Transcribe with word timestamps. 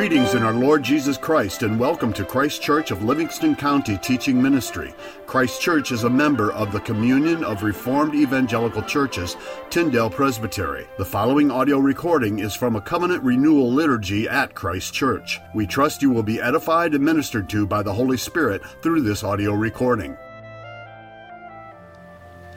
Greetings 0.00 0.32
in 0.32 0.42
our 0.42 0.54
Lord 0.54 0.82
Jesus 0.82 1.18
Christ 1.18 1.62
and 1.62 1.78
welcome 1.78 2.10
to 2.14 2.24
Christ 2.24 2.62
Church 2.62 2.90
of 2.90 3.04
Livingston 3.04 3.54
County 3.54 3.98
Teaching 3.98 4.40
Ministry. 4.40 4.94
Christ 5.26 5.60
Church 5.60 5.92
is 5.92 6.04
a 6.04 6.08
member 6.08 6.52
of 6.52 6.72
the 6.72 6.80
Communion 6.80 7.44
of 7.44 7.62
Reformed 7.62 8.14
Evangelical 8.14 8.80
Churches, 8.80 9.36
Tyndale 9.68 10.08
Presbytery. 10.08 10.86
The 10.96 11.04
following 11.04 11.50
audio 11.50 11.78
recording 11.80 12.38
is 12.38 12.54
from 12.54 12.76
a 12.76 12.80
covenant 12.80 13.22
renewal 13.22 13.70
liturgy 13.70 14.26
at 14.26 14.54
Christ 14.54 14.94
Church. 14.94 15.38
We 15.54 15.66
trust 15.66 16.00
you 16.00 16.08
will 16.08 16.22
be 16.22 16.40
edified 16.40 16.94
and 16.94 17.04
ministered 17.04 17.50
to 17.50 17.66
by 17.66 17.82
the 17.82 17.92
Holy 17.92 18.16
Spirit 18.16 18.62
through 18.80 19.02
this 19.02 19.22
audio 19.22 19.52
recording. 19.52 20.16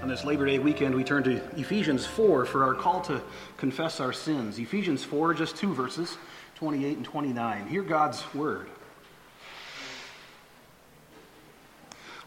On 0.02 0.08
this 0.08 0.24
Labor 0.24 0.46
Day 0.46 0.60
weekend, 0.60 0.96
we 0.96 1.04
turn 1.04 1.24
to 1.24 1.42
Ephesians 1.60 2.06
4 2.06 2.46
for 2.46 2.64
our 2.64 2.74
call 2.74 3.02
to 3.02 3.22
confess 3.58 4.00
our 4.00 4.14
sins. 4.14 4.60
Ephesians 4.60 5.04
4, 5.04 5.34
just 5.34 5.58
two 5.58 5.74
verses. 5.74 6.18
28 6.64 6.96
and 6.96 7.06
29. 7.06 7.68
Hear 7.68 7.84
God's 7.84 8.24
word. 8.34 8.70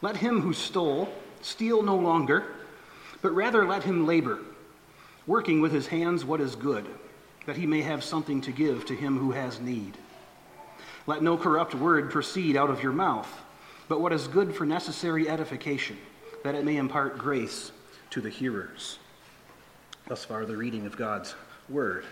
Let 0.02 0.18
him 0.18 0.42
who 0.42 0.52
stole 0.52 1.08
steal 1.40 1.82
no 1.82 1.96
longer, 1.96 2.44
but 3.22 3.34
rather 3.34 3.66
let 3.66 3.82
him 3.82 4.06
labor, 4.06 4.41
working 5.27 5.62
with 5.62 5.72
his 5.72 5.86
hands 5.86 6.22
what 6.22 6.42
is 6.42 6.54
good, 6.54 6.84
that 7.46 7.56
he 7.56 7.64
may 7.64 7.80
have 7.80 8.04
something 8.04 8.42
to 8.42 8.52
give 8.52 8.84
to 8.84 8.94
him 8.94 9.16
who 9.16 9.30
has 9.30 9.58
need. 9.58 9.96
Let 11.06 11.22
no 11.22 11.38
corrupt 11.38 11.74
word 11.74 12.10
proceed 12.10 12.58
out 12.58 12.68
of 12.68 12.82
your 12.82 12.92
mouth, 12.92 13.41
but 13.88 14.02
what 14.02 14.12
is 14.12 14.28
good 14.28 14.55
for 14.55 14.66
necessary 14.66 15.30
edification, 15.30 15.96
that 16.44 16.55
it 16.55 16.62
may 16.62 16.77
impart 16.77 17.16
grace 17.16 17.72
to 18.10 18.20
the 18.20 18.28
hearers. 18.28 18.98
Thus 20.06 20.27
far, 20.27 20.44
the 20.44 20.58
reading 20.58 20.84
of 20.84 20.98
God's 20.98 21.34
word. 21.70 22.05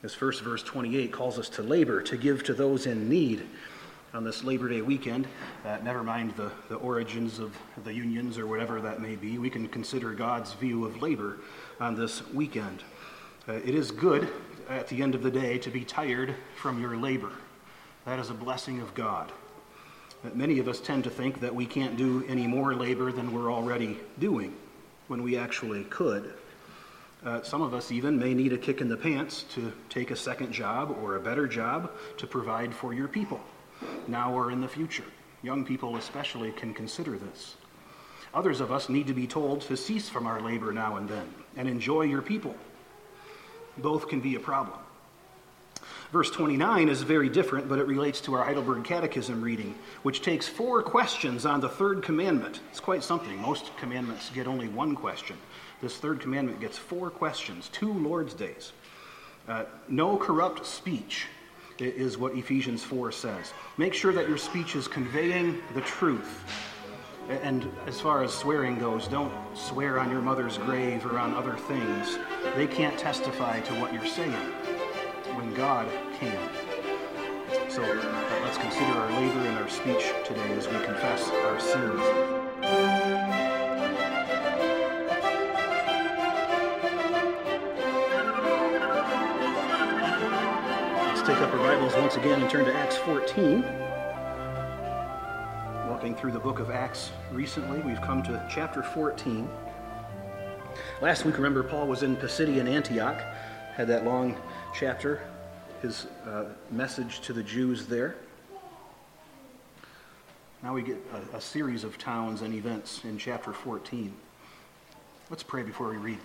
This 0.00 0.14
first 0.14 0.42
verse 0.42 0.62
28 0.62 1.10
calls 1.10 1.40
us 1.40 1.48
to 1.50 1.62
labor, 1.62 2.00
to 2.02 2.16
give 2.16 2.44
to 2.44 2.54
those 2.54 2.86
in 2.86 3.08
need 3.08 3.44
on 4.14 4.22
this 4.22 4.44
Labor 4.44 4.68
Day 4.68 4.80
weekend. 4.80 5.26
Uh, 5.64 5.78
never 5.82 6.04
mind 6.04 6.36
the, 6.36 6.52
the 6.68 6.76
origins 6.76 7.40
of 7.40 7.56
the 7.82 7.92
unions 7.92 8.38
or 8.38 8.46
whatever 8.46 8.80
that 8.80 9.00
may 9.00 9.16
be. 9.16 9.38
We 9.38 9.50
can 9.50 9.66
consider 9.66 10.12
God's 10.14 10.52
view 10.52 10.84
of 10.84 11.02
labor 11.02 11.38
on 11.80 11.96
this 11.96 12.24
weekend. 12.28 12.84
Uh, 13.48 13.54
it 13.54 13.74
is 13.74 13.90
good 13.90 14.28
at 14.68 14.86
the 14.86 15.02
end 15.02 15.16
of 15.16 15.24
the 15.24 15.32
day 15.32 15.58
to 15.58 15.70
be 15.70 15.84
tired 15.84 16.32
from 16.54 16.80
your 16.80 16.96
labor. 16.96 17.32
That 18.04 18.20
is 18.20 18.30
a 18.30 18.34
blessing 18.34 18.80
of 18.80 18.94
God. 18.94 19.32
Uh, 20.24 20.28
many 20.32 20.60
of 20.60 20.68
us 20.68 20.78
tend 20.80 21.02
to 21.04 21.10
think 21.10 21.40
that 21.40 21.52
we 21.52 21.66
can't 21.66 21.96
do 21.96 22.24
any 22.28 22.46
more 22.46 22.72
labor 22.72 23.10
than 23.10 23.32
we're 23.32 23.52
already 23.52 23.98
doing 24.20 24.54
when 25.08 25.24
we 25.24 25.36
actually 25.36 25.82
could. 25.84 26.34
Uh, 27.24 27.42
some 27.42 27.62
of 27.62 27.74
us 27.74 27.90
even 27.90 28.18
may 28.18 28.32
need 28.32 28.52
a 28.52 28.58
kick 28.58 28.80
in 28.80 28.88
the 28.88 28.96
pants 28.96 29.44
to 29.54 29.72
take 29.88 30.10
a 30.10 30.16
second 30.16 30.52
job 30.52 30.96
or 31.02 31.16
a 31.16 31.20
better 31.20 31.46
job 31.48 31.90
to 32.16 32.26
provide 32.26 32.72
for 32.72 32.94
your 32.94 33.08
people, 33.08 33.40
now 34.06 34.32
or 34.32 34.52
in 34.52 34.60
the 34.60 34.68
future. 34.68 35.04
Young 35.42 35.64
people, 35.64 35.96
especially, 35.96 36.52
can 36.52 36.72
consider 36.72 37.18
this. 37.18 37.56
Others 38.34 38.60
of 38.60 38.70
us 38.70 38.88
need 38.88 39.06
to 39.06 39.14
be 39.14 39.26
told 39.26 39.62
to 39.62 39.76
cease 39.76 40.08
from 40.08 40.26
our 40.26 40.40
labor 40.40 40.72
now 40.72 40.96
and 40.96 41.08
then 41.08 41.26
and 41.56 41.68
enjoy 41.68 42.02
your 42.02 42.22
people. 42.22 42.54
Both 43.76 44.08
can 44.08 44.20
be 44.20 44.34
a 44.36 44.40
problem. 44.40 44.78
Verse 46.12 46.30
29 46.30 46.88
is 46.88 47.02
very 47.02 47.28
different, 47.28 47.68
but 47.68 47.78
it 47.78 47.86
relates 47.86 48.20
to 48.22 48.34
our 48.34 48.42
Heidelberg 48.42 48.84
Catechism 48.84 49.42
reading, 49.42 49.74
which 50.02 50.22
takes 50.22 50.48
four 50.48 50.82
questions 50.82 51.44
on 51.44 51.60
the 51.60 51.68
third 51.68 52.02
commandment. 52.02 52.60
It's 52.70 52.80
quite 52.80 53.04
something. 53.04 53.36
Most 53.40 53.76
commandments 53.76 54.30
get 54.30 54.46
only 54.46 54.68
one 54.68 54.94
question. 54.94 55.36
This 55.80 55.96
third 55.96 56.20
commandment 56.20 56.60
gets 56.60 56.76
four 56.76 57.10
questions, 57.10 57.68
two 57.68 57.92
Lord's 57.92 58.34
days. 58.34 58.72
Uh, 59.46 59.64
no 59.88 60.16
corrupt 60.16 60.66
speech 60.66 61.26
is 61.78 62.18
what 62.18 62.34
Ephesians 62.34 62.82
4 62.82 63.12
says. 63.12 63.52
Make 63.76 63.94
sure 63.94 64.12
that 64.12 64.28
your 64.28 64.38
speech 64.38 64.74
is 64.74 64.88
conveying 64.88 65.62
the 65.74 65.80
truth. 65.82 66.44
And 67.28 67.70
as 67.86 68.00
far 68.00 68.24
as 68.24 68.32
swearing 68.32 68.78
goes, 68.78 69.06
don't 69.06 69.32
swear 69.54 70.00
on 70.00 70.10
your 70.10 70.22
mother's 70.22 70.58
grave 70.58 71.04
or 71.06 71.18
on 71.18 71.34
other 71.34 71.56
things. 71.56 72.18
They 72.56 72.66
can't 72.66 72.98
testify 72.98 73.60
to 73.60 73.74
what 73.74 73.92
you're 73.92 74.06
saying 74.06 74.32
when 75.36 75.54
God 75.54 75.86
can. 76.18 76.48
So 77.68 77.82
uh, 77.82 78.40
let's 78.44 78.58
consider 78.58 78.86
our 78.86 79.10
labor 79.12 79.40
and 79.40 79.58
our 79.58 79.68
speech 79.68 80.12
today 80.24 80.50
as 80.52 80.66
we 80.66 80.84
confess 80.84 81.28
our 81.28 81.60
sins. 81.60 83.47
Take 91.28 91.42
up 91.42 91.52
our 91.52 91.58
Bibles 91.58 91.94
once 91.94 92.16
again 92.16 92.40
and 92.40 92.48
turn 92.48 92.64
to 92.64 92.74
Acts 92.74 92.96
14. 92.96 93.62
Walking 95.86 96.14
through 96.16 96.32
the 96.32 96.38
book 96.38 96.58
of 96.58 96.70
Acts 96.70 97.10
recently, 97.30 97.80
we've 97.80 98.00
come 98.00 98.22
to 98.22 98.42
chapter 98.50 98.82
14. 98.82 99.46
Last 101.02 101.26
week, 101.26 101.36
remember, 101.36 101.62
Paul 101.62 101.86
was 101.86 102.02
in 102.02 102.16
Pisidian 102.16 102.66
Antioch, 102.66 103.20
had 103.74 103.88
that 103.88 104.06
long 104.06 104.38
chapter, 104.74 105.20
his 105.82 106.06
uh, 106.26 106.46
message 106.70 107.20
to 107.20 107.34
the 107.34 107.42
Jews 107.42 107.84
there. 107.84 108.16
Now 110.62 110.72
we 110.72 110.80
get 110.80 110.96
a, 111.12 111.36
a 111.36 111.40
series 111.42 111.84
of 111.84 111.98
towns 111.98 112.40
and 112.40 112.54
events 112.54 113.04
in 113.04 113.18
chapter 113.18 113.52
14. 113.52 114.14
Let's 115.28 115.42
pray 115.42 115.62
before 115.62 115.90
we 115.90 115.98
read. 115.98 116.18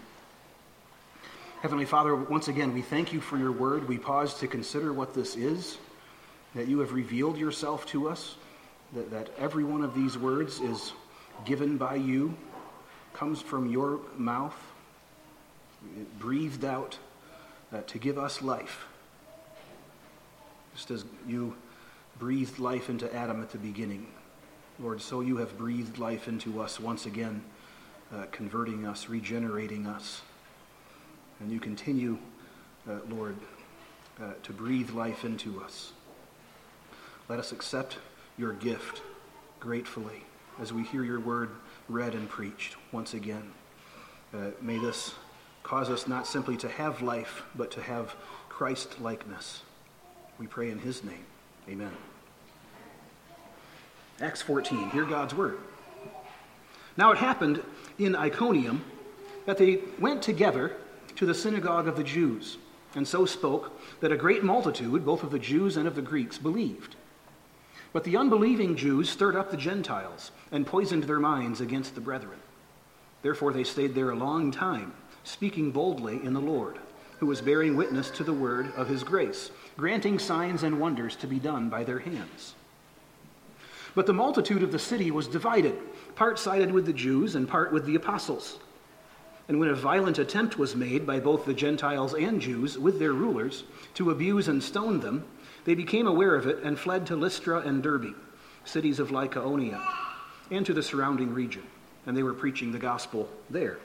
Heavenly 1.63 1.85
Father, 1.85 2.13
once 2.13 2.49
again, 2.49 2.73
we 2.73 2.81
thank 2.81 3.13
you 3.13 3.21
for 3.21 3.37
your 3.37 3.53
word. 3.53 3.87
We 3.87 3.97
pause 3.97 4.33
to 4.39 4.49
consider 4.49 4.91
what 4.91 5.13
this 5.13 5.37
is, 5.37 5.77
that 6.55 6.67
you 6.67 6.79
have 6.79 6.91
revealed 6.91 7.37
yourself 7.37 7.85
to 7.85 8.09
us, 8.09 8.35
that, 8.91 9.09
that 9.11 9.29
every 9.39 9.63
one 9.63 9.81
of 9.81 9.95
these 9.95 10.17
words 10.17 10.59
is 10.59 10.91
given 11.45 11.77
by 11.77 11.95
you, 11.95 12.35
comes 13.13 13.41
from 13.41 13.71
your 13.71 14.01
mouth, 14.17 14.57
breathed 16.19 16.65
out 16.65 16.97
uh, 17.71 17.79
to 17.87 17.97
give 17.97 18.17
us 18.17 18.41
life. 18.41 18.83
Just 20.75 20.91
as 20.91 21.05
you 21.25 21.55
breathed 22.19 22.59
life 22.59 22.89
into 22.89 23.15
Adam 23.15 23.41
at 23.41 23.51
the 23.51 23.57
beginning, 23.57 24.07
Lord, 24.79 25.01
so 25.01 25.21
you 25.21 25.37
have 25.37 25.57
breathed 25.57 25.97
life 25.97 26.27
into 26.27 26.61
us 26.61 26.77
once 26.77 27.05
again, 27.05 27.41
uh, 28.13 28.25
converting 28.33 28.85
us, 28.85 29.07
regenerating 29.07 29.87
us. 29.87 30.23
And 31.39 31.51
you 31.51 31.59
continue, 31.59 32.17
uh, 32.89 32.99
Lord, 33.09 33.35
uh, 34.21 34.33
to 34.43 34.53
breathe 34.53 34.91
life 34.91 35.25
into 35.25 35.61
us. 35.61 35.91
Let 37.29 37.39
us 37.39 37.51
accept 37.51 37.97
your 38.37 38.53
gift 38.53 39.01
gratefully 39.59 40.23
as 40.59 40.71
we 40.71 40.83
hear 40.83 41.03
your 41.03 41.19
word 41.19 41.49
read 41.89 42.13
and 42.13 42.29
preached 42.29 42.75
once 42.91 43.13
again. 43.13 43.51
Uh, 44.33 44.51
may 44.61 44.77
this 44.77 45.15
cause 45.63 45.89
us 45.89 46.07
not 46.07 46.27
simply 46.27 46.57
to 46.57 46.67
have 46.67 47.01
life, 47.01 47.43
but 47.55 47.71
to 47.71 47.81
have 47.81 48.15
Christ 48.49 48.99
likeness. 49.01 49.63
We 50.37 50.47
pray 50.47 50.69
in 50.69 50.79
his 50.79 51.03
name. 51.03 51.25
Amen. 51.69 51.91
Acts 54.21 54.41
14, 54.41 54.89
hear 54.91 55.05
God's 55.05 55.33
word. 55.33 55.59
Now 56.97 57.11
it 57.11 57.17
happened 57.17 57.63
in 57.97 58.15
Iconium 58.15 58.83
that 59.45 59.57
they 59.57 59.79
went 59.99 60.21
together 60.21 60.75
to 61.15 61.25
the 61.25 61.33
synagogue 61.33 61.87
of 61.87 61.95
the 61.95 62.03
Jews, 62.03 62.57
and 62.95 63.07
so 63.07 63.25
spoke 63.25 63.79
that 63.99 64.11
a 64.11 64.17
great 64.17 64.43
multitude, 64.43 65.05
both 65.05 65.23
of 65.23 65.31
the 65.31 65.39
Jews 65.39 65.77
and 65.77 65.87
of 65.87 65.95
the 65.95 66.01
Greeks, 66.01 66.37
believed. 66.37 66.95
But 67.91 68.03
the 68.03 68.17
unbelieving 68.17 68.75
Jews 68.75 69.09
stirred 69.09 69.35
up 69.35 69.51
the 69.51 69.57
Gentiles 69.57 70.31
and 70.51 70.65
poisoned 70.65 71.03
their 71.03 71.19
minds 71.19 71.61
against 71.61 71.95
the 71.95 72.01
brethren. 72.01 72.39
Therefore 73.21 73.53
they 73.53 73.63
stayed 73.63 73.95
there 73.95 74.09
a 74.09 74.15
long 74.15 74.51
time, 74.51 74.93
speaking 75.23 75.71
boldly 75.71 76.23
in 76.23 76.33
the 76.33 76.41
Lord, 76.41 76.79
who 77.19 77.27
was 77.27 77.41
bearing 77.41 77.75
witness 77.75 78.09
to 78.11 78.23
the 78.23 78.33
word 78.33 78.73
of 78.75 78.89
his 78.89 79.03
grace, 79.03 79.51
granting 79.77 80.19
signs 80.19 80.63
and 80.63 80.79
wonders 80.79 81.15
to 81.17 81.27
be 81.27 81.39
done 81.39 81.69
by 81.69 81.83
their 81.83 81.99
hands. 81.99 82.55
But 83.95 84.07
the 84.07 84.13
multitude 84.13 84.63
of 84.63 84.71
the 84.71 84.79
city 84.79 85.11
was 85.11 85.27
divided, 85.27 85.75
part 86.15 86.39
sided 86.39 86.71
with 86.71 86.85
the 86.85 86.93
Jews 86.93 87.35
and 87.35 87.47
part 87.47 87.71
with 87.71 87.85
the 87.85 87.95
apostles. 87.95 88.57
And 89.47 89.59
when 89.59 89.69
a 89.69 89.75
violent 89.75 90.19
attempt 90.19 90.57
was 90.57 90.75
made 90.75 91.05
by 91.05 91.19
both 91.19 91.45
the 91.45 91.53
Gentiles 91.53 92.13
and 92.13 92.41
Jews 92.41 92.77
with 92.77 92.99
their 92.99 93.11
rulers 93.11 93.63
to 93.95 94.11
abuse 94.11 94.47
and 94.47 94.63
stone 94.63 95.01
them, 95.01 95.25
they 95.65 95.75
became 95.75 96.07
aware 96.07 96.35
of 96.35 96.47
it 96.47 96.59
and 96.63 96.79
fled 96.79 97.07
to 97.07 97.15
Lystra 97.15 97.59
and 97.59 97.83
Derbe, 97.83 98.15
cities 98.63 98.99
of 98.99 99.09
Lycaonia, 99.09 99.81
and 100.49 100.65
to 100.65 100.73
the 100.73 100.83
surrounding 100.83 101.33
region. 101.33 101.63
And 102.05 102.15
they 102.15 102.23
were 102.23 102.33
preaching 102.33 102.71
the 102.71 102.79
gospel 102.79 103.29
there. 103.49 103.79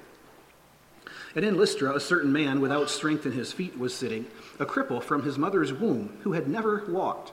And 1.34 1.44
in 1.44 1.56
Lystra, 1.56 1.94
a 1.94 2.00
certain 2.00 2.32
man 2.32 2.60
without 2.60 2.90
strength 2.90 3.26
in 3.26 3.32
his 3.32 3.52
feet 3.52 3.78
was 3.78 3.94
sitting, 3.94 4.26
a 4.58 4.66
cripple 4.66 5.02
from 5.02 5.22
his 5.22 5.38
mother's 5.38 5.72
womb, 5.72 6.18
who 6.22 6.32
had 6.32 6.48
never 6.48 6.84
walked. 6.88 7.32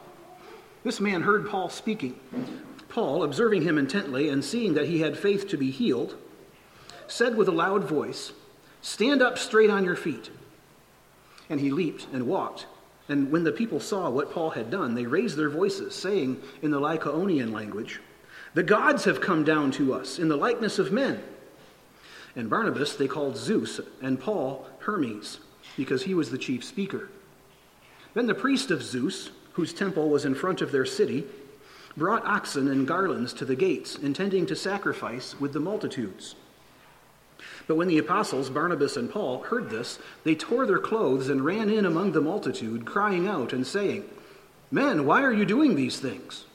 This 0.83 1.00
man 1.00 1.24
heard 1.24 1.50
Paul 1.50 1.69
speaking. 1.69 2.19
Paul, 2.89 3.24
observing 3.24 3.63
him 3.63 3.78
intently 3.78 4.30
and 4.30 4.45
seeing 4.45 4.75
that 4.75 4.88
he 4.88 5.00
had 5.00 5.18
faith 5.18 5.48
to 5.50 5.57
be 5.57 5.71
healed, 5.71 6.16
said 7.07 7.36
with 7.36 7.48
a 7.48 7.52
loud 7.52 7.84
voice, 7.84 8.31
Stand 8.81 9.22
up 9.22 9.38
straight 9.38 9.69
on 9.69 9.84
your 9.84 9.96
feet. 9.96 10.30
And 11.50 11.60
he 11.60 11.72
leaped 11.72 12.07
and 12.13 12.28
walked, 12.28 12.68
And 13.10 13.31
when 13.31 13.44
the 13.44 13.52
people 13.52 13.80
saw 13.80 14.10
what 14.10 14.31
Paul 14.31 14.52
had 14.52 14.69
done, 14.69 14.96
they 14.96 15.06
raised 15.06 15.38
their 15.38 15.50
voices, 15.50 15.96
saying 15.96 16.42
in 16.62 16.72
the 16.72 16.80
Lycaonian 16.80 17.52
language, 17.52 18.00
The 18.54 18.63
gods 18.63 19.06
have 19.06 19.22
come 19.22 19.44
down 19.44 19.72
to 19.72 19.94
us 19.94 20.19
in 20.19 20.28
the 20.28 20.38
likeness 20.38 20.80
of 20.80 20.92
men. 20.92 21.22
And 22.36 22.50
Barnabas 22.50 22.96
they 22.96 23.07
called 23.07 23.38
Zeus, 23.38 23.80
and 24.02 24.19
Paul 24.19 24.68
Hermes, 24.80 25.40
because 25.78 26.04
he 26.04 26.13
was 26.13 26.30
the 26.30 26.38
chief 26.38 26.63
speaker. 26.63 27.10
Then 28.13 28.28
the 28.28 28.36
priest 28.36 28.72
of 28.72 28.84
Zeus, 28.84 29.30
whose 29.54 29.74
temple 29.74 30.10
was 30.10 30.25
in 30.25 30.36
front 30.36 30.62
of 30.62 30.72
their 30.72 30.86
city, 30.86 31.25
brought 31.98 32.25
oxen 32.25 32.68
and 32.68 32.88
garlands 32.88 33.34
to 33.34 33.46
the 33.46 33.56
gates, 33.56 33.96
intending 33.96 34.46
to 34.46 34.56
sacrifice 34.56 35.40
with 35.40 35.54
the 35.54 35.60
multitudes. 35.60 36.36
But 37.67 37.75
when 37.77 37.88
the 37.88 37.97
apostles, 37.97 38.50
Barnabas 38.50 38.95
and 38.95 39.09
Paul, 39.09 39.41
heard 39.44 39.69
this, 39.69 39.97
they 40.23 40.35
tore 40.35 40.65
their 40.65 40.79
clothes 40.79 41.29
and 41.29 41.44
ran 41.44 41.69
in 41.69 41.85
among 41.85 42.12
the 42.12 42.21
multitude, 42.21 42.85
crying 42.85 43.27
out 43.27 43.53
and 43.53 43.65
saying, 43.65 44.06
Men, 44.69 45.06
why 45.06 45.23
are 45.23 45.33
you 45.33 45.45
doing 45.45 45.75
these 45.75 46.00
things? 46.00 46.45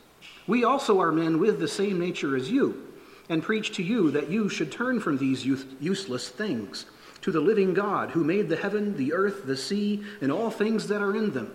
We 0.46 0.64
also 0.64 1.00
are 1.00 1.12
men 1.12 1.38
with 1.38 1.58
the 1.58 1.68
same 1.68 1.98
nature 1.98 2.36
as 2.36 2.50
you, 2.50 2.86
and 3.28 3.42
preach 3.42 3.72
to 3.76 3.82
you 3.82 4.10
that 4.12 4.30
you 4.30 4.48
should 4.48 4.70
turn 4.70 5.00
from 5.00 5.18
these 5.18 5.44
useless 5.44 6.28
things 6.28 6.86
to 7.22 7.30
the 7.30 7.40
living 7.40 7.74
God, 7.74 8.10
who 8.10 8.24
made 8.24 8.48
the 8.48 8.56
heaven, 8.56 8.96
the 8.96 9.12
earth, 9.12 9.46
the 9.46 9.56
sea, 9.56 10.02
and 10.20 10.32
all 10.32 10.50
things 10.50 10.88
that 10.88 11.02
are 11.02 11.14
in 11.14 11.32
them, 11.32 11.52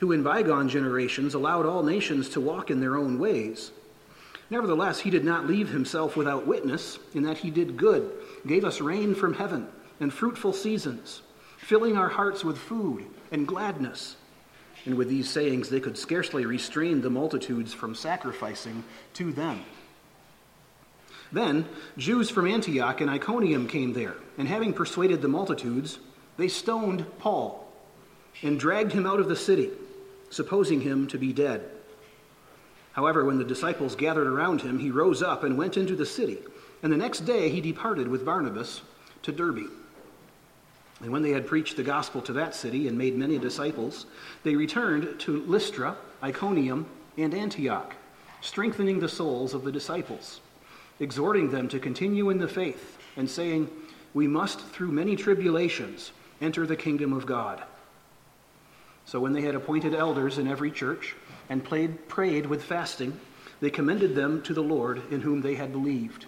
who 0.00 0.12
in 0.12 0.22
bygone 0.22 0.68
generations 0.68 1.34
allowed 1.34 1.66
all 1.66 1.82
nations 1.82 2.28
to 2.30 2.40
walk 2.40 2.70
in 2.70 2.80
their 2.80 2.96
own 2.96 3.18
ways. 3.18 3.70
Nevertheless, 4.50 5.00
he 5.00 5.10
did 5.10 5.24
not 5.24 5.46
leave 5.46 5.68
himself 5.68 6.16
without 6.16 6.46
witness, 6.46 6.98
in 7.14 7.22
that 7.24 7.38
he 7.38 7.50
did 7.50 7.76
good 7.76 8.10
gave 8.48 8.64
us 8.64 8.80
rain 8.80 9.14
from 9.14 9.34
heaven 9.34 9.68
and 10.00 10.12
fruitful 10.12 10.52
seasons, 10.52 11.22
filling 11.58 11.96
our 11.96 12.08
hearts 12.08 12.44
with 12.44 12.58
food 12.58 13.04
and 13.30 13.46
gladness. 13.46 14.16
And 14.84 14.94
with 14.96 15.08
these 15.08 15.28
sayings, 15.28 15.68
they 15.68 15.80
could 15.80 15.98
scarcely 15.98 16.46
restrain 16.46 17.00
the 17.00 17.10
multitudes 17.10 17.74
from 17.74 17.94
sacrificing 17.94 18.84
to 19.14 19.32
them. 19.32 19.64
Then 21.30 21.66
Jews 21.98 22.30
from 22.30 22.48
Antioch 22.48 23.00
and 23.00 23.10
Iconium 23.10 23.68
came 23.68 23.92
there, 23.92 24.14
and 24.38 24.48
having 24.48 24.72
persuaded 24.72 25.20
the 25.20 25.28
multitudes, 25.28 25.98
they 26.38 26.48
stoned 26.48 27.04
Paul 27.18 27.70
and 28.42 28.58
dragged 28.58 28.92
him 28.92 29.04
out 29.04 29.20
of 29.20 29.28
the 29.28 29.36
city, 29.36 29.70
supposing 30.30 30.80
him 30.80 31.06
to 31.08 31.18
be 31.18 31.32
dead. 31.32 31.68
However, 32.92 33.24
when 33.24 33.38
the 33.38 33.44
disciples 33.44 33.94
gathered 33.94 34.26
around 34.26 34.62
him, 34.62 34.78
he 34.78 34.90
rose 34.90 35.22
up 35.22 35.44
and 35.44 35.58
went 35.58 35.76
into 35.76 35.96
the 35.96 36.06
city 36.06 36.38
and 36.82 36.92
the 36.92 36.96
next 36.96 37.20
day 37.20 37.48
he 37.48 37.60
departed 37.60 38.08
with 38.08 38.24
Barnabas 38.24 38.82
to 39.22 39.32
Derbe. 39.32 39.70
And 41.00 41.12
when 41.12 41.22
they 41.22 41.30
had 41.30 41.46
preached 41.46 41.76
the 41.76 41.82
gospel 41.82 42.20
to 42.22 42.32
that 42.34 42.54
city 42.54 42.88
and 42.88 42.98
made 42.98 43.16
many 43.16 43.38
disciples, 43.38 44.06
they 44.42 44.56
returned 44.56 45.20
to 45.20 45.44
Lystra, 45.44 45.96
Iconium, 46.22 46.86
and 47.16 47.34
Antioch, 47.34 47.94
strengthening 48.40 48.98
the 48.98 49.08
souls 49.08 49.54
of 49.54 49.64
the 49.64 49.72
disciples, 49.72 50.40
exhorting 50.98 51.50
them 51.50 51.68
to 51.68 51.78
continue 51.78 52.30
in 52.30 52.38
the 52.38 52.48
faith, 52.48 52.98
and 53.16 53.30
saying, 53.30 53.70
We 54.14 54.26
must, 54.26 54.60
through 54.60 54.92
many 54.92 55.14
tribulations, 55.14 56.12
enter 56.40 56.66
the 56.66 56.76
kingdom 56.76 57.12
of 57.12 57.26
God. 57.26 57.62
So 59.04 59.20
when 59.20 59.32
they 59.32 59.42
had 59.42 59.54
appointed 59.54 59.94
elders 59.94 60.38
in 60.38 60.46
every 60.46 60.70
church 60.70 61.16
and 61.48 61.64
played, 61.64 62.08
prayed 62.08 62.46
with 62.46 62.62
fasting, 62.62 63.18
they 63.60 63.70
commended 63.70 64.14
them 64.14 64.42
to 64.42 64.54
the 64.54 64.62
Lord 64.62 65.02
in 65.10 65.20
whom 65.20 65.40
they 65.40 65.54
had 65.54 65.72
believed. 65.72 66.26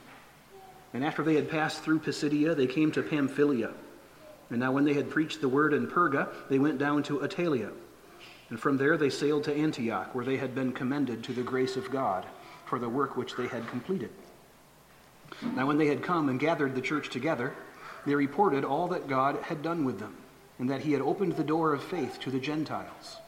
And 0.92 1.04
after 1.04 1.22
they 1.22 1.34
had 1.34 1.48
passed 1.48 1.82
through 1.82 2.00
Pisidia, 2.00 2.54
they 2.54 2.66
came 2.66 2.90
to 2.92 3.02
Pamphylia. 3.02 3.72
And 4.50 4.58
now, 4.58 4.72
when 4.72 4.84
they 4.84 4.94
had 4.94 5.10
preached 5.10 5.40
the 5.40 5.48
word 5.48 5.72
in 5.72 5.86
Perga, 5.86 6.28
they 6.48 6.58
went 6.58 6.78
down 6.78 7.04
to 7.04 7.20
Attalia. 7.20 7.70
And 8.48 8.58
from 8.58 8.76
there 8.76 8.96
they 8.96 9.10
sailed 9.10 9.44
to 9.44 9.54
Antioch, 9.54 10.12
where 10.14 10.24
they 10.24 10.36
had 10.36 10.54
been 10.54 10.72
commended 10.72 11.22
to 11.24 11.32
the 11.32 11.42
grace 11.42 11.76
of 11.76 11.90
God 11.90 12.26
for 12.66 12.80
the 12.80 12.88
work 12.88 13.16
which 13.16 13.36
they 13.36 13.46
had 13.46 13.68
completed. 13.68 14.10
Now, 15.54 15.66
when 15.66 15.78
they 15.78 15.86
had 15.86 16.02
come 16.02 16.28
and 16.28 16.40
gathered 16.40 16.74
the 16.74 16.80
church 16.80 17.10
together, 17.10 17.54
they 18.04 18.14
reported 18.14 18.64
all 18.64 18.88
that 18.88 19.08
God 19.08 19.36
had 19.42 19.62
done 19.62 19.84
with 19.84 20.00
them, 20.00 20.16
and 20.58 20.68
that 20.68 20.80
he 20.80 20.92
had 20.92 21.02
opened 21.02 21.36
the 21.36 21.44
door 21.44 21.72
of 21.72 21.82
faith 21.84 22.18
to 22.20 22.30
the 22.30 22.40
Gentiles. 22.40 23.18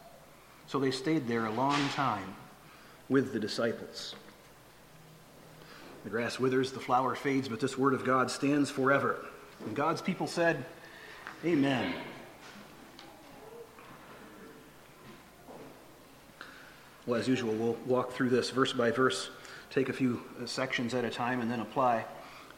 So 0.67 0.81
they 0.81 0.91
stayed 0.91 1.29
there 1.29 1.47
a 1.47 1.53
long 1.53 1.88
time 1.91 2.35
with 3.09 3.32
the 3.32 3.38
disciples. 3.38 4.17
The 6.04 6.10
grass 6.10 6.38
withers, 6.38 6.72
the 6.72 6.81
flower 6.81 7.14
fades, 7.14 7.49
but 7.49 7.60
this 7.60 7.78
word 7.78 7.94
of 7.94 8.04
God 8.04 8.31
stands 8.31 8.70
forever. 8.70 9.25
And 9.64 9.76
God's 9.76 10.02
people 10.02 10.26
said, 10.26 10.64
Amen. 11.44 11.94
Well, 17.06 17.19
as 17.19 17.26
usual, 17.26 17.52
we'll 17.54 17.76
walk 17.87 18.12
through 18.12 18.31
this 18.31 18.50
verse 18.50 18.72
by 18.72 18.90
verse, 18.90 19.31
take 19.70 19.88
a 19.88 19.93
few 19.93 20.22
uh, 20.40 20.46
sections 20.46 20.94
at 20.94 21.04
a 21.04 21.10
time, 21.10 21.40
and 21.40 21.50
then 21.50 21.60
apply. 21.60 22.04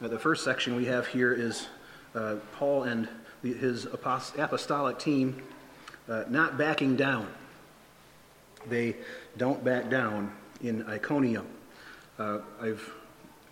Uh, 0.02 0.08
the 0.08 0.18
first 0.18 0.44
section 0.44 0.76
we 0.76 0.84
have 0.84 1.06
here 1.06 1.32
is 1.32 1.66
uh, 2.14 2.36
Paul 2.56 2.82
and 2.82 3.08
his 3.42 3.86
apostolic 3.86 4.98
team 4.98 5.42
uh, 6.08 6.24
not 6.28 6.58
backing 6.58 6.96
down. 6.96 7.26
They 8.68 8.96
don't 9.36 9.64
back 9.64 9.88
down 9.90 10.32
in 10.62 10.86
Iconium. 10.86 11.46
Uh, 12.18 12.40
I've 12.60 12.92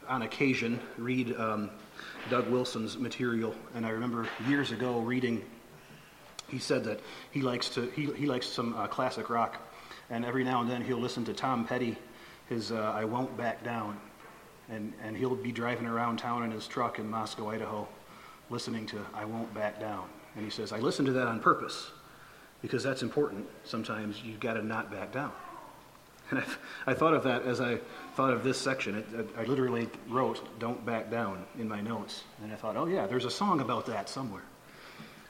on 0.09 0.23
occasion 0.23 0.81
read 0.99 1.35
um, 1.37 1.71
Doug 2.31 2.49
Wilson's 2.49 2.99
material, 2.99 3.55
and 3.75 3.85
I 3.87 3.91
remember 3.91 4.29
years 4.49 4.73
ago 4.73 5.01
reading. 5.01 5.45
He 6.49 6.59
said 6.59 6.85
that 6.85 7.01
he 7.31 7.41
likes 7.41 7.69
to 7.71 7.87
he, 7.91 8.07
he 8.13 8.27
likes 8.27 8.47
some 8.47 8.75
uh, 8.75 8.87
classic 8.87 9.31
rock, 9.31 9.61
and 10.11 10.25
every 10.25 10.45
now 10.45 10.61
and 10.61 10.71
then 10.71 10.83
he'll 10.83 10.99
listen 10.99 11.25
to 11.25 11.33
Tom 11.33 11.67
Petty, 11.67 11.97
his 12.49 12.73
uh, 12.73 12.93
"I 12.95 13.05
Won't 13.05 13.37
Back 13.37 13.65
Down," 13.65 13.99
and 14.69 14.93
and 15.03 15.17
he'll 15.17 15.35
be 15.35 15.53
driving 15.53 15.87
around 15.87 16.19
town 16.19 16.43
in 16.43 16.51
his 16.51 16.67
truck 16.67 16.99
in 16.99 17.09
Moscow, 17.09 17.51
Idaho, 17.51 17.89
listening 18.51 18.87
to 18.87 19.05
"I 19.15 19.25
Won't 19.25 19.53
Back 19.55 19.81
Down," 19.81 20.05
and 20.37 20.45
he 20.45 20.51
says, 20.51 20.73
"I 20.73 20.79
listen 20.79 21.05
to 21.07 21.13
that 21.13 21.27
on 21.27 21.41
purpose, 21.41 21.91
because 22.61 22.83
that's 22.83 23.03
important. 23.03 23.47
Sometimes 23.65 24.23
you've 24.23 24.41
got 24.41 24.55
to 24.55 24.63
not 24.63 24.91
back 24.91 25.13
down." 25.13 25.33
And 26.33 26.41
I, 26.41 26.45
I 26.93 26.95
thought 26.95 27.13
of 27.13 27.23
that 27.25 27.43
as 27.43 27.61
I 27.61 27.79
thought 28.15 28.33
of 28.33 28.43
this 28.43 28.57
section. 28.59 28.97
It, 28.97 29.29
I, 29.37 29.43
I 29.43 29.45
literally 29.45 29.87
wrote, 30.09 30.59
Don't 30.59 30.85
back 30.85 31.11
down 31.11 31.45
in 31.59 31.69
my 31.69 31.83
notes. 31.83 32.25
And 32.43 32.51
I 32.51 32.57
thought, 32.57 32.75
oh, 32.75 32.87
yeah, 32.87 33.07
there's 33.07 33.27
a 33.27 33.31
song 33.31 33.61
about 33.61 33.85
that 33.87 34.09
somewhere. 34.09 34.43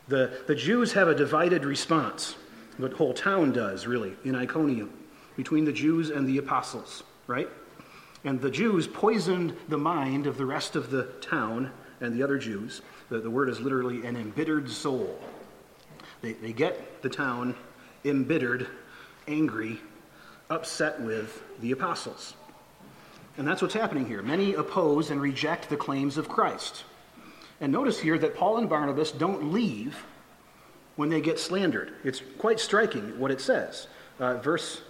The, 0.06 0.42
the 0.46 0.54
Jews 0.54 0.92
have 0.92 1.08
a 1.08 1.14
divided 1.14 1.64
response. 1.64 2.36
The 2.78 2.88
whole 2.88 3.12
town 3.12 3.50
does, 3.50 3.84
really, 3.86 4.14
in 4.24 4.36
Iconium, 4.36 4.92
between 5.36 5.64
the 5.64 5.72
Jews 5.72 6.10
and 6.10 6.24
the 6.26 6.38
apostles, 6.38 7.02
right? 7.26 7.48
And 8.22 8.40
the 8.40 8.50
Jews 8.50 8.86
poisoned 8.86 9.56
the 9.68 9.78
mind 9.78 10.28
of 10.28 10.38
the 10.38 10.46
rest 10.46 10.76
of 10.76 10.90
the 10.90 11.04
town 11.20 11.72
and 12.00 12.14
the 12.14 12.22
other 12.22 12.38
Jews. 12.38 12.80
The, 13.08 13.18
the 13.18 13.30
word 13.30 13.48
is 13.48 13.58
literally 13.58 14.06
an 14.06 14.14
embittered 14.14 14.70
soul. 14.70 15.18
They, 16.20 16.34
they 16.34 16.52
get 16.52 17.02
the 17.02 17.08
town 17.08 17.56
embittered, 18.04 18.68
angry, 19.26 19.80
upset 20.52 21.00
with 21.00 21.42
the 21.60 21.72
apostles. 21.72 22.34
And 23.38 23.48
that's 23.48 23.62
what's 23.62 23.74
happening 23.74 24.06
here. 24.06 24.22
Many 24.22 24.54
oppose 24.54 25.10
and 25.10 25.20
reject 25.20 25.68
the 25.68 25.76
claims 25.76 26.18
of 26.18 26.28
Christ. 26.28 26.84
And 27.60 27.72
notice 27.72 27.98
here 27.98 28.18
that 28.18 28.36
Paul 28.36 28.58
and 28.58 28.68
Barnabas 28.68 29.12
don't 29.12 29.52
leave 29.52 30.04
when 30.96 31.08
they 31.08 31.20
get 31.20 31.38
slandered. 31.38 31.92
It's 32.04 32.22
quite 32.38 32.60
striking 32.60 33.18
what 33.18 33.30
it 33.30 33.40
says. 33.40 33.86
Uh, 34.20 34.34
verse 34.36 34.82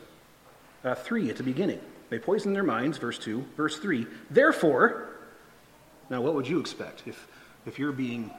uh, 0.83 0.95
3 0.97 1.31
at 1.31 1.37
the 1.37 1.45
beginning. 1.45 1.81
They 2.11 2.19
poison 2.19 2.53
their 2.53 2.65
minds, 2.65 2.99
verse 2.99 3.19
2. 3.19 3.45
Verse 3.57 3.79
3, 3.79 4.07
therefore, 4.31 5.09
now 6.11 6.21
what 6.21 6.35
would 6.35 6.49
you 6.49 6.59
expect 6.59 7.05
if, 7.07 7.29
if 7.65 7.79
you're 7.79 7.93
being 7.93 8.31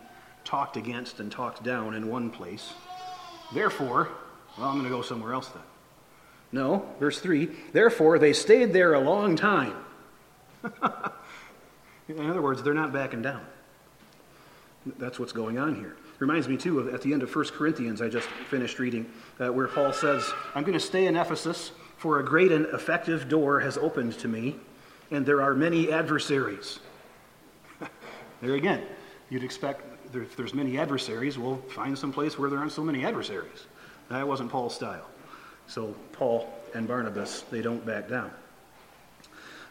talked 0.43 0.75
against 0.75 1.19
and 1.19 1.31
talked 1.31 1.63
down 1.63 1.93
in 1.93 2.09
one 2.09 2.29
place? 2.29 2.73
Therefore, 3.53 4.09
well, 4.57 4.67
I'm 4.67 4.73
going 4.73 4.83
to 4.83 4.95
go 4.95 5.01
somewhere 5.01 5.33
else 5.33 5.47
then. 5.47 5.63
No, 6.53 6.85
verse 6.99 7.19
3 7.19 7.49
Therefore, 7.73 8.19
they 8.19 8.31
stayed 8.31 8.71
there 8.71 8.93
a 8.93 8.99
long 8.99 9.35
time. 9.35 9.75
In 12.07 12.29
other 12.29 12.41
words, 12.41 12.63
they're 12.63 12.73
not 12.73 12.93
backing 12.93 13.21
down. 13.21 13.45
That's 14.97 15.19
what's 15.19 15.31
going 15.31 15.57
on 15.57 15.75
here. 15.75 15.95
Reminds 16.19 16.47
me, 16.47 16.55
too, 16.55 16.79
of 16.79 16.93
at 16.93 17.01
the 17.01 17.11
end 17.11 17.23
of 17.23 17.35
1 17.35 17.45
Corinthians, 17.47 18.01
I 18.01 18.07
just 18.07 18.27
finished 18.49 18.79
reading, 18.79 19.09
uh, 19.39 19.51
where 19.51 19.67
Paul 19.67 19.91
says, 19.91 20.31
I'm 20.53 20.63
going 20.63 20.73
to 20.73 20.79
stay 20.79 21.07
in 21.07 21.17
Ephesus, 21.17 21.71
for 21.97 22.19
a 22.19 22.23
great 22.23 22.51
and 22.51 22.65
effective 22.67 23.27
door 23.27 23.59
has 23.61 23.77
opened 23.77 24.13
to 24.19 24.27
me, 24.27 24.55
and 25.09 25.25
there 25.25 25.41
are 25.41 25.55
many 25.55 25.91
adversaries. 25.91 26.79
there 28.41 28.53
again, 28.53 28.83
you'd 29.29 29.43
expect 29.43 29.81
if 30.13 30.35
there's 30.35 30.53
many 30.53 30.77
adversaries, 30.77 31.39
we'll 31.39 31.57
find 31.69 31.97
some 31.97 32.13
place 32.13 32.37
where 32.37 32.49
there 32.49 32.59
aren't 32.59 32.73
so 32.73 32.83
many 32.83 33.03
adversaries. 33.05 33.65
That 34.09 34.27
wasn't 34.27 34.51
Paul's 34.51 34.75
style. 34.75 35.07
So 35.67 35.95
Paul 36.11 36.47
and 36.73 36.87
Barnabas, 36.87 37.41
they 37.51 37.61
don't 37.61 37.85
back 37.85 38.09
down. 38.09 38.31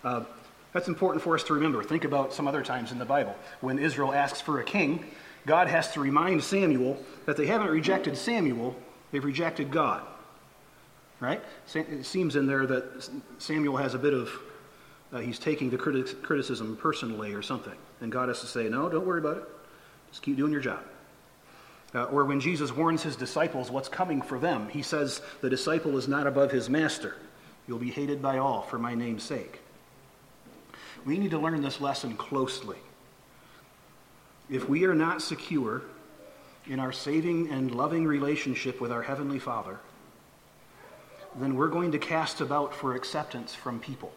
Uh, 0.04 0.24
that's 0.72 0.88
important 0.88 1.22
for 1.22 1.34
us 1.34 1.44
to 1.44 1.54
remember. 1.54 1.82
Think 1.82 2.04
about 2.04 2.32
some 2.32 2.48
other 2.48 2.62
times 2.62 2.92
in 2.92 2.98
the 2.98 3.04
Bible. 3.04 3.36
When 3.60 3.78
Israel 3.78 4.12
asks 4.12 4.40
for 4.40 4.60
a 4.60 4.64
king, 4.64 5.04
God 5.46 5.68
has 5.68 5.92
to 5.92 6.00
remind 6.00 6.42
Samuel 6.42 6.96
that 7.26 7.36
they 7.36 7.46
haven't 7.46 7.68
rejected 7.68 8.16
Samuel, 8.16 8.74
they've 9.10 9.24
rejected 9.24 9.70
God. 9.70 10.02
right? 11.22 11.40
It 11.74 12.04
seems 12.04 12.34
in 12.34 12.46
there 12.46 12.66
that 12.66 13.08
Samuel 13.38 13.76
has 13.76 13.94
a 13.94 13.98
bit 13.98 14.12
of, 14.12 14.30
uh, 15.12 15.20
he's 15.20 15.38
taking 15.38 15.70
the 15.70 15.78
criticism 15.78 16.76
personally 16.76 17.32
or 17.32 17.42
something. 17.42 17.76
And 18.00 18.10
God 18.10 18.28
has 18.28 18.40
to 18.40 18.46
say, 18.46 18.68
no, 18.68 18.88
don't 18.88 19.06
worry 19.06 19.20
about 19.20 19.36
it. 19.36 19.44
Just 20.10 20.22
keep 20.22 20.36
doing 20.36 20.52
your 20.52 20.60
job. 20.60 20.80
Uh, 21.94 22.04
or 22.04 22.24
when 22.24 22.40
Jesus 22.40 22.74
warns 22.74 23.02
his 23.02 23.16
disciples 23.16 23.70
what's 23.70 23.88
coming 23.88 24.22
for 24.22 24.38
them, 24.38 24.68
he 24.70 24.82
says, 24.82 25.20
the 25.42 25.50
disciple 25.50 25.98
is 25.98 26.08
not 26.08 26.26
above 26.26 26.50
his 26.50 26.70
master. 26.70 27.16
You'll 27.68 27.78
be 27.78 27.90
hated 27.90 28.22
by 28.22 28.38
all 28.38 28.62
for 28.62 28.78
my 28.78 28.94
name's 28.94 29.22
sake. 29.22 29.60
We 31.04 31.18
need 31.18 31.32
to 31.32 31.38
learn 31.38 31.62
this 31.62 31.80
lesson 31.80 32.16
closely. 32.16 32.78
If 34.48 34.68
we 34.68 34.84
are 34.84 34.94
not 34.94 35.20
secure 35.20 35.82
in 36.66 36.78
our 36.78 36.92
saving 36.92 37.50
and 37.50 37.74
loving 37.74 38.06
relationship 38.06 38.80
with 38.80 38.92
our 38.92 39.02
Heavenly 39.02 39.38
Father, 39.38 39.78
then 41.36 41.56
we're 41.56 41.68
going 41.68 41.92
to 41.92 41.98
cast 41.98 42.40
about 42.40 42.74
for 42.74 42.94
acceptance 42.94 43.54
from 43.54 43.80
people. 43.80 44.12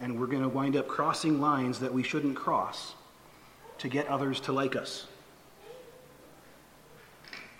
And 0.00 0.18
we're 0.18 0.26
going 0.26 0.42
to 0.42 0.48
wind 0.48 0.76
up 0.76 0.88
crossing 0.88 1.40
lines 1.40 1.80
that 1.80 1.92
we 1.92 2.02
shouldn't 2.02 2.36
cross 2.36 2.94
to 3.78 3.88
get 3.88 4.08
others 4.08 4.40
to 4.40 4.52
like 4.52 4.74
us. 4.74 5.06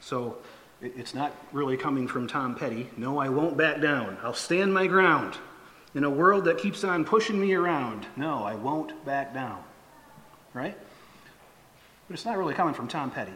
So 0.03 0.37
it's 0.83 1.15
not 1.15 1.33
really 1.53 1.77
coming 1.77 2.09
from 2.09 2.27
Tom 2.27 2.57
Petty. 2.57 2.91
No, 2.97 3.19
I 3.19 3.29
won't 3.29 3.57
back 3.57 3.81
down. 3.81 4.19
I'll 4.23 4.35
stand 4.35 4.75
my 4.75 4.89
ground. 4.89 5.39
In 5.95 6.05
a 6.05 6.11
world 6.11 6.45
that 6.47 6.59
keeps 6.59 6.83
on 6.85 7.05
pushing 7.05 7.41
me 7.41 7.55
around, 7.55 8.07
no, 8.17 8.43
I 8.43 8.55
won't 8.57 9.05
back 9.05 9.33
down. 9.33 9.63
Right? 10.55 10.77
But 12.09 12.15
it's 12.15 12.25
not 12.25 12.37
really 12.37 12.53
coming 12.53 12.75
from 12.75 12.89
Tom 12.89 13.11
Petty. 13.11 13.33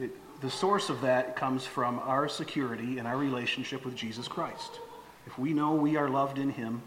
It, 0.00 0.10
the 0.40 0.50
source 0.50 0.88
of 0.88 1.02
that 1.02 1.36
comes 1.36 1.66
from 1.66 1.98
our 2.00 2.26
security 2.26 2.98
and 2.98 3.06
our 3.06 3.18
relationship 3.18 3.84
with 3.84 3.94
Jesus 3.94 4.26
Christ. 4.26 4.80
If 5.26 5.38
we 5.38 5.52
know 5.52 5.74
we 5.74 5.96
are 5.96 6.08
loved 6.08 6.38
in 6.38 6.50
Him, 6.50 6.82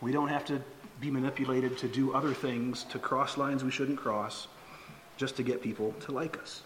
we 0.00 0.12
don't 0.12 0.28
have 0.28 0.46
to 0.46 0.62
be 1.00 1.10
manipulated 1.10 1.76
to 1.78 1.88
do 1.88 2.14
other 2.14 2.32
things, 2.32 2.84
to 2.84 2.98
cross 2.98 3.36
lines 3.36 3.62
we 3.62 3.70
shouldn't 3.70 3.98
cross, 3.98 4.48
just 5.18 5.36
to 5.36 5.42
get 5.42 5.60
people 5.60 5.92
to 6.00 6.12
like 6.12 6.38
us. 6.38 6.62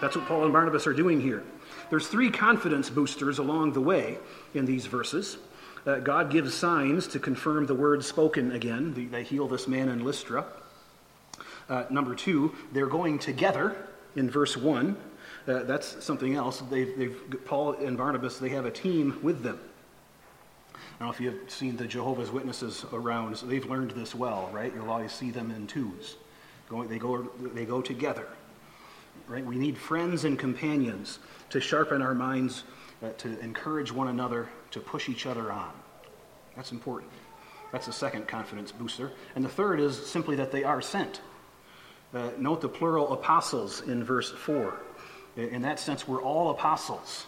That's 0.00 0.16
what 0.16 0.26
Paul 0.26 0.44
and 0.44 0.52
Barnabas 0.52 0.86
are 0.86 0.92
doing 0.92 1.20
here. 1.20 1.44
There's 1.90 2.08
three 2.08 2.30
confidence 2.30 2.90
boosters 2.90 3.38
along 3.38 3.72
the 3.72 3.80
way 3.80 4.18
in 4.54 4.64
these 4.64 4.86
verses. 4.86 5.38
Uh, 5.86 5.98
God 5.98 6.30
gives 6.30 6.54
signs 6.54 7.06
to 7.08 7.18
confirm 7.18 7.66
the 7.66 7.74
word 7.74 8.04
spoken 8.04 8.52
again. 8.52 8.94
They, 8.94 9.04
they 9.04 9.22
heal 9.22 9.46
this 9.46 9.68
man 9.68 9.88
in 9.88 10.04
Lystra. 10.04 10.46
Uh, 11.68 11.84
number 11.90 12.14
two, 12.14 12.54
they're 12.72 12.86
going 12.86 13.18
together 13.18 13.76
in 14.16 14.30
verse 14.30 14.56
1. 14.56 14.96
Uh, 15.46 15.62
that's 15.64 16.02
something 16.02 16.34
else. 16.34 16.62
They've, 16.70 16.96
they've, 16.96 17.44
Paul 17.44 17.74
and 17.74 17.96
Barnabas, 17.98 18.38
they 18.38 18.48
have 18.50 18.64
a 18.64 18.70
team 18.70 19.18
with 19.22 19.42
them. 19.42 19.60
I 20.74 20.78
don't 21.00 21.08
know 21.08 21.12
if 21.12 21.20
you've 21.20 21.50
seen 21.50 21.76
the 21.76 21.86
Jehovah's 21.86 22.30
Witnesses 22.30 22.84
around. 22.92 23.36
So 23.36 23.46
they've 23.46 23.68
learned 23.68 23.90
this 23.92 24.14
well, 24.14 24.48
right? 24.52 24.72
You'll 24.74 24.90
always 24.90 25.12
see 25.12 25.30
them 25.30 25.50
in 25.50 25.66
twos. 25.66 26.16
Going, 26.68 26.88
they, 26.88 26.98
go, 26.98 27.28
they 27.52 27.66
go 27.66 27.82
together, 27.82 28.26
right? 29.28 29.44
We 29.44 29.56
need 29.56 29.76
friends 29.76 30.24
and 30.24 30.38
companions 30.38 31.18
to 31.50 31.60
sharpen 31.60 32.02
our 32.02 32.14
minds, 32.14 32.64
uh, 33.02 33.10
to 33.18 33.38
encourage 33.40 33.92
one 33.92 34.08
another, 34.08 34.48
to 34.72 34.80
push 34.80 35.08
each 35.08 35.26
other 35.26 35.50
on. 35.52 35.72
That's 36.56 36.72
important. 36.72 37.12
That's 37.72 37.86
the 37.86 37.92
second 37.92 38.28
confidence 38.28 38.70
booster. 38.70 39.10
And 39.34 39.44
the 39.44 39.48
third 39.48 39.80
is 39.80 40.06
simply 40.06 40.36
that 40.36 40.52
they 40.52 40.64
are 40.64 40.80
sent. 40.80 41.20
Uh, 42.12 42.30
note 42.38 42.60
the 42.60 42.68
plural 42.68 43.12
apostles 43.12 43.80
in 43.80 44.04
verse 44.04 44.30
4. 44.30 44.74
In 45.36 45.62
that 45.62 45.80
sense, 45.80 46.06
we're 46.06 46.22
all 46.22 46.50
apostles, 46.50 47.26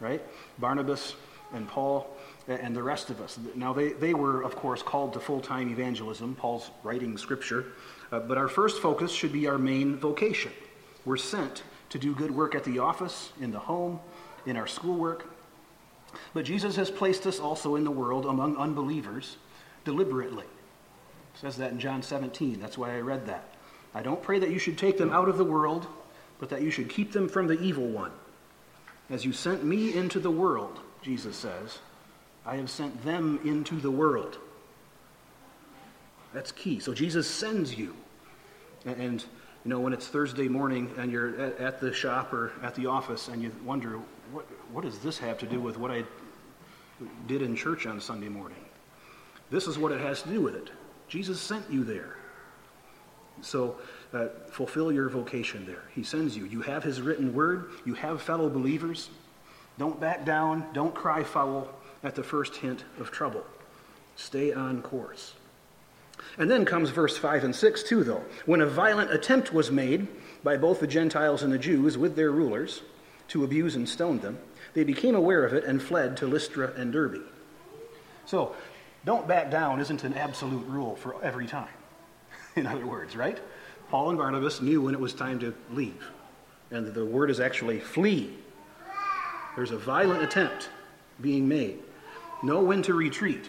right? 0.00 0.20
Barnabas 0.58 1.14
and 1.52 1.68
Paul 1.68 2.16
and 2.48 2.74
the 2.74 2.82
rest 2.82 3.10
of 3.10 3.20
us. 3.20 3.38
Now, 3.54 3.72
they, 3.72 3.92
they 3.92 4.14
were, 4.14 4.42
of 4.42 4.56
course, 4.56 4.82
called 4.82 5.12
to 5.12 5.20
full 5.20 5.40
time 5.40 5.70
evangelism. 5.70 6.34
Paul's 6.34 6.70
writing 6.82 7.16
scripture. 7.16 7.66
Uh, 8.10 8.20
but 8.20 8.38
our 8.38 8.48
first 8.48 8.80
focus 8.80 9.12
should 9.12 9.32
be 9.32 9.46
our 9.46 9.58
main 9.58 9.96
vocation. 9.96 10.52
We're 11.06 11.16
sent 11.16 11.62
to 11.88 11.98
do 11.98 12.14
good 12.14 12.30
work 12.30 12.54
at 12.54 12.64
the 12.64 12.80
office, 12.80 13.32
in 13.40 13.52
the 13.52 13.58
home, 13.58 14.00
in 14.44 14.56
our 14.56 14.66
schoolwork. 14.66 15.32
But 16.34 16.44
Jesus 16.44 16.76
has 16.76 16.90
placed 16.90 17.26
us 17.26 17.40
also 17.40 17.76
in 17.76 17.84
the 17.84 17.90
world 17.90 18.26
among 18.26 18.56
unbelievers 18.56 19.36
deliberately. 19.84 20.44
It 20.44 21.40
says 21.40 21.56
that 21.56 21.72
in 21.72 21.78
John 21.78 22.02
17. 22.02 22.60
That's 22.60 22.76
why 22.76 22.94
I 22.96 23.00
read 23.00 23.26
that. 23.26 23.44
I 23.94 24.02
don't 24.02 24.22
pray 24.22 24.38
that 24.38 24.50
you 24.50 24.58
should 24.58 24.76
take 24.76 24.98
them 24.98 25.12
out 25.12 25.28
of 25.28 25.38
the 25.38 25.44
world, 25.44 25.86
but 26.38 26.50
that 26.50 26.62
you 26.62 26.70
should 26.70 26.90
keep 26.90 27.12
them 27.12 27.28
from 27.28 27.46
the 27.46 27.58
evil 27.60 27.86
one. 27.86 28.12
As 29.08 29.24
you 29.24 29.32
sent 29.32 29.64
me 29.64 29.94
into 29.94 30.18
the 30.18 30.30
world, 30.30 30.80
Jesus 31.02 31.36
says, 31.36 31.78
I 32.44 32.56
have 32.56 32.68
sent 32.68 33.04
them 33.04 33.38
into 33.44 33.76
the 33.76 33.90
world. 33.90 34.38
That's 36.32 36.52
key. 36.52 36.80
So 36.80 36.92
Jesus 36.92 37.28
sends 37.30 37.76
you. 37.78 37.94
And, 38.84 39.24
you 39.66 39.70
know, 39.70 39.80
when 39.80 39.92
it's 39.92 40.06
Thursday 40.06 40.46
morning 40.46 40.94
and 40.96 41.10
you're 41.10 41.36
at, 41.40 41.58
at 41.58 41.80
the 41.80 41.92
shop 41.92 42.32
or 42.32 42.52
at 42.62 42.76
the 42.76 42.86
office 42.86 43.26
and 43.26 43.42
you 43.42 43.50
wonder, 43.64 43.98
what, 44.30 44.44
what 44.70 44.84
does 44.84 45.00
this 45.00 45.18
have 45.18 45.38
to 45.38 45.46
do 45.46 45.60
with 45.60 45.76
what 45.76 45.90
I 45.90 46.04
did 47.26 47.42
in 47.42 47.56
church 47.56 47.84
on 47.84 48.00
Sunday 48.00 48.28
morning? 48.28 48.64
This 49.50 49.66
is 49.66 49.76
what 49.76 49.90
it 49.90 50.00
has 50.00 50.22
to 50.22 50.28
do 50.28 50.40
with 50.40 50.54
it. 50.54 50.70
Jesus 51.08 51.40
sent 51.40 51.68
you 51.68 51.82
there. 51.82 52.16
So 53.40 53.78
uh, 54.14 54.28
fulfill 54.50 54.92
your 54.92 55.08
vocation 55.08 55.66
there. 55.66 55.82
He 55.92 56.04
sends 56.04 56.36
you. 56.36 56.44
You 56.44 56.62
have 56.62 56.84
his 56.84 57.02
written 57.02 57.34
word, 57.34 57.70
you 57.84 57.94
have 57.94 58.22
fellow 58.22 58.48
believers. 58.48 59.10
Don't 59.80 59.98
back 59.98 60.24
down, 60.24 60.64
don't 60.74 60.94
cry 60.94 61.24
foul 61.24 61.68
at 62.04 62.14
the 62.14 62.22
first 62.22 62.54
hint 62.54 62.84
of 63.00 63.10
trouble. 63.10 63.44
Stay 64.14 64.52
on 64.52 64.80
course. 64.80 65.34
And 66.38 66.50
then 66.50 66.64
comes 66.64 66.90
verse 66.90 67.16
5 67.16 67.44
and 67.44 67.54
6, 67.54 67.82
too, 67.82 68.04
though. 68.04 68.24
When 68.44 68.60
a 68.60 68.66
violent 68.66 69.12
attempt 69.12 69.52
was 69.52 69.70
made 69.70 70.06
by 70.42 70.56
both 70.56 70.80
the 70.80 70.86
Gentiles 70.86 71.42
and 71.42 71.52
the 71.52 71.58
Jews 71.58 71.96
with 71.96 72.16
their 72.16 72.30
rulers 72.30 72.82
to 73.28 73.44
abuse 73.44 73.74
and 73.74 73.88
stone 73.88 74.18
them, 74.20 74.38
they 74.74 74.84
became 74.84 75.14
aware 75.14 75.44
of 75.44 75.52
it 75.52 75.64
and 75.64 75.82
fled 75.82 76.16
to 76.18 76.26
Lystra 76.26 76.72
and 76.76 76.92
Derbe. 76.92 77.22
So, 78.26 78.54
don't 79.04 79.28
back 79.28 79.50
down 79.50 79.80
isn't 79.80 80.04
an 80.04 80.14
absolute 80.14 80.66
rule 80.66 80.96
for 80.96 81.22
every 81.22 81.46
time 81.46 81.68
in 82.56 82.66
other 82.66 82.86
words, 82.86 83.16
right? 83.16 83.38
Paul 83.90 84.10
and 84.10 84.18
Barnabas 84.18 84.60
knew 84.60 84.82
when 84.82 84.94
it 84.94 85.00
was 85.00 85.12
time 85.12 85.38
to 85.40 85.54
leave. 85.72 86.10
And 86.70 86.92
the 86.92 87.04
word 87.04 87.30
is 87.30 87.38
actually 87.38 87.78
flee. 87.78 88.34
There's 89.54 89.70
a 89.70 89.78
violent 89.78 90.22
attempt 90.22 90.70
being 91.20 91.46
made. 91.46 91.78
Know 92.42 92.62
when 92.62 92.82
to 92.82 92.94
retreat. 92.94 93.48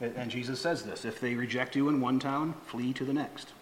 And 0.00 0.30
Jesus 0.30 0.60
says 0.60 0.82
this 0.82 1.04
if 1.04 1.20
they 1.20 1.34
reject 1.34 1.74
you 1.76 1.88
in 1.88 2.00
one 2.00 2.18
town, 2.18 2.54
flee 2.66 2.92
to 2.94 3.04
the 3.04 3.12
next. 3.12 3.52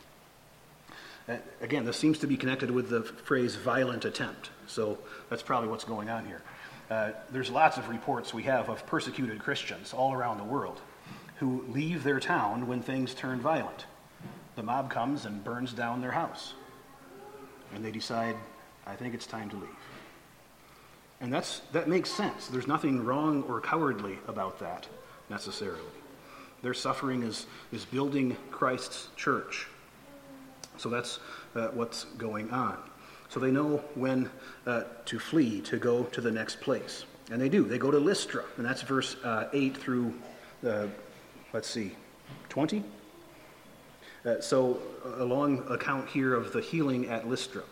Again, 1.60 1.84
this 1.84 1.96
seems 1.96 2.18
to 2.20 2.26
be 2.26 2.36
connected 2.36 2.70
with 2.70 2.88
the 2.88 3.02
phrase 3.02 3.56
violent 3.56 4.04
attempt. 4.04 4.50
So 4.68 4.98
that's 5.28 5.42
probably 5.42 5.68
what's 5.68 5.84
going 5.84 6.08
on 6.08 6.24
here. 6.24 6.42
Uh, 6.88 7.10
there's 7.32 7.50
lots 7.50 7.78
of 7.78 7.88
reports 7.88 8.32
we 8.32 8.44
have 8.44 8.68
of 8.68 8.86
persecuted 8.86 9.40
Christians 9.40 9.92
all 9.92 10.12
around 10.12 10.38
the 10.38 10.44
world 10.44 10.80
who 11.38 11.64
leave 11.68 12.04
their 12.04 12.20
town 12.20 12.68
when 12.68 12.80
things 12.80 13.12
turn 13.12 13.40
violent 13.40 13.86
the 14.56 14.62
mob 14.62 14.90
comes 14.90 15.26
and 15.26 15.44
burns 15.44 15.72
down 15.72 16.00
their 16.00 16.10
house. 16.10 16.54
And 17.74 17.84
they 17.84 17.90
decide, 17.90 18.36
I 18.86 18.96
think 18.96 19.14
it's 19.14 19.26
time 19.26 19.50
to 19.50 19.56
leave. 19.56 19.68
And 21.20 21.32
that's, 21.32 21.60
that 21.72 21.88
makes 21.88 22.10
sense. 22.10 22.48
There's 22.48 22.66
nothing 22.66 23.04
wrong 23.04 23.42
or 23.44 23.60
cowardly 23.60 24.18
about 24.26 24.58
that 24.60 24.86
necessarily. 25.30 25.80
Their 26.66 26.74
suffering 26.74 27.22
is, 27.22 27.46
is 27.70 27.84
building 27.84 28.36
Christ's 28.50 29.10
church. 29.14 29.68
So 30.78 30.88
that's 30.88 31.20
uh, 31.54 31.68
what's 31.68 32.06
going 32.18 32.50
on. 32.50 32.76
So 33.28 33.38
they 33.38 33.52
know 33.52 33.84
when 33.94 34.28
uh, 34.66 34.82
to 35.04 35.20
flee, 35.20 35.60
to 35.60 35.76
go 35.76 36.02
to 36.02 36.20
the 36.20 36.32
next 36.32 36.60
place. 36.60 37.04
And 37.30 37.40
they 37.40 37.48
do. 37.48 37.62
They 37.62 37.78
go 37.78 37.92
to 37.92 38.00
Lystra. 38.00 38.42
And 38.56 38.66
that's 38.66 38.82
verse 38.82 39.14
uh, 39.22 39.48
8 39.52 39.76
through, 39.76 40.12
uh, 40.66 40.88
let's 41.52 41.70
see, 41.70 41.94
20? 42.48 42.82
Uh, 44.24 44.40
so, 44.40 44.80
a 45.18 45.24
long 45.24 45.64
account 45.70 46.08
here 46.08 46.34
of 46.34 46.52
the 46.52 46.60
healing 46.60 47.06
at 47.06 47.28
Lystra. 47.28 47.62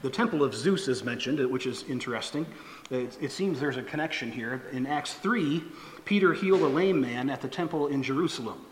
The 0.00 0.10
temple 0.10 0.44
of 0.44 0.54
Zeus 0.54 0.86
is 0.86 1.02
mentioned, 1.02 1.44
which 1.50 1.66
is 1.66 1.82
interesting. 1.88 2.46
It, 2.90 3.18
it, 3.20 3.32
seems 3.32 3.58
there's 3.58 3.76
a 3.76 3.82
connection 3.82 4.30
here. 4.30 4.62
In 4.72 4.86
Acts 4.86 5.14
3, 5.14 5.62
Peter 6.04 6.32
healed 6.32 6.62
a 6.62 6.68
lame 6.68 7.00
man 7.00 7.28
at 7.28 7.40
the 7.40 7.48
temple 7.48 7.88
in 7.88 8.02
Jerusalem. 8.02 8.64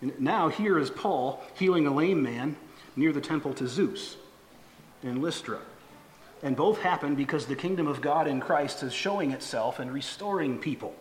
And 0.00 0.18
now, 0.20 0.48
here 0.48 0.78
is 0.78 0.90
Paul 0.90 1.42
healing 1.54 1.86
a 1.86 1.94
lame 1.94 2.22
man 2.22 2.56
near 2.94 3.12
the 3.12 3.20
temple 3.20 3.52
to 3.54 3.66
Zeus 3.66 4.16
in 5.02 5.20
Lystra. 5.20 5.58
And 6.42 6.56
both 6.56 6.78
happen 6.78 7.14
because 7.14 7.46
the 7.46 7.56
kingdom 7.56 7.86
of 7.86 8.00
God 8.00 8.28
in 8.28 8.40
Christ 8.40 8.82
is 8.82 8.92
showing 8.92 9.32
itself 9.32 9.80
and 9.80 9.92
restoring 9.92 10.58
people. 10.58 10.94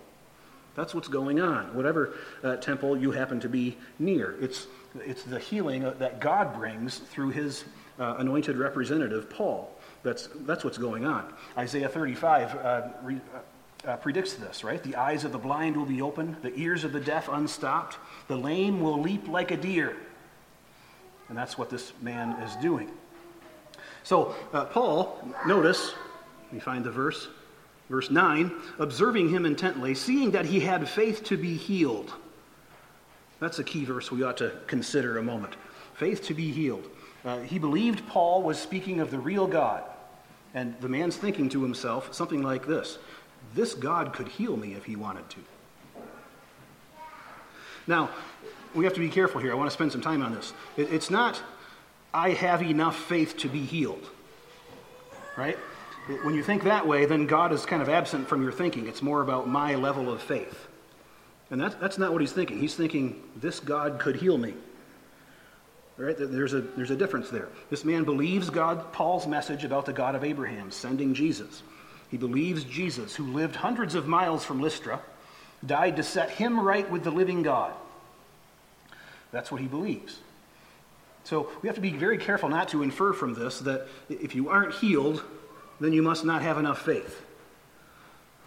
That's 0.76 0.96
what's 0.96 1.08
going 1.08 1.40
on, 1.40 1.76
whatever 1.76 2.16
uh, 2.44 2.56
temple 2.56 2.98
you 2.98 3.12
happen 3.12 3.40
to 3.42 3.50
be 3.50 3.78
near. 4.00 4.36
It's 4.42 4.68
it's 5.00 5.24
the 5.24 5.40
healing 5.40 5.84
that 5.84 6.20
God 6.20 6.54
brings 6.54 6.98
through 6.98 7.32
his 7.32 7.66
uh, 8.04 8.16
anointed 8.18 8.58
representative, 8.58 9.30
Paul. 9.30 9.72
That's, 10.04 10.28
that's 10.42 10.64
what's 10.64 10.78
going 10.78 11.06
on. 11.06 11.34
Isaiah 11.58 11.88
35 11.88 12.56
uh, 12.56 12.82
re, 13.02 13.22
uh, 13.34 13.90
uh, 13.90 13.98
predicts 13.98 14.34
this, 14.34 14.64
right? 14.64 14.84
The 14.84 14.96
eyes 14.96 15.24
of 15.24 15.32
the 15.32 15.38
blind 15.38 15.78
will 15.78 15.86
be 15.86 16.02
opened, 16.02 16.38
the 16.42 16.54
ears 16.56 16.84
of 16.84 16.92
the 16.92 17.00
deaf 17.00 17.30
unstopped, 17.30 17.98
the 18.28 18.36
lame 18.36 18.82
will 18.82 19.00
leap 19.00 19.28
like 19.28 19.52
a 19.52 19.58
deer. 19.58 19.96
And 21.30 21.38
that's 21.38 21.58
what 21.58 21.70
this 21.70 21.94
man 22.02 22.32
is 22.42 22.56
doing. 22.58 22.92
So, 24.04 24.36
uh, 24.52 24.66
Paul, 24.66 25.18
notice, 25.48 25.94
we 26.52 26.60
find 26.60 26.84
the 26.84 26.92
verse, 26.92 27.30
verse 27.90 28.12
9, 28.12 28.52
observing 28.80 29.30
him 29.30 29.46
intently, 29.46 29.96
seeing 29.96 30.32
that 30.32 30.46
he 30.46 30.60
had 30.60 30.90
faith 30.90 31.24
to 31.26 31.38
be 31.38 31.56
healed. 31.56 32.14
That's 33.40 33.60
a 33.60 33.64
key 33.64 33.86
verse 33.86 34.12
we 34.12 34.24
ought 34.24 34.38
to 34.38 34.52
consider 34.68 35.18
a 35.18 35.24
moment. 35.24 35.56
Faith 35.96 36.24
to 36.28 36.34
be 36.34 36.52
healed. 36.52 36.90
Uh, 37.26 37.40
he 37.42 37.58
believed 37.58 38.06
Paul 38.08 38.44
was 38.44 38.60
speaking 38.60 39.00
of 39.00 39.12
the 39.12 39.20
real 39.20 39.48
God. 39.48 39.84
And 40.54 40.76
the 40.82 40.90
man's 40.90 41.16
thinking 41.16 41.50
to 41.50 41.64
himself 41.64 42.14
something 42.14 42.42
like 42.42 42.68
this 42.68 42.98
This 43.54 43.74
God 43.74 44.14
could 44.14 44.28
heal 44.28 44.58
me 44.58 44.74
if 44.74 44.86
he 44.86 44.96
wanted 44.96 45.30
to. 45.32 45.40
Now, 47.88 48.10
we 48.74 48.86
have 48.86 48.94
to 48.94 49.00
be 49.00 49.10
careful 49.10 49.42
here. 49.42 49.52
I 49.52 49.56
want 49.56 49.70
to 49.70 49.74
spend 49.74 49.92
some 49.92 50.02
time 50.02 50.22
on 50.22 50.34
this. 50.34 50.54
It, 50.78 50.92
it's 50.92 51.10
not, 51.10 51.42
I 52.14 52.32
have 52.32 52.62
enough 52.62 52.98
faith 52.98 53.38
to 53.38 53.50
be 53.50 53.60
healed. 53.60 54.10
Right? 55.38 55.58
When 56.24 56.36
you 56.36 56.44
think 56.44 56.64
that 56.64 56.86
way, 56.86 57.06
then 57.06 57.28
God 57.28 57.52
is 57.52 57.66
kind 57.66 57.82
of 57.82 57.90
absent 57.90 58.28
from 58.28 58.42
your 58.42 58.52
thinking. 58.52 58.88
It's 58.88 59.02
more 59.02 59.22
about 59.22 59.48
my 59.48 59.76
level 59.76 60.12
of 60.12 60.22
faith. 60.22 60.68
And 61.50 61.62
that, 61.62 61.80
that's 61.80 61.98
not 61.98 62.12
what 62.12 62.22
he's 62.22 62.34
thinking. 62.34 62.60
He's 62.60 62.76
thinking, 62.76 63.22
this 63.36 63.60
God 63.60 64.00
could 64.00 64.18
heal 64.18 64.38
me. 64.38 64.54
Right? 65.96 66.16
There's 66.18 66.54
a, 66.54 66.62
there's 66.62 66.90
a 66.90 66.96
difference 66.96 67.30
there. 67.30 67.50
This 67.70 67.86
man 67.86 68.04
believes 68.04 68.50
God, 68.50 68.92
Paul's 68.94 69.28
message 69.28 69.64
about 69.64 69.86
the 69.86 69.94
God 69.94 70.16
of 70.16 70.24
Abraham 70.24 70.72
sending 70.72 71.14
Jesus. 71.14 71.62
He 72.10 72.18
believes 72.18 72.64
Jesus, 72.64 73.16
who 73.16 73.26
lived 73.26 73.56
hundreds 73.56 73.94
of 73.96 74.08
miles 74.08 74.44
from 74.44 74.60
Lystra, 74.60 75.00
died 75.66 75.96
to 75.98 76.04
set 76.04 76.32
him 76.32 76.60
right 76.60 76.90
with 76.90 77.04
the 77.04 77.12
living 77.12 77.44
God. 77.44 77.74
That's 79.32 79.52
what 79.52 79.62
he 79.62 79.68
believes. 79.68 80.20
So 81.24 81.50
we 81.62 81.68
have 81.68 81.76
to 81.76 81.82
be 81.82 81.92
very 81.92 82.18
careful 82.18 82.50
not 82.50 82.70
to 82.70 82.84
infer 82.84 83.14
from 83.14 83.34
this 83.34 83.60
that 83.60 83.88
if 84.10 84.36
you 84.36 84.50
aren't 84.50 84.74
healed, 84.74 85.24
then 85.80 85.94
you 85.94 86.02
must 86.02 86.26
not 86.26 86.42
have 86.42 86.58
enough 86.58 86.82
faith. 86.82 87.22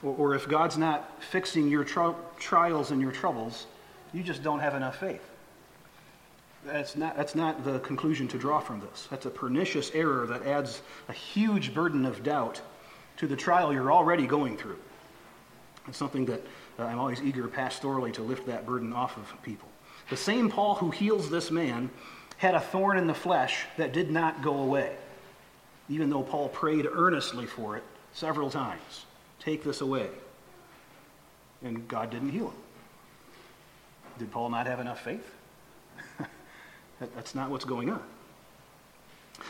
Or, 0.03 0.15
or 0.17 0.35
if 0.35 0.49
God's 0.49 0.77
not 0.77 1.23
fixing 1.23 1.69
your 1.69 1.85
tri- 1.85 2.15
trials 2.39 2.91
and 2.91 3.01
your 3.01 3.13
troubles, 3.13 3.67
you 4.13 4.23
just 4.23 4.43
don't 4.43 4.61
have 4.61 4.75
enough 4.75 4.99
faith. 4.99 5.23
That's 6.67 6.97
not, 6.97 7.17
that's 7.17 7.35
not 7.35 7.65
the 7.65 7.79
conclusion 7.79 8.27
to 8.29 8.39
draw 8.39 8.59
from 8.59 8.81
this. 8.81 9.07
That's 9.09 9.27
a 9.27 9.31
pernicious 9.31 9.93
error 9.95 10.27
that 10.27 10.45
adds 10.45 10.83
a 11.09 11.13
huge 11.13 11.73
burden 11.73 12.05
of 12.05 12.23
doubt 12.25 12.61
to 13.19 13.27
the 13.27 13.37
trial 13.37 13.73
you're 13.73 13.93
already 13.93 14.27
going 14.27 14.57
through. 14.57 14.79
It's 15.87 15.97
something 15.97 16.27
that 16.27 16.43
uh, 16.79 16.83
I'm 16.83 16.99
always 16.99 17.23
eager 17.23 17.47
pastorally 17.47 18.13
to 18.15 18.23
lift 18.23 18.47
that 18.47 18.67
burden 18.67 18.93
off 18.93 19.17
of 19.17 19.43
people. 19.43 19.69
The 20.11 20.17
same 20.17 20.51
Paul 20.51 20.75
who 20.75 20.91
heals 20.91 21.31
this 21.31 21.51
man 21.51 21.89
had 22.39 22.55
a 22.55 22.61
thorn 22.61 22.99
in 22.99 23.07
the 23.07 23.15
flesh 23.15 23.65
that 23.77 23.93
did 23.93 24.11
not 24.11 24.43
go 24.43 24.59
away, 24.59 24.97
even 25.89 26.11
though 26.11 26.23
Paul 26.23 26.49
prayed 26.49 26.87
earnestly 26.91 27.47
for 27.47 27.77
it 27.77 27.85
several 28.13 28.51
times. 28.51 29.07
Take 29.39 29.63
this 29.63 29.81
away. 29.81 30.09
And 31.63 31.87
God 31.87 32.11
didn't 32.11 32.31
heal 32.31 32.49
him. 32.49 32.59
Did 34.19 34.33
Paul 34.33 34.51
not 34.51 34.67
have 34.67 34.81
enough 34.81 35.03
faith? 35.03 35.36
That's 36.99 37.35
not 37.35 37.51
what's 37.51 37.65
going 37.65 37.91
on. 37.91 38.03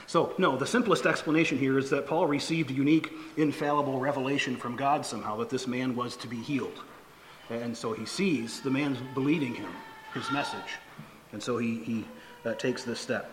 So, 0.06 0.34
no, 0.38 0.56
the 0.56 0.66
simplest 0.66 1.06
explanation 1.06 1.58
here 1.58 1.78
is 1.78 1.90
that 1.90 2.06
Paul 2.06 2.26
received 2.26 2.70
unique, 2.70 3.12
infallible 3.36 3.98
revelation 3.98 4.56
from 4.56 4.76
God 4.76 5.06
somehow 5.06 5.36
that 5.36 5.50
this 5.50 5.66
man 5.66 5.94
was 5.94 6.16
to 6.18 6.28
be 6.28 6.36
healed. 6.36 6.80
And 7.50 7.76
so 7.76 7.92
he 7.92 8.04
sees 8.04 8.60
the 8.60 8.70
man 8.70 8.96
believing 9.14 9.54
him, 9.54 9.70
his 10.14 10.30
message. 10.30 10.78
And 11.32 11.42
so 11.42 11.58
he, 11.58 11.78
he 11.78 12.04
uh, 12.44 12.54
takes 12.54 12.82
this 12.82 13.00
step. 13.00 13.30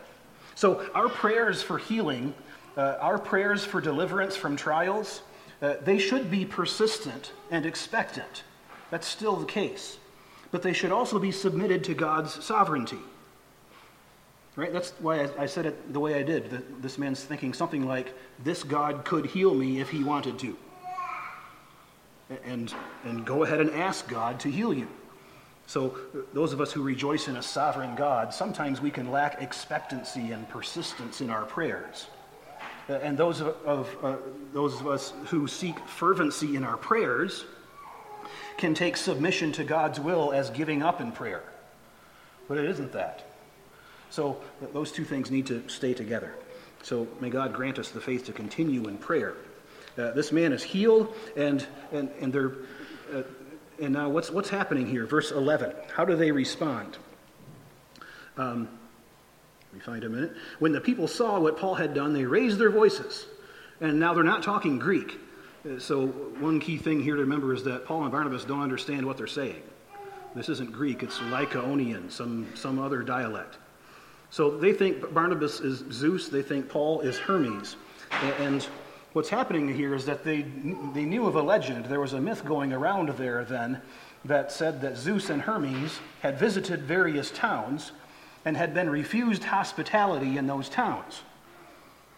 So, 0.56 0.86
our 0.94 1.10
prayers 1.10 1.64
for 1.64 1.80
healing, 1.80 2.34
uh, 2.78 2.98
our 3.00 3.18
prayers 3.18 3.66
for 3.66 3.82
deliverance 3.82 4.36
from 4.36 4.56
trials, 4.56 5.24
uh, 5.62 5.76
they 5.84 5.98
should 5.98 6.30
be 6.30 6.46
persistent 6.46 7.32
and 7.50 7.66
expectant. 7.66 8.44
That's 8.92 9.08
still 9.08 9.36
the 9.36 9.46
case. 9.46 9.98
But 10.52 10.62
they 10.62 10.74
should 10.74 10.92
also 10.92 11.18
be 11.18 11.32
submitted 11.32 11.84
to 11.86 11.96
God's 11.96 12.44
sovereignty. 12.44 13.00
Right? 14.56 14.72
That's 14.72 14.92
why 15.00 15.24
I, 15.24 15.44
I 15.44 15.46
said 15.48 15.66
it 15.66 15.94
the 15.94 16.00
way 16.00 16.16
I 16.16 16.24
did. 16.24 16.82
This 16.82 16.98
man's 16.98 17.24
thinking 17.24 17.54
something 17.54 17.88
like, 17.88 18.14
this 18.44 18.64
God 18.64 19.04
could 19.04 19.26
heal 19.26 19.54
me 19.54 19.80
if 19.80 19.90
he 19.90 20.04
wanted 20.04 20.38
to. 20.40 20.56
And, 22.46 22.74
and 23.04 23.26
go 23.26 23.44
ahead 23.44 23.62
and 23.62 23.72
ask 23.72 24.08
God 24.08 24.40
to 24.42 24.50
heal 24.50 24.74
you. 24.74 24.88
So, 25.66 25.98
those 26.34 26.52
of 26.52 26.60
us 26.60 26.72
who 26.72 26.84
rejoice 26.84 27.28
in 27.28 27.38
a 27.38 27.42
sovereign 27.42 27.96
God, 27.96 28.34
sometimes 28.34 28.82
we 28.82 28.92
can 28.92 29.12
lack 29.12 29.42
expectancy 29.42 30.32
and 30.32 30.48
persistence 30.50 31.22
in 31.22 31.30
our 31.30 31.46
prayers. 31.46 32.08
And 32.90 33.18
those 33.18 33.40
of, 33.40 33.56
of 33.66 33.98
uh, 34.04 34.18
those 34.52 34.80
of 34.80 34.88
us 34.88 35.14
who 35.28 35.48
seek 35.48 35.80
fervency 35.88 36.58
in 36.58 36.64
our 36.64 36.76
prayers 36.76 37.46
can 38.58 38.74
take 38.74 38.98
submission 38.98 39.52
to 39.54 39.64
God's 39.64 40.00
will 40.00 40.34
as 40.34 40.50
giving 40.50 40.84
up 40.84 41.00
in 41.00 41.12
prayer. 41.12 41.44
But 42.48 42.58
it 42.58 42.66
isn't 42.66 42.92
that. 42.92 43.24
So 44.14 44.38
those 44.74 44.92
two 44.92 45.06
things 45.06 45.32
need 45.32 45.48
to 45.48 45.68
stay 45.68 45.96
together. 45.96 46.36
So 46.84 47.08
may 47.20 47.32
God 47.32 47.52
grant 47.52 47.80
us 47.80 47.90
the 47.90 48.00
faith 48.00 48.26
to 48.26 48.32
continue 48.32 48.88
in 48.88 49.00
prayer. 49.00 49.34
Uh, 49.98 50.12
this 50.12 50.32
man 50.32 50.54
is 50.54 50.62
healed, 50.62 51.16
and 51.36 51.66
and 51.92 52.12
and 52.22 52.32
they're. 52.32 52.52
Uh, 53.12 53.24
and 53.82 53.92
now, 53.92 54.10
what's 54.10 54.30
what's 54.30 54.50
happening 54.50 54.86
here? 54.86 55.08
Verse 55.08 55.32
eleven. 55.32 55.74
How 55.96 56.06
do 56.06 56.16
they 56.16 56.30
respond? 56.30 56.96
Um, 58.38 58.70
we 59.74 59.80
find 59.80 60.04
a 60.04 60.10
minute. 60.10 60.34
When 60.60 60.74
the 60.74 60.82
people 60.82 61.08
saw 61.08 61.40
what 61.40 61.58
Paul 61.58 61.74
had 61.74 61.96
done, 61.96 62.14
they 62.14 62.26
raised 62.26 62.60
their 62.60 62.70
voices, 62.70 63.26
and 63.82 64.00
now 64.00 64.14
they're 64.14 64.24
not 64.24 64.44
talking 64.44 64.78
Greek. 64.78 65.18
Uh, 65.68 65.80
so 65.80 66.06
one 66.06 66.60
key 66.60 66.78
thing 66.78 67.02
here 67.02 67.16
to 67.16 67.22
remember 67.22 67.52
is 67.52 67.64
that 67.64 67.88
Paul 67.88 68.04
and 68.04 68.12
Barnabas 68.12 68.46
don't 68.46 68.62
understand 68.62 69.08
what 69.08 69.18
they're 69.18 69.26
saying. 69.26 69.64
This 70.36 70.50
isn't 70.50 70.72
Greek; 70.72 71.02
it's 71.02 71.18
Lycaonian, 71.18 72.12
some 72.12 72.46
some 72.54 72.78
other 72.78 73.02
dialect. 73.02 73.58
So 74.34 74.50
they 74.50 74.74
think 74.74 75.14
Barnabas 75.14 75.60
is 75.60 75.84
Zeus, 75.92 76.28
they 76.28 76.42
think 76.42 76.68
Paul 76.68 77.02
is 77.02 77.20
Hermes. 77.20 77.76
And 78.40 78.68
what's 79.14 79.30
happening 79.30 79.72
here 79.72 79.94
is 79.94 80.06
that 80.06 80.24
they, 80.24 80.42
they 80.96 81.06
knew 81.06 81.28
of 81.28 81.36
a 81.36 81.42
legend. 81.44 81.86
There 81.86 82.00
was 82.00 82.14
a 82.14 82.20
myth 82.20 82.44
going 82.44 82.74
around 82.74 83.10
there 83.10 83.46
then 83.46 83.80
that 84.26 84.52
said 84.52 84.82
that 84.82 84.98
Zeus 84.98 85.30
and 85.30 85.40
Hermes 85.40 86.00
had 86.22 86.40
visited 86.40 86.82
various 86.82 87.30
towns 87.30 87.92
and 88.44 88.58
had 88.58 88.74
been 88.74 88.90
refused 88.90 89.44
hospitality 89.44 90.40
in 90.40 90.48
those 90.48 90.68
towns. 90.68 91.22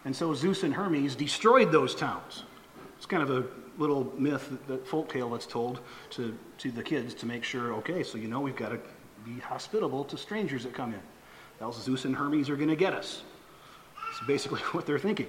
And 0.06 0.16
so 0.16 0.32
Zeus 0.32 0.62
and 0.62 0.72
Hermes 0.72 1.16
destroyed 1.16 1.70
those 1.70 1.94
towns. 1.94 2.44
It's 2.96 3.04
kind 3.04 3.22
of 3.22 3.28
a 3.28 3.44
little 3.76 4.10
myth, 4.16 4.56
that 4.68 4.88
folk 4.88 5.12
tale 5.12 5.28
that's 5.28 5.44
told 5.44 5.80
to, 6.12 6.34
to 6.56 6.70
the 6.70 6.82
kids 6.82 7.12
to 7.12 7.26
make 7.26 7.44
sure, 7.44 7.74
okay, 7.74 8.02
so 8.02 8.16
you 8.16 8.26
know 8.26 8.40
we've 8.40 8.56
got 8.56 8.70
to 8.70 8.80
be 9.26 9.38
hospitable 9.38 10.02
to 10.04 10.16
strangers 10.16 10.62
that 10.62 10.72
come 10.72 10.94
in 10.94 11.00
else 11.60 11.82
Zeus 11.82 12.04
and 12.04 12.14
Hermes 12.14 12.50
are 12.50 12.56
going 12.56 12.68
to 12.68 12.76
get 12.76 12.92
us. 12.92 13.22
That's 13.94 14.26
basically 14.26 14.60
what 14.72 14.86
they're 14.86 14.98
thinking. 14.98 15.28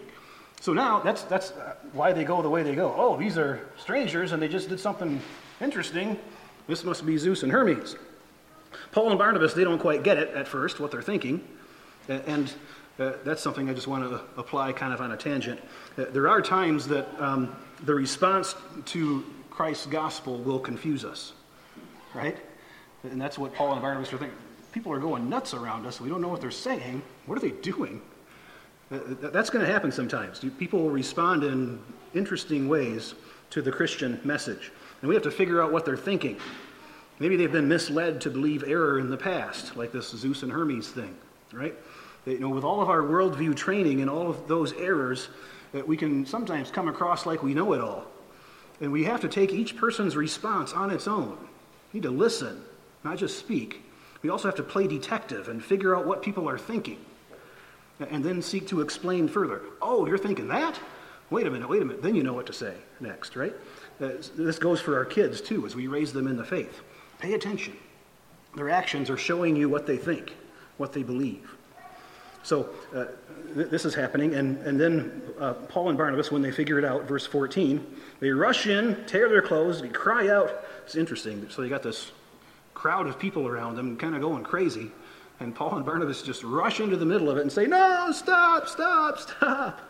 So 0.61 0.73
now 0.73 0.99
that's, 0.99 1.23
that's 1.23 1.51
uh, 1.51 1.75
why 1.93 2.13
they 2.13 2.23
go 2.23 2.41
the 2.41 2.49
way 2.49 2.63
they 2.63 2.75
go. 2.75 2.93
Oh, 2.97 3.17
these 3.17 3.37
are 3.37 3.67
strangers 3.77 4.31
and 4.31 4.41
they 4.41 4.47
just 4.47 4.69
did 4.69 4.79
something 4.79 5.21
interesting. 5.61 6.17
This 6.67 6.83
must 6.83 7.05
be 7.05 7.17
Zeus 7.17 7.43
and 7.43 7.51
Hermes. 7.51 7.95
Paul 8.91 9.09
and 9.09 9.19
Barnabas, 9.19 9.53
they 9.53 9.63
don't 9.63 9.79
quite 9.79 10.03
get 10.03 10.17
it 10.17 10.29
at 10.29 10.47
first, 10.47 10.79
what 10.79 10.91
they're 10.91 11.01
thinking. 11.01 11.47
And 12.09 12.51
uh, 12.99 13.13
that's 13.23 13.41
something 13.41 13.69
I 13.69 13.73
just 13.73 13.87
want 13.87 14.09
to 14.09 14.21
apply 14.39 14.73
kind 14.73 14.93
of 14.93 15.01
on 15.01 15.11
a 15.11 15.17
tangent. 15.17 15.61
Uh, 15.97 16.05
there 16.09 16.27
are 16.27 16.41
times 16.41 16.87
that 16.87 17.07
um, 17.21 17.55
the 17.83 17.93
response 17.93 18.55
to 18.85 19.23
Christ's 19.49 19.85
gospel 19.85 20.37
will 20.39 20.59
confuse 20.59 21.05
us, 21.05 21.33
right? 22.13 22.37
And 23.03 23.21
that's 23.21 23.37
what 23.37 23.53
Paul 23.53 23.73
and 23.73 23.81
Barnabas 23.81 24.11
are 24.13 24.17
thinking 24.17 24.37
people 24.77 24.93
are 24.93 24.99
going 24.99 25.27
nuts 25.27 25.55
around 25.55 25.87
us. 25.87 25.99
We 25.99 26.07
don't 26.07 26.21
know 26.21 26.27
what 26.27 26.39
they're 26.39 26.51
saying. 26.51 27.01
What 27.25 27.35
are 27.35 27.41
they 27.41 27.49
doing? 27.49 27.99
That's 28.91 29.49
going 29.49 29.65
to 29.65 29.71
happen 29.71 29.91
sometimes. 29.91 30.45
People 30.59 30.83
will 30.83 30.91
respond 30.91 31.43
in 31.43 31.79
interesting 32.13 32.69
ways 32.69 33.15
to 33.49 33.63
the 33.63 33.71
Christian 33.71 34.21
message. 34.23 34.71
And 35.01 35.09
we 35.09 35.15
have 35.15 35.23
to 35.23 35.31
figure 35.31 35.63
out 35.63 35.71
what 35.71 35.83
they're 35.83 35.97
thinking. 35.97 36.37
Maybe 37.17 37.35
they've 37.35 37.51
been 37.51 37.67
misled 37.67 38.21
to 38.21 38.29
believe 38.29 38.63
error 38.67 38.99
in 38.99 39.09
the 39.09 39.17
past, 39.17 39.75
like 39.75 39.91
this 39.91 40.09
Zeus 40.11 40.43
and 40.43 40.51
Hermes 40.51 40.89
thing, 40.89 41.17
right? 41.51 41.73
you 42.27 42.37
know, 42.37 42.49
with 42.49 42.63
all 42.63 42.79
of 42.79 42.87
our 42.87 43.01
worldview 43.01 43.55
training 43.55 44.01
and 44.01 44.11
all 44.11 44.29
of 44.29 44.47
those 44.47 44.73
errors, 44.73 45.29
that 45.71 45.87
we 45.87 45.97
can 45.97 46.23
sometimes 46.23 46.69
come 46.69 46.87
across 46.87 47.25
like 47.25 47.41
we 47.41 47.55
know 47.55 47.73
it 47.73 47.81
all. 47.81 48.05
And 48.79 48.91
we 48.91 49.05
have 49.05 49.21
to 49.21 49.27
take 49.27 49.51
each 49.51 49.75
person's 49.75 50.15
response 50.15 50.73
on 50.73 50.91
its 50.91 51.07
own. 51.07 51.35
We 51.91 51.99
need 51.99 52.03
to 52.03 52.11
listen, 52.11 52.61
not 53.03 53.17
just 53.17 53.39
speak. 53.39 53.81
We 54.21 54.29
also 54.29 54.47
have 54.47 54.55
to 54.55 54.63
play 54.63 54.87
detective 54.87 55.47
and 55.47 55.63
figure 55.63 55.95
out 55.95 56.05
what 56.05 56.21
people 56.21 56.49
are 56.49 56.57
thinking 56.57 56.99
and 57.99 58.23
then 58.23 58.41
seek 58.41 58.67
to 58.67 58.81
explain 58.81 59.27
further. 59.27 59.61
Oh, 59.81 60.05
you're 60.05 60.17
thinking 60.17 60.47
that? 60.49 60.79
Wait 61.29 61.47
a 61.47 61.51
minute, 61.51 61.67
wait 61.67 61.81
a 61.81 61.85
minute. 61.85 62.01
Then 62.01 62.15
you 62.15 62.23
know 62.23 62.33
what 62.33 62.45
to 62.47 62.53
say 62.53 62.73
next, 62.99 63.35
right? 63.35 63.53
Uh, 63.99 64.09
this 64.35 64.59
goes 64.59 64.79
for 64.79 64.95
our 64.95 65.05
kids 65.05 65.41
too, 65.41 65.65
as 65.65 65.75
we 65.75 65.87
raise 65.87 66.13
them 66.13 66.27
in 66.27 66.37
the 66.37 66.45
faith. 66.45 66.81
Pay 67.19 67.33
attention. 67.33 67.75
Their 68.55 68.69
actions 68.69 69.09
are 69.09 69.17
showing 69.17 69.55
you 69.55 69.69
what 69.69 69.85
they 69.85 69.97
think, 69.97 70.35
what 70.77 70.93
they 70.93 71.03
believe. 71.03 71.55
So 72.43 72.69
uh, 72.95 73.05
th- 73.55 73.69
this 73.69 73.83
is 73.83 73.93
happening, 73.93 74.35
and, 74.35 74.57
and 74.59 74.79
then 74.79 75.21
uh, 75.39 75.53
Paul 75.53 75.89
and 75.89 75.97
Barnabas, 75.97 76.31
when 76.31 76.41
they 76.41 76.51
figure 76.51 76.79
it 76.79 76.85
out, 76.85 77.03
verse 77.03 77.25
14, 77.25 77.85
they 78.19 78.29
rush 78.29 78.67
in, 78.67 79.03
tear 79.05 79.27
their 79.27 79.41
clothes, 79.41 79.81
they 79.81 79.89
cry 79.89 80.29
out. 80.29 80.63
It's 80.85 80.95
interesting. 80.95 81.45
So 81.49 81.61
you 81.63 81.69
got 81.69 81.83
this 81.83 82.11
crowd 82.77 83.07
of 83.07 83.17
people 83.17 83.47
around 83.47 83.75
them, 83.75 83.97
kind 83.97 84.13
of 84.13 84.21
going 84.21 84.43
crazy, 84.43 84.91
and 85.39 85.55
Paul 85.55 85.77
and 85.77 85.85
Barnabas 85.85 86.21
just 86.21 86.43
rush 86.43 86.79
into 86.79 86.95
the 86.95 87.05
middle 87.05 87.27
of 87.27 87.37
it 87.37 87.41
and 87.41 87.51
say, 87.51 87.65
"No, 87.65 88.11
stop, 88.11 88.67
stop, 88.67 89.19
stop!" 89.19 89.81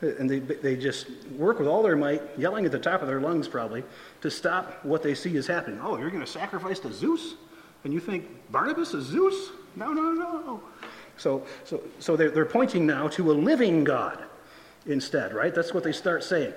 And 0.00 0.28
they, 0.28 0.40
they 0.40 0.76
just 0.76 1.06
work 1.38 1.60
with 1.60 1.68
all 1.68 1.82
their 1.82 1.96
might, 1.96 2.20
yelling 2.36 2.66
at 2.66 2.72
the 2.72 2.78
top 2.78 3.00
of 3.00 3.06
their 3.06 3.20
lungs 3.20 3.46
probably, 3.46 3.84
to 4.20 4.30
stop 4.30 4.84
what 4.84 5.02
they 5.02 5.14
see 5.14 5.36
is 5.36 5.46
happening. 5.46 5.80
Oh, 5.82 5.96
you're 5.96 6.10
going 6.10 6.24
to 6.24 6.30
sacrifice 6.30 6.80
to 6.80 6.92
Zeus? 6.92 7.36
And 7.84 7.94
you 7.94 8.00
think 8.00 8.26
Barnabas 8.50 8.92
is 8.92 9.06
Zeus? 9.06 9.50
No, 9.76 9.92
no, 9.92 10.12
no. 10.12 10.62
So, 11.16 11.46
so, 11.64 11.80
so 12.00 12.16
they're, 12.16 12.30
they're 12.30 12.44
pointing 12.44 12.84
now 12.84 13.08
to 13.08 13.30
a 13.30 13.34
living 13.34 13.84
God 13.84 14.24
instead, 14.86 15.32
right? 15.32 15.54
That's 15.54 15.72
what 15.72 15.84
they 15.84 15.92
start 15.92 16.24
saying. 16.24 16.52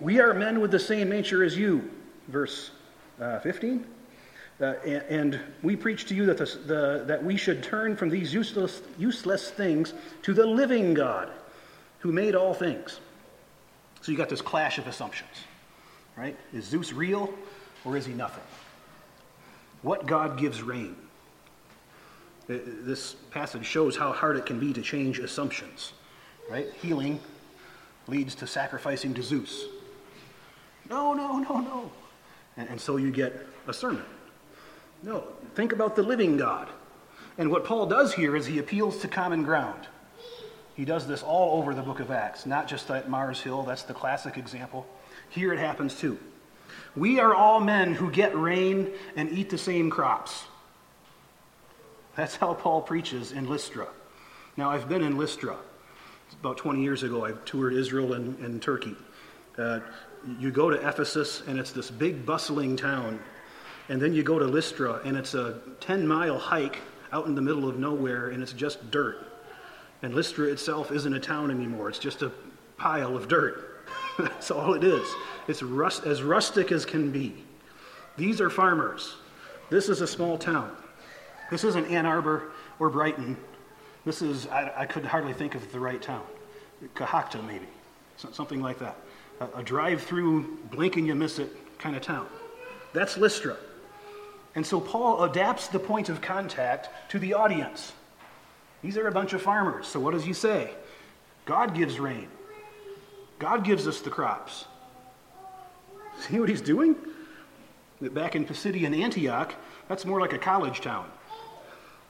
We 0.00 0.20
are 0.20 0.32
men 0.32 0.60
with 0.60 0.70
the 0.70 0.78
same 0.78 1.10
nature 1.10 1.42
as 1.42 1.58
you, 1.58 1.90
verse 2.28 2.70
uh, 3.20 3.40
15. 3.40 3.84
Uh, 4.60 4.74
and, 5.08 5.38
we 5.62 5.76
preach 5.76 6.06
to 6.06 6.14
you 6.14 6.26
that, 6.26 6.38
the, 6.38 7.04
that 7.06 7.22
we 7.22 7.36
should 7.36 7.62
turn 7.62 7.96
from 7.96 8.08
these 8.08 8.34
useless, 8.34 8.82
useless 8.98 9.50
things 9.50 9.94
to 10.22 10.34
the 10.34 10.44
living 10.44 10.94
God 10.94 11.30
who 12.00 12.10
made 12.10 12.34
all 12.34 12.54
things. 12.54 12.98
So 14.00 14.10
you 14.10 14.18
got 14.18 14.28
this 14.28 14.42
clash 14.42 14.78
of 14.78 14.86
assumptions, 14.86 15.30
right? 16.16 16.36
Is 16.52 16.64
Zeus 16.64 16.92
real 16.92 17.32
or 17.84 17.96
is 17.96 18.04
he 18.04 18.12
nothing? 18.14 18.42
What 19.82 20.06
God 20.06 20.38
gives 20.38 20.62
rain? 20.62 20.96
This 22.48 23.14
passage 23.30 23.66
shows 23.66 23.96
how 23.96 24.12
hard 24.12 24.36
it 24.36 24.46
can 24.46 24.58
be 24.58 24.72
to 24.72 24.82
change 24.82 25.18
assumptions, 25.18 25.92
right? 26.50 26.66
Healing 26.80 27.20
leads 28.08 28.34
to 28.36 28.46
sacrificing 28.46 29.14
to 29.14 29.22
Zeus. 29.22 29.66
No, 30.88 31.12
no, 31.12 31.38
no, 31.38 31.60
no. 31.60 31.92
And, 32.56 32.68
and 32.70 32.80
so 32.80 32.96
you 32.96 33.10
get 33.10 33.46
a 33.66 33.72
sermon. 33.72 34.04
No, 35.02 35.24
think 35.54 35.72
about 35.72 35.96
the 35.96 36.02
living 36.02 36.36
God. 36.36 36.68
And 37.36 37.50
what 37.50 37.64
Paul 37.64 37.86
does 37.86 38.14
here 38.14 38.34
is 38.36 38.46
he 38.46 38.58
appeals 38.58 38.98
to 38.98 39.08
common 39.08 39.44
ground. 39.44 39.86
He 40.74 40.84
does 40.84 41.06
this 41.06 41.22
all 41.22 41.58
over 41.58 41.74
the 41.74 41.82
book 41.82 42.00
of 42.00 42.10
Acts, 42.10 42.46
not 42.46 42.68
just 42.68 42.90
at 42.90 43.08
Mars 43.08 43.40
Hill, 43.40 43.62
that's 43.62 43.82
the 43.82 43.94
classic 43.94 44.36
example. 44.36 44.86
Here 45.28 45.52
it 45.52 45.58
happens 45.58 45.94
too. 45.94 46.18
We 46.96 47.20
are 47.20 47.34
all 47.34 47.60
men 47.60 47.94
who 47.94 48.10
get 48.10 48.36
rain 48.36 48.90
and 49.16 49.30
eat 49.30 49.50
the 49.50 49.58
same 49.58 49.90
crops. 49.90 50.44
That's 52.16 52.36
how 52.36 52.54
Paul 52.54 52.82
preaches 52.82 53.32
in 53.32 53.48
Lystra. 53.48 53.86
Now, 54.56 54.70
I've 54.70 54.88
been 54.88 55.02
in 55.02 55.16
Lystra. 55.16 55.56
About 56.40 56.56
20 56.56 56.82
years 56.82 57.04
ago, 57.04 57.24
I 57.24 57.32
toured 57.44 57.72
Israel 57.74 58.14
and, 58.14 58.38
and 58.40 58.60
Turkey. 58.60 58.96
Uh, 59.56 59.80
you 60.38 60.50
go 60.50 60.70
to 60.70 60.76
Ephesus, 60.76 61.42
and 61.46 61.58
it's 61.58 61.70
this 61.70 61.90
big, 61.90 62.26
bustling 62.26 62.76
town. 62.76 63.20
And 63.88 64.00
then 64.00 64.12
you 64.12 64.22
go 64.22 64.38
to 64.38 64.44
Lystra, 64.44 65.00
and 65.04 65.16
it's 65.16 65.34
a 65.34 65.60
10 65.80 66.06
mile 66.06 66.38
hike 66.38 66.78
out 67.12 67.26
in 67.26 67.34
the 67.34 67.42
middle 67.42 67.68
of 67.68 67.78
nowhere, 67.78 68.28
and 68.28 68.42
it's 68.42 68.52
just 68.52 68.90
dirt. 68.90 69.26
And 70.02 70.14
Lystra 70.14 70.46
itself 70.48 70.92
isn't 70.92 71.12
a 71.12 71.20
town 71.20 71.50
anymore, 71.50 71.88
it's 71.88 71.98
just 71.98 72.22
a 72.22 72.30
pile 72.76 73.16
of 73.16 73.28
dirt. 73.28 73.84
That's 74.18 74.50
all 74.50 74.74
it 74.74 74.84
is. 74.84 75.08
It's 75.46 75.62
rust, 75.62 76.04
as 76.04 76.22
rustic 76.22 76.70
as 76.72 76.84
can 76.84 77.10
be. 77.10 77.44
These 78.16 78.40
are 78.40 78.50
farmers. 78.50 79.14
This 79.70 79.88
is 79.88 80.00
a 80.00 80.06
small 80.06 80.36
town. 80.36 80.76
This 81.50 81.64
isn't 81.64 81.86
Ann 81.86 82.04
Arbor 82.04 82.50
or 82.78 82.90
Brighton. 82.90 83.36
This 84.04 84.22
is, 84.22 84.46
I, 84.48 84.72
I 84.76 84.86
could 84.86 85.04
hardly 85.04 85.32
think 85.32 85.54
of 85.54 85.70
the 85.72 85.80
right 85.80 86.00
town. 86.00 86.24
Cohoctah, 86.94 87.44
maybe. 87.46 87.66
Something 88.16 88.60
like 88.60 88.78
that. 88.78 88.96
A, 89.40 89.58
a 89.58 89.62
drive 89.62 90.02
through, 90.02 90.58
blink 90.70 90.96
and 90.96 91.06
you 91.06 91.14
miss 91.14 91.38
it 91.38 91.50
kind 91.78 91.96
of 91.96 92.02
town. 92.02 92.26
That's 92.92 93.16
Lystra. 93.16 93.56
And 94.58 94.66
so 94.66 94.80
Paul 94.80 95.22
adapts 95.22 95.68
the 95.68 95.78
point 95.78 96.08
of 96.08 96.20
contact 96.20 96.88
to 97.12 97.20
the 97.20 97.34
audience. 97.34 97.92
These 98.82 98.96
are 98.96 99.06
a 99.06 99.12
bunch 99.12 99.32
of 99.32 99.40
farmers. 99.40 99.86
So 99.86 100.00
what 100.00 100.14
does 100.14 100.24
he 100.24 100.32
say? 100.32 100.72
God 101.44 101.76
gives 101.76 102.00
rain. 102.00 102.26
God 103.38 103.62
gives 103.62 103.86
us 103.86 104.00
the 104.00 104.10
crops. 104.10 104.64
See 106.18 106.40
what 106.40 106.48
he's 106.48 106.60
doing? 106.60 106.96
Back 108.00 108.34
in 108.34 108.44
Pisidian 108.44 109.00
Antioch, 109.00 109.54
that's 109.86 110.04
more 110.04 110.20
like 110.20 110.32
a 110.32 110.38
college 110.38 110.80
town. 110.80 111.08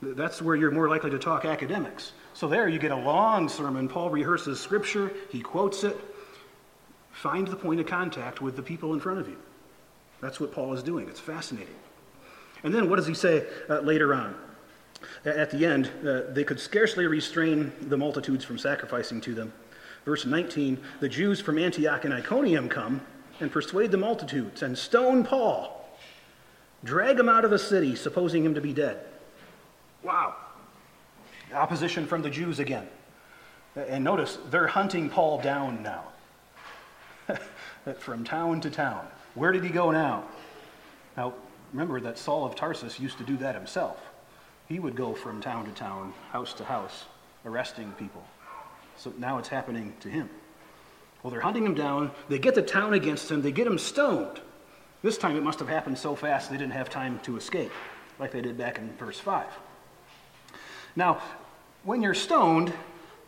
That's 0.01 0.41
where 0.41 0.57
you're 0.57 0.71
more 0.71 0.89
likely 0.89 1.11
to 1.11 1.19
talk 1.19 1.45
academics. 1.45 2.13
So 2.33 2.49
there 2.49 2.67
you 2.67 2.79
get 2.79 2.93
a 2.93 2.97
long 2.97 3.51
sermon. 3.51 3.91
Paul 3.91 4.09
rehearses 4.09 4.59
scripture, 4.59 5.13
he 5.29 5.43
quotes 5.43 5.85
it. 5.85 6.01
Find 7.13 7.47
the 7.47 7.57
point 7.57 7.81
of 7.81 7.87
contact 7.87 8.41
with 8.41 8.57
the 8.57 8.63
people 8.63 8.95
in 8.95 9.01
front 9.01 9.21
of 9.21 9.29
you. 9.29 9.37
That's 10.23 10.41
what 10.41 10.51
Paul 10.51 10.73
is 10.73 10.83
doing. 10.83 11.11
It's 11.11 11.21
fascinating. 11.21 11.75
And 12.62 12.75
then 12.75 12.88
what 12.90 12.97
does 12.97 13.07
he 13.07 13.14
say 13.14 13.47
uh, 13.68 13.81
later 13.81 14.14
on? 14.14 14.35
At 15.25 15.51
the 15.51 15.64
end, 15.64 15.90
uh, 16.07 16.33
they 16.33 16.44
could 16.44 16.59
scarcely 16.59 17.07
restrain 17.07 17.73
the 17.83 17.97
multitudes 17.97 18.44
from 18.44 18.59
sacrificing 18.59 19.21
to 19.23 19.35
them. 19.35 19.53
Verse 20.05 20.27
19 20.27 20.79
The 21.01 21.09
Jews 21.09 21.40
from 21.40 21.59
Antioch 21.59 22.05
and 22.05 22.14
Iconium 22.14 22.68
come 22.68 23.01
and 23.40 23.53
persuade 23.53 23.90
the 23.90 23.99
multitudes 23.99 24.62
and 24.62 24.77
stone 24.77 25.25
Paul, 25.25 25.88
drag 26.83 27.18
him 27.18 27.29
out 27.29 27.44
of 27.44 27.51
the 27.51 27.59
city, 27.59 27.94
supposing 27.94 28.44
him 28.44 28.55
to 28.55 28.61
be 28.61 28.73
dead. 28.73 28.99
Wow. 30.03 30.35
Opposition 31.53 32.07
from 32.07 32.23
the 32.23 32.31
Jews 32.31 32.59
again. 32.59 32.88
And 33.77 34.03
notice, 34.03 34.38
they're 34.51 34.66
hunting 34.66 35.09
Paul 35.09 35.40
down 35.40 35.83
now. 35.83 36.05
from 37.99 38.25
town 38.25 38.61
to 38.62 38.71
town. 38.71 39.07
Where 39.35 39.53
did 39.53 39.62
he 39.62 39.71
go 39.71 39.90
now? 39.90 40.25
Now, 41.16 41.35
remember 41.72 42.00
that 42.00 42.18
Saul 42.18 42.44
of 42.44 42.54
Tarsus 42.54 43.00
used 43.00 43.18
to 43.18 43.24
do 43.24 43.37
that 43.38 43.54
himself. 43.54 44.00
He 44.68 44.78
would 44.78 44.94
go 44.94 45.14
from 45.14 45.40
town 45.40 45.64
to 45.64 45.70
town, 45.72 46.12
house 46.31 46.52
to 46.54 46.64
house, 46.64 47.04
arresting 47.44 47.92
people. 47.98 48.24
So 48.96 49.12
now 49.18 49.38
it's 49.38 49.48
happening 49.48 49.94
to 50.00 50.09
him. 50.09 50.28
Well, 51.22 51.31
they're 51.31 51.40
hunting 51.40 51.64
him 51.64 51.74
down. 51.74 52.11
They 52.28 52.38
get 52.38 52.54
the 52.54 52.62
town 52.62 52.94
against 52.94 53.31
him. 53.31 53.42
They 53.42 53.52
get 53.52 53.66
him 53.66 53.78
stoned. 53.78 54.40
This 55.02 55.18
time 55.18 55.37
it 55.37 55.42
must 55.42 55.59
have 55.61 55.68
happened 55.68 55.98
so 55.98 56.14
fast 56.14 56.50
they 56.50 56.57
didn't 56.57 56.72
have 56.72 56.90
time 56.90 57.20
to 57.20 57.37
escape, 57.37 57.72
like 58.18 58.33
they 58.33 58.40
did 58.40 58.59
back 58.59 58.78
in 58.78 58.92
verse 58.96 59.18
5. 59.18 59.46
Now, 60.96 61.22
when 61.85 62.02
you're 62.02 62.14
stoned, 62.14 62.72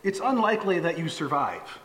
it's 0.03 0.19
unlikely 0.21 0.79
that 0.79 0.97
you 0.97 1.07
survive. 1.07 1.79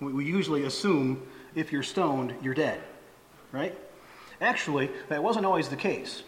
We 0.00 0.24
usually 0.24 0.64
assume 0.64 1.26
if 1.54 1.72
you're 1.72 1.82
stoned, 1.82 2.34
you're 2.42 2.54
dead, 2.54 2.80
right? 3.52 3.76
Actually, 4.40 4.90
that 5.08 5.22
wasn't 5.22 5.44
always 5.44 5.68
the 5.68 5.76
case. 5.76 6.22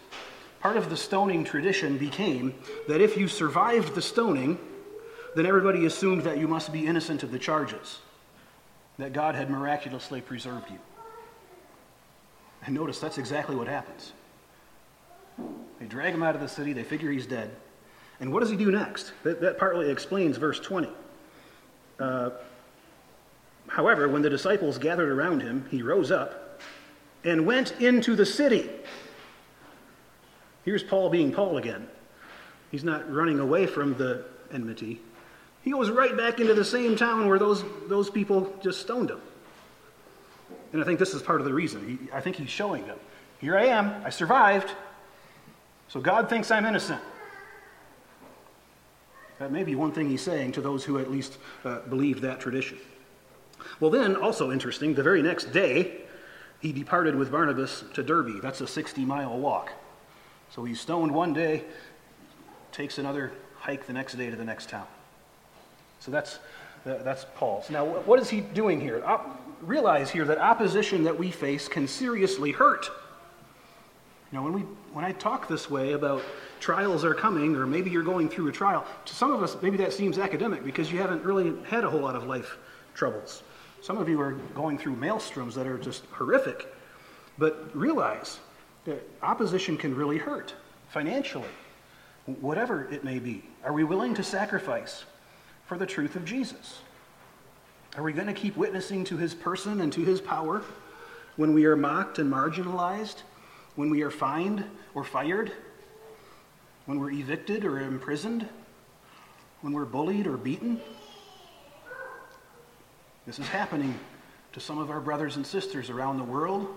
Part 0.59 0.77
of 0.77 0.89
the 0.89 0.97
stoning 0.97 1.43
tradition 1.43 1.97
became 1.97 2.53
that 2.87 3.01
if 3.01 3.17
you 3.17 3.27
survived 3.27 3.95
the 3.95 4.01
stoning, 4.01 4.59
then 5.35 5.45
everybody 5.45 5.85
assumed 5.85 6.23
that 6.23 6.37
you 6.37 6.47
must 6.47 6.71
be 6.71 6.85
innocent 6.85 7.23
of 7.23 7.31
the 7.31 7.39
charges, 7.39 7.99
that 8.99 9.13
God 9.13 9.35
had 9.35 9.49
miraculously 9.49 10.21
preserved 10.21 10.69
you. 10.69 10.79
And 12.65 12.75
notice 12.75 12.99
that's 12.99 13.17
exactly 13.17 13.55
what 13.55 13.67
happens. 13.67 14.13
They 15.79 15.85
drag 15.85 16.13
him 16.13 16.23
out 16.23 16.35
of 16.35 16.41
the 16.41 16.47
city, 16.47 16.71
they 16.71 16.83
figure 16.83 17.11
he's 17.11 17.25
dead. 17.25 17.51
And 18.19 18.31
what 18.31 18.39
does 18.39 18.49
he 18.49 18.55
do 18.55 18.71
next? 18.71 19.11
That, 19.23 19.41
that 19.41 19.57
partly 19.57 19.89
explains 19.89 20.37
verse 20.37 20.59
20. 20.59 20.87
Uh, 21.99 22.29
however, 23.67 24.07
when 24.07 24.21
the 24.21 24.29
disciples 24.29 24.77
gathered 24.77 25.09
around 25.09 25.41
him, 25.41 25.65
he 25.71 25.81
rose 25.81 26.11
up 26.11 26.52
and 27.23 27.45
went 27.45 27.79
into 27.81 28.15
the 28.15 28.25
city. 28.25 28.69
Here's 30.65 30.83
Paul 30.83 31.09
being 31.09 31.31
Paul 31.31 31.57
again. 31.57 31.87
He's 32.71 32.83
not 32.83 33.11
running 33.11 33.39
away 33.39 33.67
from 33.67 33.95
the 33.95 34.25
enmity. 34.51 34.99
He 35.61 35.71
goes 35.71 35.89
right 35.89 36.15
back 36.15 36.39
into 36.39 36.53
the 36.53 36.65
same 36.65 36.95
town 36.95 37.27
where 37.27 37.39
those, 37.39 37.63
those 37.87 38.09
people 38.09 38.53
just 38.61 38.81
stoned 38.81 39.09
him. 39.09 39.21
And 40.73 40.81
I 40.81 40.85
think 40.85 40.99
this 40.99 41.13
is 41.13 41.21
part 41.21 41.39
of 41.39 41.45
the 41.45 41.53
reason. 41.53 41.99
He, 41.99 42.11
I 42.11 42.19
think 42.19 42.35
he's 42.35 42.49
showing 42.49 42.85
them 42.87 42.97
here 43.43 43.57
I 43.57 43.65
am, 43.65 44.01
I 44.05 44.09
survived, 44.09 44.71
so 45.89 45.99
God 45.99 46.29
thinks 46.29 46.49
I'm 46.49 46.65
innocent. 46.65 47.01
That 49.37 49.51
may 49.51 49.65
be 49.65 49.75
one 49.75 49.91
thing 49.91 50.09
he's 50.09 50.21
saying 50.21 50.53
to 50.53 50.61
those 50.61 50.85
who 50.85 50.97
at 50.97 51.11
least 51.11 51.37
uh, 51.65 51.79
believe 51.81 52.21
that 52.21 52.39
tradition. 52.39 52.77
Well, 53.81 53.91
then, 53.91 54.15
also 54.15 54.49
interesting, 54.49 54.93
the 54.93 55.03
very 55.03 55.21
next 55.21 55.51
day, 55.51 56.02
he 56.63 56.71
departed 56.71 57.13
with 57.13 57.29
Barnabas 57.29 57.83
to 57.93 58.01
Derbe. 58.01 58.41
That's 58.41 58.61
a 58.61 58.67
60 58.67 59.03
mile 59.03 59.37
walk. 59.37 59.73
So 60.49 60.63
he's 60.63 60.79
stoned 60.79 61.13
one 61.13 61.33
day, 61.33 61.65
takes 62.71 62.97
another 62.97 63.33
hike 63.57 63.85
the 63.85 63.91
next 63.91 64.13
day 64.13 64.29
to 64.29 64.35
the 64.37 64.45
next 64.45 64.69
town. 64.69 64.87
So 65.99 66.09
that's, 66.09 66.39
That's 66.85 67.25
Paul's. 67.35 67.69
Now, 67.69 67.85
what 67.85 68.19
is 68.19 68.29
he 68.29 68.41
doing 68.41 68.79
here? 68.79 69.03
realize 69.61 70.09
here 70.09 70.25
that 70.25 70.39
opposition 70.39 71.05
that 71.05 71.17
we 71.17 71.31
face 71.31 71.69
can 71.69 71.87
seriously 71.87 72.51
hurt. 72.51 72.89
You 74.31 74.37
know, 74.37 74.43
when, 74.43 74.53
we, 74.53 74.61
when 74.91 75.05
I 75.05 75.13
talk 75.13 75.47
this 75.47 75.69
way 75.69 75.93
about 75.93 76.21
trials 76.59 77.05
are 77.05 77.13
coming, 77.13 77.55
or 77.55 77.65
maybe 77.65 77.89
you're 77.89 78.03
going 78.03 78.29
through 78.29 78.47
a 78.47 78.51
trial, 78.51 78.85
to 79.05 79.15
some 79.15 79.31
of 79.31 79.43
us, 79.43 79.55
maybe 79.61 79.77
that 79.77 79.93
seems 79.93 80.17
academic 80.17 80.63
because 80.65 80.91
you 80.91 80.99
haven't 80.99 81.23
really 81.23 81.53
had 81.65 81.83
a 81.83 81.89
whole 81.89 82.01
lot 82.01 82.15
of 82.15 82.25
life 82.25 82.57
troubles. 82.93 83.43
Some 83.83 83.97
of 83.97 84.07
you 84.07 84.21
are 84.21 84.31
going 84.55 84.77
through 84.77 84.95
maelstroms 84.95 85.55
that 85.55 85.67
are 85.67 85.77
just 85.77 86.05
horrific. 86.05 86.73
But 87.37 87.75
realize 87.75 88.39
that 88.85 89.05
opposition 89.21 89.75
can 89.75 89.93
really 89.93 90.17
hurt 90.17 90.55
financially, 90.87 91.49
whatever 92.39 92.85
it 92.85 93.03
may 93.03 93.19
be. 93.19 93.43
Are 93.61 93.73
we 93.73 93.83
willing 93.83 94.13
to 94.13 94.23
sacrifice 94.23 95.03
for 95.65 95.77
the 95.77 95.85
truth 95.85 96.15
of 96.15 96.23
Jesus? 96.23 96.79
Are 97.97 98.03
we 98.03 98.13
going 98.13 98.27
to 98.27 98.33
keep 98.33 98.55
witnessing 98.55 99.03
to 99.03 99.17
his 99.17 99.33
person 99.33 99.81
and 99.81 99.91
to 99.91 100.01
his 100.05 100.21
power 100.21 100.63
when 101.35 101.53
we 101.53 101.65
are 101.65 101.75
mocked 101.75 102.19
and 102.19 102.31
marginalized, 102.31 103.23
when 103.75 103.89
we 103.89 104.01
are 104.01 104.11
fined 104.11 104.63
or 104.95 105.03
fired, 105.03 105.51
when 106.85 107.01
we're 107.01 107.11
evicted 107.11 107.65
or 107.65 107.81
imprisoned, 107.81 108.47
when 109.59 109.73
we're 109.73 109.83
bullied 109.83 110.25
or 110.25 110.37
beaten? 110.37 110.79
This 113.25 113.39
is 113.39 113.47
happening 113.47 113.97
to 114.51 114.59
some 114.59 114.77
of 114.77 114.91
our 114.91 114.99
brothers 114.99 115.37
and 115.37 115.47
sisters 115.47 115.89
around 115.89 116.17
the 116.17 116.23
world. 116.23 116.67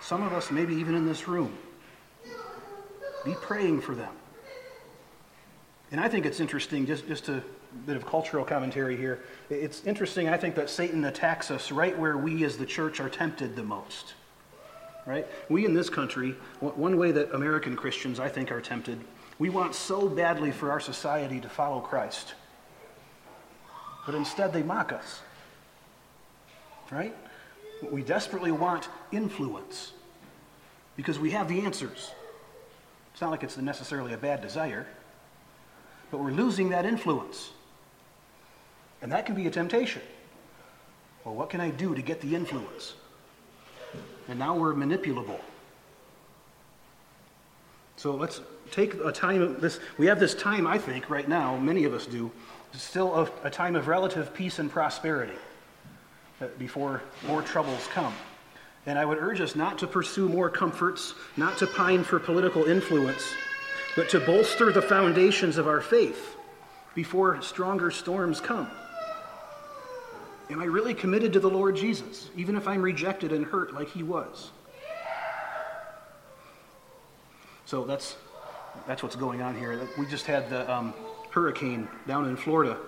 Some 0.00 0.22
of 0.22 0.32
us, 0.32 0.50
maybe 0.50 0.74
even 0.74 0.94
in 0.94 1.06
this 1.06 1.26
room. 1.26 1.52
Be 3.24 3.34
praying 3.40 3.80
for 3.80 3.94
them. 3.94 4.12
And 5.90 6.00
I 6.00 6.08
think 6.08 6.24
it's 6.24 6.40
interesting, 6.40 6.86
just, 6.86 7.08
just 7.08 7.28
a 7.28 7.42
bit 7.86 7.96
of 7.96 8.06
cultural 8.06 8.44
commentary 8.44 8.96
here. 8.96 9.24
It's 9.50 9.84
interesting, 9.84 10.28
I 10.28 10.36
think, 10.36 10.54
that 10.54 10.70
Satan 10.70 11.04
attacks 11.04 11.50
us 11.50 11.72
right 11.72 11.98
where 11.98 12.16
we 12.16 12.44
as 12.44 12.56
the 12.56 12.66
church 12.66 13.00
are 13.00 13.08
tempted 13.08 13.56
the 13.56 13.62
most. 13.62 14.14
Right? 15.06 15.26
We 15.48 15.66
in 15.66 15.74
this 15.74 15.90
country, 15.90 16.36
one 16.60 16.96
way 16.96 17.10
that 17.12 17.34
American 17.34 17.76
Christians, 17.76 18.20
I 18.20 18.28
think, 18.28 18.52
are 18.52 18.60
tempted, 18.60 19.00
we 19.38 19.50
want 19.50 19.74
so 19.74 20.08
badly 20.08 20.52
for 20.52 20.70
our 20.70 20.80
society 20.80 21.40
to 21.40 21.48
follow 21.48 21.80
Christ 21.80 22.34
but 24.06 24.14
instead 24.14 24.52
they 24.52 24.62
mock 24.62 24.92
us. 24.92 25.20
Right? 26.90 27.14
We 27.90 28.02
desperately 28.02 28.52
want 28.52 28.88
influence 29.12 29.92
because 30.96 31.18
we 31.18 31.30
have 31.30 31.48
the 31.48 31.60
answers. 31.60 32.12
It's 33.12 33.20
not 33.20 33.30
like 33.30 33.42
it's 33.42 33.56
necessarily 33.56 34.12
a 34.12 34.18
bad 34.18 34.42
desire, 34.42 34.86
but 36.10 36.18
we're 36.18 36.30
losing 36.30 36.70
that 36.70 36.84
influence. 36.84 37.50
And 39.02 39.12
that 39.12 39.26
can 39.26 39.34
be 39.34 39.46
a 39.46 39.50
temptation. 39.50 40.02
Well, 41.24 41.34
what 41.34 41.50
can 41.50 41.60
I 41.60 41.70
do 41.70 41.94
to 41.94 42.02
get 42.02 42.20
the 42.20 42.34
influence? 42.34 42.94
And 44.28 44.38
now 44.38 44.56
we're 44.56 44.74
manipulable. 44.74 45.40
So 47.96 48.14
let's 48.14 48.40
take 48.70 48.94
a 48.94 49.12
time 49.12 49.60
this 49.60 49.78
we 49.98 50.06
have 50.06 50.18
this 50.18 50.34
time 50.34 50.66
I 50.66 50.78
think 50.78 51.08
right 51.08 51.28
now, 51.28 51.56
many 51.56 51.84
of 51.84 51.94
us 51.94 52.06
do, 52.06 52.30
still 52.82 53.14
a, 53.14 53.46
a 53.46 53.50
time 53.50 53.76
of 53.76 53.88
relative 53.88 54.34
peace 54.34 54.58
and 54.58 54.70
prosperity 54.70 55.36
uh, 56.40 56.46
before 56.58 57.02
more 57.26 57.42
troubles 57.42 57.86
come. 57.92 58.14
And 58.86 58.98
I 58.98 59.04
would 59.04 59.18
urge 59.18 59.40
us 59.40 59.56
not 59.56 59.78
to 59.78 59.86
pursue 59.86 60.28
more 60.28 60.50
comforts, 60.50 61.14
not 61.36 61.56
to 61.58 61.66
pine 61.66 62.04
for 62.04 62.18
political 62.18 62.64
influence, 62.64 63.32
but 63.96 64.10
to 64.10 64.20
bolster 64.20 64.72
the 64.72 64.82
foundations 64.82 65.56
of 65.56 65.66
our 65.66 65.80
faith 65.80 66.36
before 66.94 67.40
stronger 67.40 67.90
storms 67.90 68.40
come. 68.40 68.70
Am 70.50 70.60
I 70.60 70.66
really 70.66 70.92
committed 70.92 71.32
to 71.32 71.40
the 71.40 71.48
Lord 71.48 71.76
Jesus, 71.76 72.28
even 72.36 72.56
if 72.56 72.68
I'm 72.68 72.82
rejected 72.82 73.32
and 73.32 73.46
hurt 73.46 73.72
like 73.72 73.88
he 73.88 74.02
was? 74.02 74.50
So 77.64 77.84
that's, 77.84 78.16
that's 78.86 79.02
what's 79.02 79.16
going 79.16 79.40
on 79.40 79.56
here. 79.56 79.88
We 79.98 80.04
just 80.06 80.26
had 80.26 80.50
the 80.50 80.70
um, 80.70 80.92
hurricane 81.34 81.88
down 82.06 82.28
in 82.28 82.36
Florida. 82.36 82.78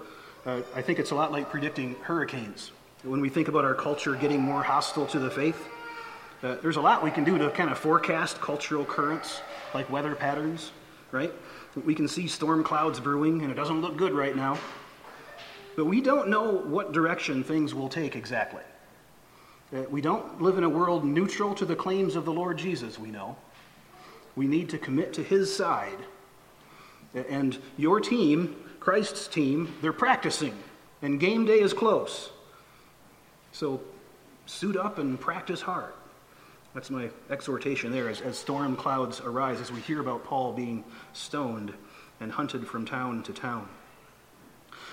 Uh, 0.47 0.63
I 0.75 0.81
think 0.81 1.01
it's 1.01 1.11
a 1.11 1.17
lot 1.17 1.33
like 1.33 1.51
predicting 1.51 1.97
hurricanes. 2.03 2.71
When 3.03 3.21
we 3.21 3.29
think 3.29 3.49
about 3.49 3.65
our 3.65 3.75
culture 3.75 4.15
getting 4.15 4.41
more 4.41 4.63
hostile 4.63 5.05
to 5.07 5.19
the 5.19 5.31
faith, 5.31 5.69
uh, 6.45 6.55
there's 6.63 6.77
a 6.77 6.81
lot 6.81 7.03
we 7.03 7.11
can 7.11 7.25
do 7.25 7.37
to 7.39 7.51
kind 7.51 7.71
of 7.71 7.79
forecast 7.79 8.41
cultural 8.41 8.85
currents, 8.85 9.41
like 9.75 9.91
weather 9.91 10.15
patterns, 10.15 10.71
right? 11.11 11.33
We 11.85 11.93
can 11.93 12.07
see 12.07 12.29
storm 12.29 12.63
clouds 12.63 13.01
brewing, 13.01 13.43
and 13.43 13.51
it 13.51 13.55
doesn't 13.55 13.81
look 13.81 13.97
good 13.97 14.13
right 14.13 14.37
now. 14.37 14.59
But 15.75 15.87
we 15.87 16.01
don't 16.01 16.29
know 16.29 16.53
what 16.53 16.93
direction 16.93 17.43
things 17.43 17.75
will 17.75 17.89
take 17.89 18.15
exactly. 18.15 18.63
Uh, 19.75 19.83
we 19.91 20.01
don't 20.01 20.41
live 20.41 20.57
in 20.57 20.63
a 20.63 20.69
world 20.69 21.05
neutral 21.05 21.53
to 21.57 21.65
the 21.65 21.75
claims 21.75 22.15
of 22.15 22.25
the 22.25 22.33
Lord 22.33 22.59
Jesus, 22.59 22.97
we 22.97 23.11
know. 23.11 23.37
We 24.37 24.47
need 24.47 24.69
to 24.71 24.79
commit 24.79 25.13
to 25.15 25.25
his 25.25 25.55
side 25.55 25.99
and 27.15 27.59
your 27.77 28.01
team, 28.01 28.57
Christ's 28.81 29.29
team, 29.29 29.75
they're 29.81 29.93
practicing, 29.93 30.55
and 31.03 31.19
game 31.19 31.45
day 31.45 31.61
is 31.61 31.73
close. 31.73 32.31
So 33.53 33.81
suit 34.47 34.77
up 34.77 34.99
and 34.99 35.19
practice 35.19 35.61
hard. 35.61 35.93
That's 36.75 36.91
my 36.91 37.09
exhortation 37.31 37.91
there 37.91 38.09
as, 38.09 38.21
as 38.21 38.37
storm 38.37 38.77
clouds 38.77 39.21
arise, 39.21 39.61
as 39.61 39.73
we 39.73 39.81
hear 39.81 40.01
about 40.01 40.25
Paul 40.25 40.53
being 40.53 40.85
stoned 41.15 41.73
and 42.21 42.31
hunted 42.31 42.67
from 42.67 42.85
town 42.85 43.23
to 43.25 43.33
town. 43.33 43.69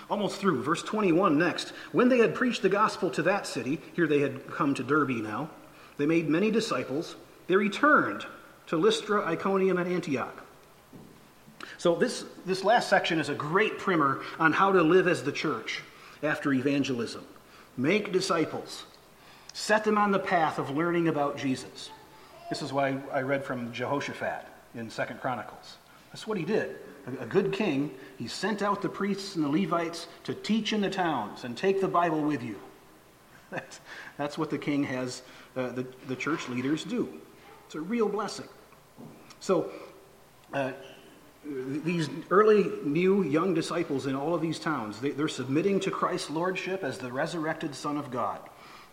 Almost 0.10 0.40
through. 0.40 0.64
Verse 0.64 0.82
21 0.82 1.38
next. 1.38 1.70
When 1.92 2.10
they 2.10 2.20
had 2.20 2.36
preached 2.36 2.62
the 2.62 2.70
gospel 2.70 3.10
to 3.12 3.22
that 3.24 3.46
city, 3.48 3.82
here 3.94 4.08
they 4.08 4.20
had 4.20 4.48
come 4.48 4.74
to 4.76 4.84
Derbe 4.84 5.22
now, 5.22 5.50
they 5.98 6.06
made 6.06 6.30
many 6.30 6.52
disciples. 6.52 7.16
They 7.48 7.56
returned 7.56 8.26
to 8.68 8.78
Lystra, 8.78 9.26
Iconium, 9.26 9.78
and 9.78 9.92
Antioch 9.92 10.43
so, 11.78 11.96
this, 11.96 12.26
this 12.46 12.64
last 12.64 12.90
section 12.90 13.20
is 13.20 13.30
a 13.30 13.36
great 13.36 13.78
primer 13.78 14.22
on 14.40 14.54
how 14.54 14.72
to 14.72 14.82
live 14.82 15.08
as 15.08 15.24
the 15.24 15.32
church 15.32 15.82
after 16.22 16.54
evangelism. 16.54 17.26
Make 17.78 18.12
disciples, 18.12 18.86
set 19.54 19.84
them 19.84 19.98
on 19.98 20.12
the 20.12 20.20
path 20.20 20.60
of 20.60 20.70
learning 20.70 21.08
about 21.08 21.38
Jesus. 21.38 21.90
This 22.50 22.62
is 22.62 22.72
why 22.72 22.98
I, 23.12 23.22
read 23.22 23.44
from 23.44 23.74
Jehoshaphat 23.74 24.46
in 24.76 24.90
Second 24.90 25.22
Chronicles. 25.22 25.78
That's 26.12 26.28
what 26.28 26.38
he 26.38 26.46
did. 26.46 26.76
A, 27.08 27.24
a 27.24 27.26
good 27.26 27.52
king, 27.52 27.92
he 28.18 28.28
sent 28.28 28.62
out 28.62 28.82
the 28.82 28.90
priests 28.90 29.36
and 29.36 29.44
the 29.44 29.50
Levites 29.50 30.08
to 30.26 30.34
teach 30.34 30.74
in 30.74 30.82
the 30.82 30.90
towns 30.90 31.44
and 31.44 31.58
take 31.58 31.82
the 31.82 31.88
Bible 31.88 32.22
with 32.22 32.44
you. 32.44 32.60
That's, 33.50 33.80
that's 34.18 34.38
what 34.38 34.50
the 34.50 34.58
king 34.58 34.84
has 34.86 35.22
uh, 35.56 35.70
the, 35.70 35.86
the 36.08 36.16
church 36.16 36.50
leaders 36.50 36.84
do. 36.84 37.08
It's 37.66 37.76
a 37.76 37.82
real 37.82 38.10
blessing. 38.10 38.48
So, 39.40 39.72
uh, 40.54 40.72
these 41.46 42.10
early 42.30 42.72
new 42.84 43.24
young 43.24 43.54
disciples 43.54 44.06
in 44.06 44.16
all 44.16 44.34
of 44.34 44.42
these 44.42 44.60
towns, 44.60 45.00
they, 45.00 45.12
are 45.12 45.28
submitting 45.28 45.80
to 45.82 45.92
Christ's 45.92 46.30
lordship 46.30 46.84
as 46.84 46.98
the 46.98 47.12
resurrected 47.12 47.76
Son 47.76 47.98
of 47.98 48.12
God. 48.12 48.40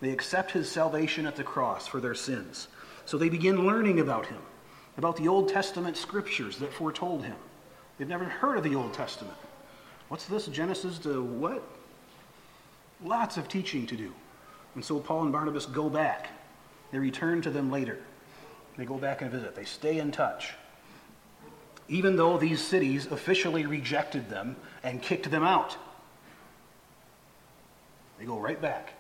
They 0.01 0.11
accept 0.11 0.51
his 0.51 0.71
salvation 0.71 1.27
at 1.27 1.37
the 1.37 1.45
cross 1.45 1.87
for 1.87 2.01
their 2.01 2.15
sins. 2.15 2.69
So 3.05 3.19
they 3.19 3.29
begin 3.29 3.67
learning 3.67 4.01
about 4.01 4.27
him, 4.27 4.41
about 4.99 5.17
the 5.17 5.29
Old 5.29 5.49
Testament 5.49 5.97
scriptures 5.97 6.59
that 6.59 6.73
foretold 6.73 7.25
him. 7.25 7.37
They've 7.99 8.09
never 8.09 8.25
heard 8.25 8.57
of 8.57 8.65
the 8.65 8.75
Old 8.75 8.95
Testament. 8.95 9.37
What's 10.09 10.27
this, 10.27 10.47
Genesis 10.47 10.99
to 11.01 11.23
what? 11.23 11.63
Lots 13.05 13.37
of 13.37 13.47
teaching 13.49 13.87
to 13.87 13.97
do. 13.97 14.13
And 14.75 14.85
so 14.85 14.99
Paul 14.99 15.23
and 15.23 15.33
Barnabas 15.33 15.67
go 15.67 15.89
back. 15.89 16.31
They 16.91 16.99
return 16.99 17.43
to 17.43 17.51
them 17.51 17.71
later. 17.71 17.99
They 18.77 18.85
go 18.85 18.97
back 18.97 19.23
and 19.23 19.31
visit. 19.31 19.55
They 19.55 19.65
stay 19.65 19.99
in 19.99 20.11
touch 20.11 20.55
even 21.91 22.15
though 22.15 22.39
these 22.39 22.63
cities 22.63 23.07
officially 23.07 23.67
rejected 23.67 24.31
them 24.31 24.57
and 24.85 25.03
kicked 25.03 25.29
them 25.31 25.43
out. 25.43 25.77
They 28.19 28.25
go 28.25 28.39
right 28.39 28.61
back. 28.63 28.95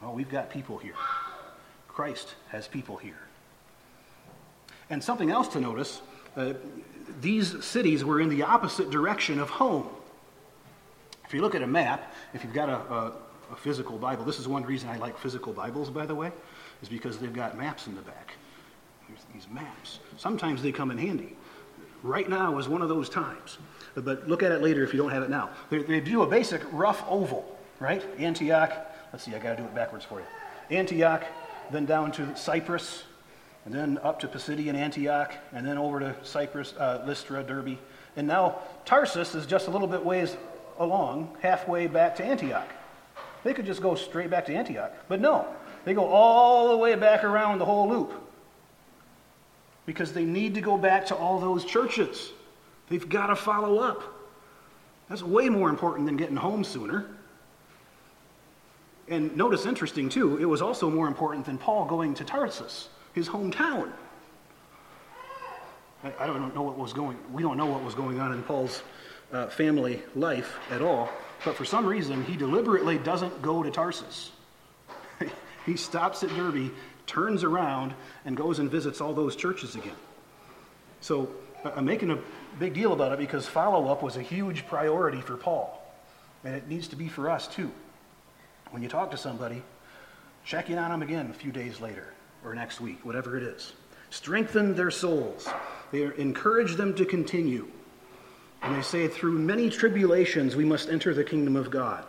Well, 0.00 0.14
we've 0.14 0.30
got 0.30 0.50
people 0.50 0.78
here. 0.78 0.94
Christ 1.88 2.36
has 2.48 2.68
people 2.68 2.96
here. 2.96 3.18
And 4.88 5.02
something 5.02 5.30
else 5.30 5.48
to 5.48 5.60
notice 5.60 6.00
uh, 6.36 6.54
these 7.20 7.64
cities 7.64 8.04
were 8.04 8.20
in 8.20 8.28
the 8.28 8.44
opposite 8.44 8.90
direction 8.90 9.40
of 9.40 9.50
home. 9.50 9.88
If 11.24 11.34
you 11.34 11.40
look 11.40 11.56
at 11.56 11.62
a 11.62 11.66
map, 11.66 12.14
if 12.34 12.44
you've 12.44 12.54
got 12.54 12.68
a, 12.68 12.76
a, 12.76 13.12
a 13.52 13.56
physical 13.56 13.98
Bible, 13.98 14.24
this 14.24 14.38
is 14.38 14.46
one 14.46 14.62
reason 14.62 14.88
I 14.88 14.96
like 14.96 15.18
physical 15.18 15.52
Bibles, 15.52 15.90
by 15.90 16.06
the 16.06 16.14
way, 16.14 16.30
is 16.82 16.88
because 16.88 17.18
they've 17.18 17.32
got 17.32 17.58
maps 17.58 17.88
in 17.88 17.96
the 17.96 18.02
back. 18.02 18.34
There's 19.08 19.24
these 19.34 19.48
maps. 19.52 19.98
Sometimes 20.16 20.62
they 20.62 20.70
come 20.70 20.92
in 20.92 20.98
handy. 20.98 21.36
Right 22.02 22.28
now 22.28 22.58
is 22.58 22.68
one 22.68 22.82
of 22.82 22.88
those 22.88 23.08
times. 23.08 23.58
But 23.94 24.28
look 24.28 24.42
at 24.42 24.52
it 24.52 24.62
later 24.62 24.82
if 24.82 24.92
you 24.92 24.98
don't 24.98 25.10
have 25.10 25.22
it 25.22 25.30
now. 25.30 25.50
They, 25.68 25.82
they 25.82 26.00
do 26.00 26.22
a 26.22 26.26
basic 26.26 26.62
rough 26.72 27.04
oval, 27.08 27.58
right? 27.78 28.04
Antioch, 28.18 28.72
let's 29.12 29.24
see, 29.24 29.34
I 29.34 29.38
got 29.38 29.56
to 29.56 29.62
do 29.62 29.64
it 29.64 29.74
backwards 29.74 30.04
for 30.04 30.20
you. 30.20 30.26
Antioch, 30.70 31.24
then 31.70 31.86
down 31.86 32.12
to 32.12 32.36
Cyprus, 32.36 33.04
and 33.64 33.74
then 33.74 33.98
up 34.02 34.20
to 34.20 34.28
Pisidian 34.28 34.74
Antioch, 34.74 35.34
and 35.52 35.66
then 35.66 35.76
over 35.76 36.00
to 36.00 36.14
Cyprus, 36.22 36.74
uh, 36.78 37.02
Lystra, 37.06 37.42
Derbe. 37.42 37.76
And 38.16 38.26
now 38.26 38.60
Tarsus 38.84 39.34
is 39.34 39.46
just 39.46 39.68
a 39.68 39.70
little 39.70 39.88
bit 39.88 40.04
ways 40.04 40.36
along 40.78 41.36
halfway 41.40 41.86
back 41.86 42.16
to 42.16 42.24
Antioch. 42.24 42.68
They 43.44 43.54
could 43.54 43.66
just 43.66 43.82
go 43.82 43.94
straight 43.94 44.30
back 44.30 44.46
to 44.46 44.54
Antioch. 44.54 44.92
But 45.08 45.20
no, 45.20 45.46
they 45.84 45.94
go 45.94 46.06
all 46.06 46.70
the 46.70 46.76
way 46.76 46.94
back 46.94 47.24
around 47.24 47.58
the 47.58 47.64
whole 47.64 47.88
loop. 47.88 48.12
Because 49.86 50.12
they 50.12 50.24
need 50.24 50.54
to 50.54 50.60
go 50.60 50.76
back 50.76 51.06
to 51.06 51.16
all 51.16 51.40
those 51.40 51.64
churches. 51.64 52.32
They've 52.88 53.08
got 53.08 53.28
to 53.28 53.36
follow 53.36 53.78
up. 53.78 54.02
That's 55.08 55.22
way 55.22 55.48
more 55.48 55.68
important 55.68 56.06
than 56.06 56.16
getting 56.16 56.36
home 56.36 56.62
sooner. 56.62 57.06
And 59.08 59.36
notice 59.36 59.66
interesting 59.66 60.08
too, 60.08 60.38
it 60.38 60.44
was 60.44 60.62
also 60.62 60.88
more 60.88 61.08
important 61.08 61.44
than 61.44 61.58
Paul 61.58 61.84
going 61.84 62.14
to 62.14 62.24
Tarsus, 62.24 62.88
his 63.12 63.28
hometown. 63.28 63.90
I, 66.04 66.12
I 66.20 66.26
don't 66.26 66.54
know 66.54 66.62
what 66.62 66.78
was 66.78 66.92
going, 66.92 67.18
we 67.32 67.42
don't 67.42 67.56
know 67.56 67.66
what 67.66 67.82
was 67.82 67.94
going 67.94 68.20
on 68.20 68.32
in 68.32 68.42
Paul's 68.44 68.82
uh, 69.32 69.48
family 69.48 70.00
life 70.14 70.58
at 70.70 70.80
all, 70.80 71.10
but 71.44 71.56
for 71.56 71.64
some 71.64 71.86
reason 71.86 72.24
he 72.24 72.36
deliberately 72.36 72.98
doesn't 72.98 73.42
go 73.42 73.64
to 73.64 73.70
Tarsus. 73.70 74.30
he 75.66 75.76
stops 75.76 76.22
at 76.22 76.30
Derbe, 76.30 76.70
turns 77.10 77.42
around, 77.42 77.92
and 78.24 78.36
goes 78.36 78.60
and 78.60 78.70
visits 78.70 79.00
all 79.00 79.12
those 79.12 79.34
churches 79.34 79.74
again. 79.74 79.96
So 81.00 81.28
I'm 81.64 81.84
making 81.84 82.10
a 82.10 82.18
big 82.58 82.72
deal 82.72 82.92
about 82.92 83.12
it 83.12 83.18
because 83.18 83.46
follow 83.46 83.88
up 83.88 84.02
was 84.02 84.16
a 84.16 84.22
huge 84.22 84.66
priority 84.66 85.20
for 85.20 85.36
Paul, 85.36 85.82
and 86.44 86.54
it 86.54 86.68
needs 86.68 86.86
to 86.88 86.96
be 86.96 87.08
for 87.08 87.28
us 87.28 87.48
too. 87.48 87.70
When 88.70 88.80
you 88.80 88.88
talk 88.88 89.10
to 89.10 89.16
somebody, 89.16 89.62
check 90.44 90.70
in 90.70 90.78
on 90.78 90.90
them 90.90 91.02
again 91.02 91.28
a 91.30 91.34
few 91.34 91.50
days 91.50 91.80
later 91.80 92.14
or 92.44 92.54
next 92.54 92.80
week, 92.80 93.04
whatever 93.04 93.36
it 93.36 93.42
is. 93.42 93.72
Strengthen 94.10 94.74
their 94.74 94.90
souls. 94.90 95.48
They 95.90 96.04
encourage 96.16 96.76
them 96.76 96.94
to 96.94 97.04
continue. 97.04 97.68
And 98.62 98.76
they 98.76 98.82
say, 98.82 99.08
through 99.08 99.32
many 99.32 99.68
tribulations, 99.68 100.54
we 100.54 100.64
must 100.64 100.88
enter 100.88 101.12
the 101.12 101.24
kingdom 101.24 101.56
of 101.56 101.70
God. 101.70 102.04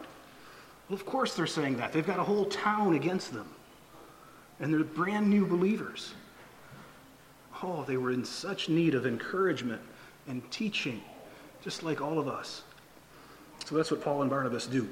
Well, 0.87 0.95
of 0.95 1.05
course 1.05 1.35
they're 1.35 1.47
saying 1.47 1.77
that. 1.77 1.91
They've 1.91 2.05
got 2.05 2.19
a 2.19 2.23
whole 2.23 2.45
town 2.45 2.93
against 2.93 3.33
them. 3.33 3.47
And 4.61 4.71
they're 4.71 4.83
brand 4.83 5.29
new 5.29 5.45
believers. 5.45 6.13
Oh, 7.63 7.83
they 7.87 7.97
were 7.97 8.11
in 8.11 8.23
such 8.23 8.69
need 8.69 8.95
of 8.95 9.05
encouragement 9.05 9.81
and 10.27 10.49
teaching, 10.51 11.01
just 11.63 11.83
like 11.83 11.99
all 11.99 12.19
of 12.19 12.27
us. 12.27 12.63
So 13.65 13.75
that's 13.75 13.91
what 13.91 14.03
Paul 14.03 14.21
and 14.21 14.29
Barnabas 14.29 14.67
do. 14.67 14.87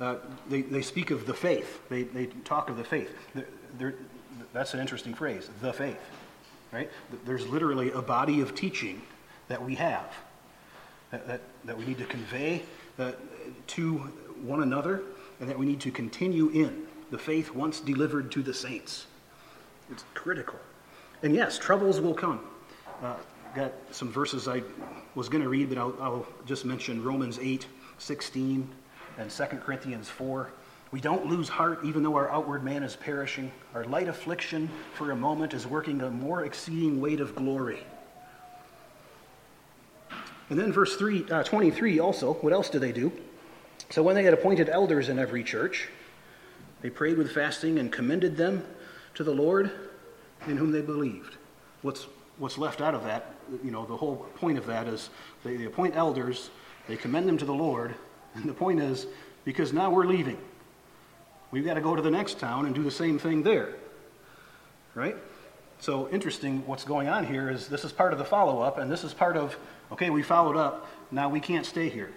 Uh, 0.00 0.16
they, 0.48 0.62
they 0.62 0.82
speak 0.82 1.10
of 1.10 1.26
the 1.26 1.34
faith. 1.34 1.80
They, 1.88 2.04
they 2.04 2.26
talk 2.44 2.70
of 2.70 2.76
the 2.76 2.84
faith. 2.84 3.14
They're, 3.34 3.46
they're, 3.78 3.94
that's 4.52 4.74
an 4.74 4.80
interesting 4.80 5.14
phrase, 5.14 5.48
the 5.60 5.72
faith. 5.72 6.00
Right? 6.72 6.90
There's 7.24 7.46
literally 7.46 7.90
a 7.92 8.02
body 8.02 8.40
of 8.40 8.54
teaching 8.54 9.02
that 9.48 9.62
we 9.62 9.74
have 9.76 10.12
that, 11.10 11.26
that, 11.28 11.40
that 11.64 11.78
we 11.78 11.86
need 11.86 11.98
to 11.98 12.04
convey 12.04 12.62
uh, 12.98 13.12
to 13.68 13.92
one 14.42 14.62
another 14.62 15.02
and 15.40 15.48
that 15.48 15.58
we 15.58 15.66
need 15.66 15.80
to 15.80 15.90
continue 15.90 16.48
in 16.50 16.86
the 17.10 17.18
faith 17.18 17.54
once 17.54 17.80
delivered 17.80 18.30
to 18.32 18.42
the 18.42 18.54
saints. 18.54 19.06
It's 19.90 20.04
critical. 20.14 20.58
And 21.22 21.34
yes, 21.34 21.58
troubles 21.58 22.00
will 22.00 22.14
come. 22.14 22.40
Uh, 23.02 23.14
got 23.54 23.72
some 23.90 24.10
verses 24.10 24.48
I 24.48 24.62
was 25.14 25.28
going 25.28 25.42
to 25.42 25.48
read, 25.48 25.68
but 25.68 25.78
I'll, 25.78 25.94
I'll 26.00 26.26
just 26.44 26.64
mention 26.64 27.02
Romans 27.02 27.38
8, 27.40 27.66
16 27.98 28.68
and 29.18 29.30
2 29.30 29.44
Corinthians 29.44 30.08
4. 30.08 30.50
We 30.92 31.00
don't 31.00 31.26
lose 31.26 31.48
heart 31.48 31.80
even 31.84 32.02
though 32.02 32.14
our 32.16 32.30
outward 32.30 32.62
man 32.62 32.82
is 32.82 32.96
perishing. 32.96 33.50
Our 33.74 33.84
light 33.84 34.08
affliction 34.08 34.70
for 34.94 35.10
a 35.10 35.16
moment 35.16 35.54
is 35.54 35.66
working 35.66 36.00
a 36.02 36.10
more 36.10 36.44
exceeding 36.44 37.00
weight 37.00 37.20
of 37.20 37.34
glory. 37.34 37.80
And 40.48 40.58
then 40.58 40.72
verse 40.72 40.96
three, 40.96 41.28
uh, 41.28 41.42
23 41.42 41.98
also, 41.98 42.34
what 42.34 42.52
else 42.52 42.70
do 42.70 42.78
they 42.78 42.92
do? 42.92 43.10
So 43.90 44.02
when 44.02 44.14
they 44.14 44.22
had 44.22 44.32
appointed 44.32 44.68
elders 44.68 45.08
in 45.08 45.18
every 45.18 45.42
church, 45.42 45.88
they 46.86 46.90
prayed 46.90 47.18
with 47.18 47.32
fasting 47.32 47.80
and 47.80 47.90
commended 47.90 48.36
them 48.36 48.64
to 49.12 49.24
the 49.24 49.32
Lord 49.32 49.72
in 50.46 50.56
whom 50.56 50.70
they 50.70 50.82
believed. 50.82 51.34
What's, 51.82 52.06
what's 52.38 52.58
left 52.58 52.80
out 52.80 52.94
of 52.94 53.02
that, 53.02 53.34
you 53.64 53.72
know, 53.72 53.84
the 53.84 53.96
whole 53.96 54.28
point 54.36 54.56
of 54.56 54.66
that 54.66 54.86
is 54.86 55.10
they, 55.42 55.56
they 55.56 55.64
appoint 55.64 55.96
elders, 55.96 56.48
they 56.86 56.96
commend 56.96 57.26
them 57.26 57.38
to 57.38 57.44
the 57.44 57.52
Lord, 57.52 57.96
and 58.36 58.44
the 58.44 58.54
point 58.54 58.78
is, 58.78 59.08
because 59.44 59.72
now 59.72 59.90
we're 59.90 60.04
leaving. 60.04 60.38
We've 61.50 61.64
got 61.64 61.74
to 61.74 61.80
go 61.80 61.96
to 61.96 62.02
the 62.02 62.10
next 62.10 62.38
town 62.38 62.66
and 62.66 62.72
do 62.72 62.84
the 62.84 62.90
same 62.92 63.18
thing 63.18 63.42
there. 63.42 63.74
Right? 64.94 65.16
So, 65.80 66.08
interesting 66.10 66.64
what's 66.68 66.84
going 66.84 67.08
on 67.08 67.26
here 67.26 67.50
is 67.50 67.66
this 67.66 67.84
is 67.84 67.90
part 67.90 68.12
of 68.12 68.20
the 68.20 68.24
follow 68.24 68.60
up, 68.60 68.78
and 68.78 68.88
this 68.88 69.02
is 69.02 69.12
part 69.12 69.36
of, 69.36 69.56
okay, 69.90 70.10
we 70.10 70.22
followed 70.22 70.56
up, 70.56 70.86
now 71.10 71.28
we 71.28 71.40
can't 71.40 71.66
stay 71.66 71.88
here. 71.88 72.12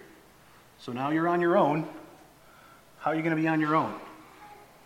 So 0.78 0.92
now 0.92 1.10
you're 1.10 1.26
on 1.26 1.40
your 1.40 1.56
own. 1.56 1.88
How 3.00 3.10
are 3.10 3.16
you 3.16 3.22
going 3.22 3.34
to 3.34 3.42
be 3.42 3.48
on 3.48 3.60
your 3.60 3.74
own? 3.74 3.98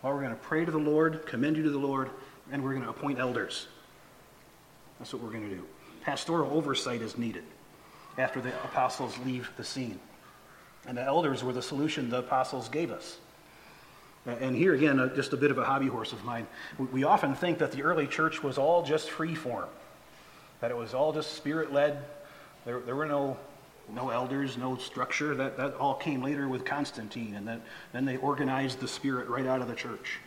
Well, 0.05 0.13
we're 0.13 0.21
going 0.21 0.35
to 0.35 0.41
pray 0.41 0.63
to 0.63 0.69
the 0.69 0.77
Lord, 0.77 1.25
commend 1.25 1.57
you 1.57 1.63
to 1.63 1.71
the 1.71 1.79
Lord, 1.79 2.11
and 2.51 2.63
we're 2.63 2.73
going 2.73 2.83
to 2.83 2.91
appoint 2.91 3.17
elders. 3.17 3.65
That's 4.99 5.11
what 5.11 5.23
we're 5.23 5.31
going 5.31 5.49
to 5.49 5.55
do. 5.55 5.65
Pastoral 6.03 6.55
oversight 6.55 7.01
is 7.01 7.17
needed 7.17 7.43
after 8.19 8.39
the 8.39 8.49
apostles 8.65 9.17
leave 9.25 9.49
the 9.57 9.63
scene. 9.63 9.99
And 10.85 10.95
the 10.95 11.01
elders 11.01 11.43
were 11.43 11.53
the 11.53 11.61
solution 11.63 12.11
the 12.11 12.19
apostles 12.19 12.69
gave 12.69 12.91
us. 12.91 13.17
And 14.27 14.55
here 14.55 14.75
again, 14.75 14.99
uh, 14.99 15.07
just 15.15 15.33
a 15.33 15.37
bit 15.37 15.49
of 15.49 15.57
a 15.57 15.65
hobby 15.65 15.87
horse 15.87 16.13
of 16.13 16.23
mine. 16.23 16.45
We 16.77 17.03
often 17.03 17.33
think 17.33 17.57
that 17.57 17.71
the 17.71 17.81
early 17.81 18.05
church 18.05 18.43
was 18.43 18.59
all 18.59 18.83
just 18.83 19.09
free 19.09 19.33
form, 19.33 19.69
that 20.61 20.69
it 20.69 20.77
was 20.77 20.93
all 20.93 21.13
just 21.13 21.33
spirit 21.33 21.73
led. 21.73 22.03
There, 22.63 22.79
there 22.81 22.95
were 22.95 23.07
no, 23.07 23.37
no 23.93 24.09
elders, 24.09 24.57
no 24.57 24.77
structure. 24.77 25.35
That, 25.35 25.57
that 25.57 25.75
all 25.75 25.95
came 25.95 26.21
later 26.21 26.47
with 26.47 26.65
Constantine, 26.65 27.35
and 27.35 27.47
that, 27.47 27.61
then 27.93 28.05
they 28.05 28.17
organized 28.17 28.79
the 28.79 28.87
spirit 28.87 29.27
right 29.27 29.45
out 29.45 29.61
of 29.61 29.67
the 29.67 29.75
church. 29.75 30.19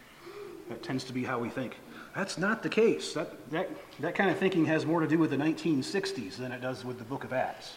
That 0.68 0.82
tends 0.82 1.04
to 1.04 1.12
be 1.12 1.24
how 1.24 1.38
we 1.38 1.48
think. 1.48 1.76
That's 2.14 2.38
not 2.38 2.62
the 2.62 2.68
case. 2.68 3.12
That, 3.14 3.50
that, 3.50 3.70
that 4.00 4.14
kind 4.14 4.30
of 4.30 4.38
thinking 4.38 4.64
has 4.66 4.84
more 4.84 5.00
to 5.00 5.06
do 5.06 5.18
with 5.18 5.30
the 5.30 5.36
1960s 5.36 6.36
than 6.36 6.52
it 6.52 6.60
does 6.60 6.84
with 6.84 6.98
the 6.98 7.04
book 7.04 7.24
of 7.24 7.32
Acts 7.32 7.76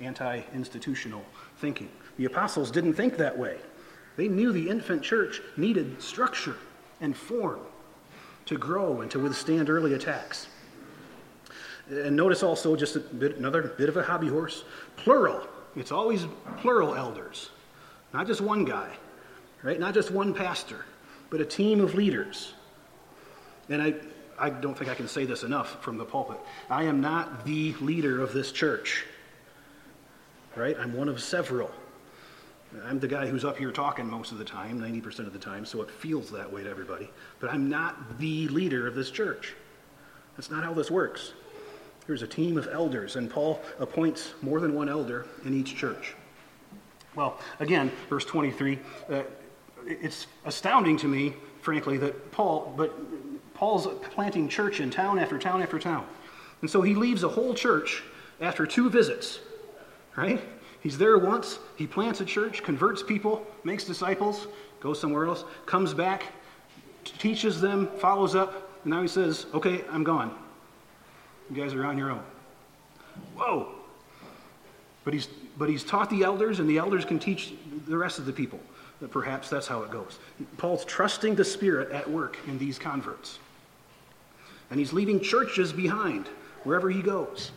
anti 0.00 0.42
institutional 0.54 1.24
thinking. 1.58 1.88
The 2.16 2.24
apostles 2.26 2.70
didn't 2.70 2.94
think 2.94 3.16
that 3.16 3.36
way. 3.36 3.58
They 4.16 4.28
knew 4.28 4.52
the 4.52 4.68
infant 4.68 5.02
church 5.02 5.40
needed 5.56 6.02
structure 6.02 6.56
and 7.00 7.16
form 7.16 7.60
to 8.46 8.56
grow 8.56 9.00
and 9.00 9.10
to 9.10 9.18
withstand 9.18 9.70
early 9.70 9.94
attacks. 9.94 10.48
And 11.90 12.16
notice 12.16 12.42
also, 12.42 12.76
just 12.76 12.96
a 12.96 13.00
bit, 13.00 13.36
another 13.36 13.62
bit 13.62 13.88
of 13.88 13.96
a 13.96 14.02
hobby 14.02 14.28
horse 14.28 14.64
plural. 14.96 15.46
It's 15.76 15.92
always 15.92 16.26
plural 16.58 16.94
elders, 16.94 17.50
not 18.12 18.26
just 18.26 18.40
one 18.40 18.64
guy, 18.64 18.90
right? 19.62 19.78
Not 19.78 19.94
just 19.94 20.10
one 20.10 20.34
pastor, 20.34 20.84
but 21.30 21.40
a 21.40 21.44
team 21.44 21.80
of 21.80 21.94
leaders. 21.94 22.54
And 23.68 23.80
I, 23.80 23.94
I 24.38 24.50
don't 24.50 24.76
think 24.76 24.90
I 24.90 24.94
can 24.94 25.08
say 25.08 25.24
this 25.24 25.42
enough 25.42 25.82
from 25.82 25.98
the 25.98 26.04
pulpit. 26.04 26.38
I 26.68 26.84
am 26.84 27.00
not 27.00 27.44
the 27.44 27.74
leader 27.74 28.20
of 28.20 28.32
this 28.32 28.52
church 28.52 29.04
right? 30.58 30.76
I'm 30.78 30.92
one 30.92 31.08
of 31.08 31.22
several. 31.22 31.70
I'm 32.84 32.98
the 32.98 33.08
guy 33.08 33.26
who's 33.26 33.44
up 33.44 33.56
here 33.56 33.70
talking 33.70 34.06
most 34.06 34.32
of 34.32 34.38
the 34.38 34.44
time, 34.44 34.78
90% 34.80 35.20
of 35.20 35.32
the 35.32 35.38
time, 35.38 35.64
so 35.64 35.80
it 35.80 35.90
feels 35.90 36.30
that 36.32 36.52
way 36.52 36.62
to 36.62 36.68
everybody. 36.68 37.10
But 37.40 37.50
I'm 37.50 37.70
not 37.70 38.18
the 38.18 38.48
leader 38.48 38.86
of 38.86 38.94
this 38.94 39.10
church. 39.10 39.54
That's 40.36 40.50
not 40.50 40.64
how 40.64 40.74
this 40.74 40.90
works. 40.90 41.32
There's 42.08 42.22
a 42.22 42.26
team 42.26 42.58
of 42.58 42.68
elders, 42.72 43.14
and 43.14 43.30
Paul 43.30 43.60
appoints 43.78 44.34
more 44.42 44.58
than 44.58 44.74
one 44.74 44.88
elder 44.88 45.26
in 45.44 45.54
each 45.54 45.76
church. 45.76 46.16
Well, 47.14 47.38
again, 47.60 47.92
verse 48.08 48.24
23, 48.24 48.80
uh, 49.10 49.22
it's 49.86 50.26
astounding 50.44 50.96
to 50.96 51.06
me, 51.06 51.34
frankly, 51.60 51.96
that 51.98 52.32
Paul, 52.32 52.74
but 52.76 52.92
Paul's 53.54 53.86
planting 54.10 54.48
church 54.48 54.80
in 54.80 54.90
town 54.90 55.20
after 55.20 55.38
town 55.38 55.62
after 55.62 55.78
town. 55.78 56.04
And 56.62 56.68
so 56.68 56.82
he 56.82 56.96
leaves 56.96 57.22
a 57.22 57.28
whole 57.28 57.54
church 57.54 58.02
after 58.40 58.66
two 58.66 58.90
visits 58.90 59.38
right? 60.18 60.40
He's 60.80 60.98
there 60.98 61.16
once, 61.16 61.60
he 61.76 61.86
plants 61.86 62.20
a 62.20 62.24
church, 62.24 62.62
converts 62.64 63.02
people, 63.04 63.46
makes 63.62 63.84
disciples, 63.84 64.48
goes 64.80 65.00
somewhere 65.00 65.26
else, 65.26 65.44
comes 65.64 65.94
back, 65.94 66.24
teaches 67.04 67.60
them, 67.60 67.88
follows 67.98 68.34
up, 68.34 68.70
and 68.82 68.92
now 68.92 69.00
he 69.00 69.08
says, 69.08 69.46
Okay, 69.54 69.84
I'm 69.90 70.02
gone. 70.02 70.36
You 71.50 71.56
guys 71.56 71.74
are 71.74 71.84
on 71.84 71.96
your 71.96 72.10
own. 72.10 72.22
Whoa! 73.36 73.68
But 75.04 75.14
he's, 75.14 75.28
but 75.56 75.68
he's 75.68 75.84
taught 75.84 76.10
the 76.10 76.22
elders, 76.22 76.60
and 76.60 76.68
the 76.68 76.78
elders 76.78 77.04
can 77.04 77.18
teach 77.18 77.54
the 77.86 77.96
rest 77.96 78.18
of 78.18 78.26
the 78.26 78.32
people. 78.32 78.60
That 79.00 79.10
perhaps 79.10 79.48
that's 79.48 79.66
how 79.66 79.82
it 79.82 79.90
goes. 79.90 80.18
Paul's 80.56 80.84
trusting 80.84 81.36
the 81.36 81.44
Spirit 81.44 81.92
at 81.92 82.10
work 82.10 82.36
in 82.48 82.58
these 82.58 82.78
converts. 82.78 83.38
And 84.70 84.78
he's 84.78 84.92
leaving 84.92 85.20
churches 85.20 85.72
behind 85.72 86.26
wherever 86.64 86.90
he 86.90 87.00
goes. 87.00 87.52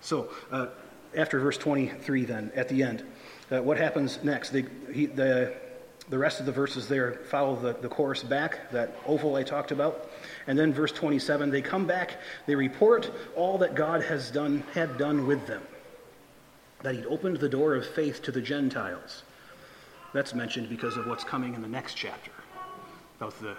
So, 0.00 0.30
uh, 0.50 0.68
after 1.16 1.40
verse 1.40 1.58
23, 1.58 2.24
then, 2.24 2.52
at 2.54 2.68
the 2.68 2.82
end, 2.82 3.02
uh, 3.50 3.60
what 3.62 3.76
happens 3.76 4.20
next? 4.22 4.50
The, 4.50 4.64
he, 4.92 5.06
the, 5.06 5.54
the 6.08 6.18
rest 6.18 6.40
of 6.40 6.46
the 6.46 6.52
verses 6.52 6.88
there 6.88 7.14
follow 7.28 7.56
the, 7.56 7.74
the 7.74 7.88
chorus 7.88 8.22
back, 8.22 8.70
that 8.70 8.96
oval 9.06 9.36
I 9.36 9.42
talked 9.42 9.72
about. 9.72 10.08
And 10.48 10.58
then 10.58 10.72
verse 10.72 10.92
27, 10.92 11.50
they 11.50 11.60
come 11.60 11.86
back, 11.86 12.16
they 12.46 12.54
report 12.54 13.10
all 13.36 13.58
that 13.58 13.74
God 13.74 14.02
has 14.02 14.30
done, 14.30 14.64
had 14.72 14.96
done 14.98 15.26
with 15.26 15.46
them. 15.46 15.62
that 16.82 16.94
he'd 16.94 17.06
opened 17.06 17.36
the 17.36 17.48
door 17.48 17.74
of 17.74 17.86
faith 17.86 18.22
to 18.22 18.32
the 18.32 18.40
Gentiles. 18.40 19.24
That's 20.14 20.32
mentioned 20.34 20.68
because 20.68 20.96
of 20.96 21.06
what's 21.06 21.24
coming 21.24 21.54
in 21.54 21.60
the 21.60 21.68
next 21.68 21.94
chapter. 21.94 22.30
About 23.20 23.38
the, 23.40 23.56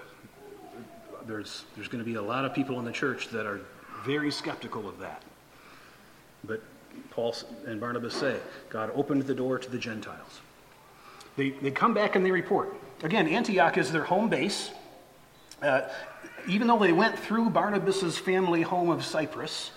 there's, 1.28 1.66
there's 1.76 1.90
going 1.90 2.04
to 2.04 2.10
be 2.10 2.16
a 2.16 2.22
lot 2.22 2.44
of 2.46 2.54
people 2.54 2.80
in 2.80 2.86
the 2.86 2.92
church 2.92 3.28
that 3.30 3.46
are 3.46 3.60
very 4.04 4.32
skeptical 4.32 4.88
of 4.88 4.98
that. 5.00 5.22
But 6.46 6.64
Paul 7.12 7.36
and 7.68 7.80
Barnabas 7.80 8.16
say, 8.16 8.38
God 8.70 8.90
opened 8.96 9.24
the 9.24 9.36
door 9.36 9.60
to 9.60 9.70
the 9.70 9.78
Gentiles. 9.78 10.40
They, 11.36 11.52
they 11.52 11.72
come 11.72 11.94
back 11.94 12.16
and 12.16 12.26
they 12.26 12.32
report. 12.32 12.74
Again, 13.04 13.28
Antioch 13.28 13.78
is 13.78 13.92
their 13.92 14.06
home 14.06 14.30
base. 14.30 14.72
Uh, 15.62 15.82
even 16.48 16.68
though 16.68 16.80
they 16.80 16.92
went 16.92 17.18
through 17.18 17.50
Barnabas's 17.50 18.18
family 18.18 18.62
home 18.62 18.90
of 18.90 19.04
Cyprus, 19.04 19.72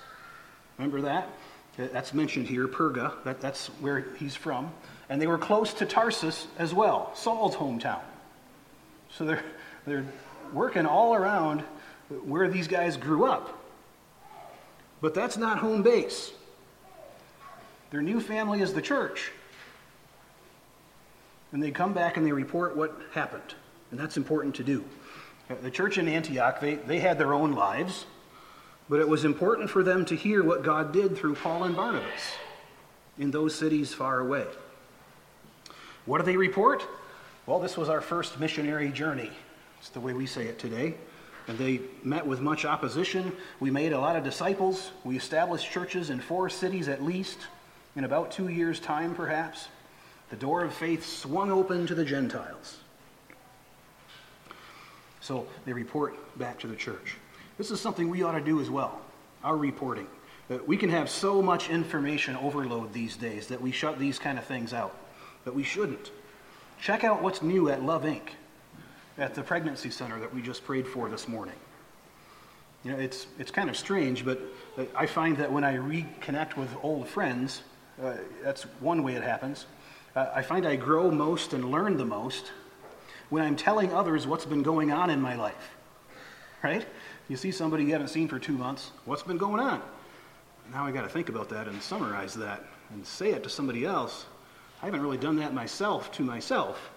remember 0.78 1.02
that? 1.02 1.28
That's 1.76 2.12
mentioned 2.12 2.46
here, 2.46 2.68
Perga, 2.68 3.22
that, 3.24 3.40
that's 3.40 3.68
where 3.80 4.06
he's 4.18 4.36
from. 4.36 4.72
And 5.08 5.20
they 5.20 5.26
were 5.26 5.38
close 5.38 5.72
to 5.74 5.86
Tarsus 5.86 6.46
as 6.58 6.74
well, 6.74 7.12
Saul's 7.14 7.56
hometown. 7.56 8.00
So 9.10 9.24
they're, 9.24 9.44
they're 9.86 10.06
working 10.52 10.86
all 10.86 11.14
around 11.14 11.60
where 12.24 12.48
these 12.48 12.68
guys 12.68 12.96
grew 12.96 13.24
up. 13.24 13.58
But 15.00 15.14
that's 15.14 15.36
not 15.36 15.58
home 15.58 15.82
base. 15.82 16.32
Their 17.90 18.02
new 18.02 18.20
family 18.20 18.60
is 18.60 18.72
the 18.72 18.82
church. 18.82 19.32
And 21.52 21.62
they 21.62 21.70
come 21.70 21.92
back 21.92 22.16
and 22.16 22.26
they 22.26 22.32
report 22.32 22.76
what 22.76 22.98
happened. 23.12 23.54
And 23.90 24.00
that's 24.00 24.16
important 24.16 24.54
to 24.56 24.64
do. 24.64 24.84
The 25.60 25.70
church 25.70 25.98
in 25.98 26.08
Antioch, 26.08 26.60
they, 26.60 26.74
they 26.74 27.00
had 27.00 27.18
their 27.18 27.34
own 27.34 27.52
lives. 27.52 28.06
But 28.88 29.00
it 29.00 29.08
was 29.08 29.24
important 29.24 29.70
for 29.70 29.82
them 29.82 30.04
to 30.06 30.16
hear 30.16 30.42
what 30.42 30.62
God 30.62 30.92
did 30.92 31.16
through 31.16 31.36
Paul 31.36 31.64
and 31.64 31.74
Barnabas 31.74 32.34
in 33.18 33.30
those 33.30 33.54
cities 33.54 33.94
far 33.94 34.20
away. 34.20 34.46
What 36.04 36.18
do 36.18 36.24
they 36.24 36.36
report? 36.36 36.84
Well, 37.46 37.58
this 37.58 37.76
was 37.76 37.88
our 37.88 38.00
first 38.00 38.38
missionary 38.38 38.90
journey. 38.90 39.30
It's 39.78 39.88
the 39.88 40.00
way 40.00 40.12
we 40.12 40.26
say 40.26 40.46
it 40.46 40.58
today. 40.58 40.94
And 41.48 41.58
they 41.58 41.80
met 42.02 42.26
with 42.26 42.40
much 42.40 42.64
opposition. 42.64 43.32
We 43.60 43.70
made 43.70 43.92
a 43.92 43.98
lot 43.98 44.16
of 44.16 44.24
disciples. 44.24 44.90
We 45.04 45.16
established 45.16 45.70
churches 45.70 46.10
in 46.10 46.20
four 46.20 46.48
cities 46.50 46.88
at 46.88 47.02
least, 47.02 47.38
in 47.96 48.04
about 48.04 48.30
two 48.30 48.48
years' 48.48 48.78
time, 48.78 49.14
perhaps. 49.14 49.68
The 50.30 50.36
door 50.36 50.64
of 50.64 50.74
faith 50.74 51.04
swung 51.04 51.50
open 51.50 51.86
to 51.86 51.94
the 51.94 52.04
Gentiles. 52.04 52.78
So 55.22 55.46
they 55.64 55.72
report 55.72 56.14
back 56.38 56.58
to 56.60 56.66
the 56.66 56.76
church. 56.76 57.16
This 57.56 57.70
is 57.70 57.80
something 57.80 58.10
we 58.10 58.22
ought 58.22 58.32
to 58.32 58.40
do 58.40 58.60
as 58.60 58.68
well, 58.68 59.00
our 59.44 59.56
reporting. 59.56 60.08
We 60.66 60.76
can 60.76 60.90
have 60.90 61.08
so 61.08 61.40
much 61.40 61.70
information 61.70 62.36
overload 62.36 62.92
these 62.92 63.16
days 63.16 63.46
that 63.46 63.60
we 63.60 63.70
shut 63.70 63.98
these 63.98 64.18
kind 64.18 64.36
of 64.36 64.44
things 64.44 64.74
out, 64.74 64.94
but 65.44 65.54
we 65.54 65.62
shouldn't. 65.62 66.10
Check 66.80 67.04
out 67.04 67.22
what's 67.22 67.40
new 67.40 67.70
at 67.70 67.82
Love 67.82 68.02
Inc., 68.02 68.22
at 69.16 69.34
the 69.34 69.42
pregnancy 69.42 69.90
center 69.90 70.18
that 70.18 70.34
we 70.34 70.42
just 70.42 70.64
prayed 70.64 70.86
for 70.86 71.08
this 71.08 71.28
morning. 71.28 71.54
You 72.82 72.90
know, 72.90 72.98
it's, 72.98 73.28
it's 73.38 73.50
kind 73.50 73.70
of 73.70 73.76
strange, 73.76 74.24
but 74.24 74.40
I 74.96 75.06
find 75.06 75.36
that 75.36 75.52
when 75.52 75.62
I 75.62 75.76
reconnect 75.76 76.56
with 76.56 76.70
old 76.82 77.06
friends, 77.06 77.62
uh, 78.02 78.14
that's 78.42 78.64
one 78.80 79.04
way 79.04 79.14
it 79.14 79.22
happens. 79.22 79.66
Uh, 80.16 80.30
I 80.34 80.42
find 80.42 80.66
I 80.66 80.76
grow 80.76 81.10
most 81.10 81.52
and 81.52 81.70
learn 81.70 81.96
the 81.96 82.04
most 82.04 82.50
when 83.32 83.42
I'm 83.42 83.56
telling 83.56 83.94
others 83.94 84.26
what's 84.26 84.44
been 84.44 84.62
going 84.62 84.92
on 84.92 85.08
in 85.08 85.18
my 85.18 85.36
life. 85.36 85.70
Right? 86.62 86.84
You 87.30 87.38
see 87.38 87.50
somebody 87.50 87.84
you 87.84 87.92
haven't 87.92 88.08
seen 88.08 88.28
for 88.28 88.38
two 88.38 88.52
months, 88.52 88.90
what's 89.06 89.22
been 89.22 89.38
going 89.38 89.58
on? 89.58 89.80
Now 90.70 90.84
I 90.84 90.92
got 90.92 91.04
to 91.04 91.08
think 91.08 91.30
about 91.30 91.48
that 91.48 91.66
and 91.66 91.82
summarize 91.82 92.34
that 92.34 92.62
and 92.92 93.06
say 93.06 93.30
it 93.30 93.42
to 93.44 93.48
somebody 93.48 93.86
else. 93.86 94.26
I 94.82 94.84
haven't 94.84 95.00
really 95.00 95.16
done 95.16 95.36
that 95.36 95.54
myself 95.54 96.12
to 96.12 96.22
myself. 96.22 96.90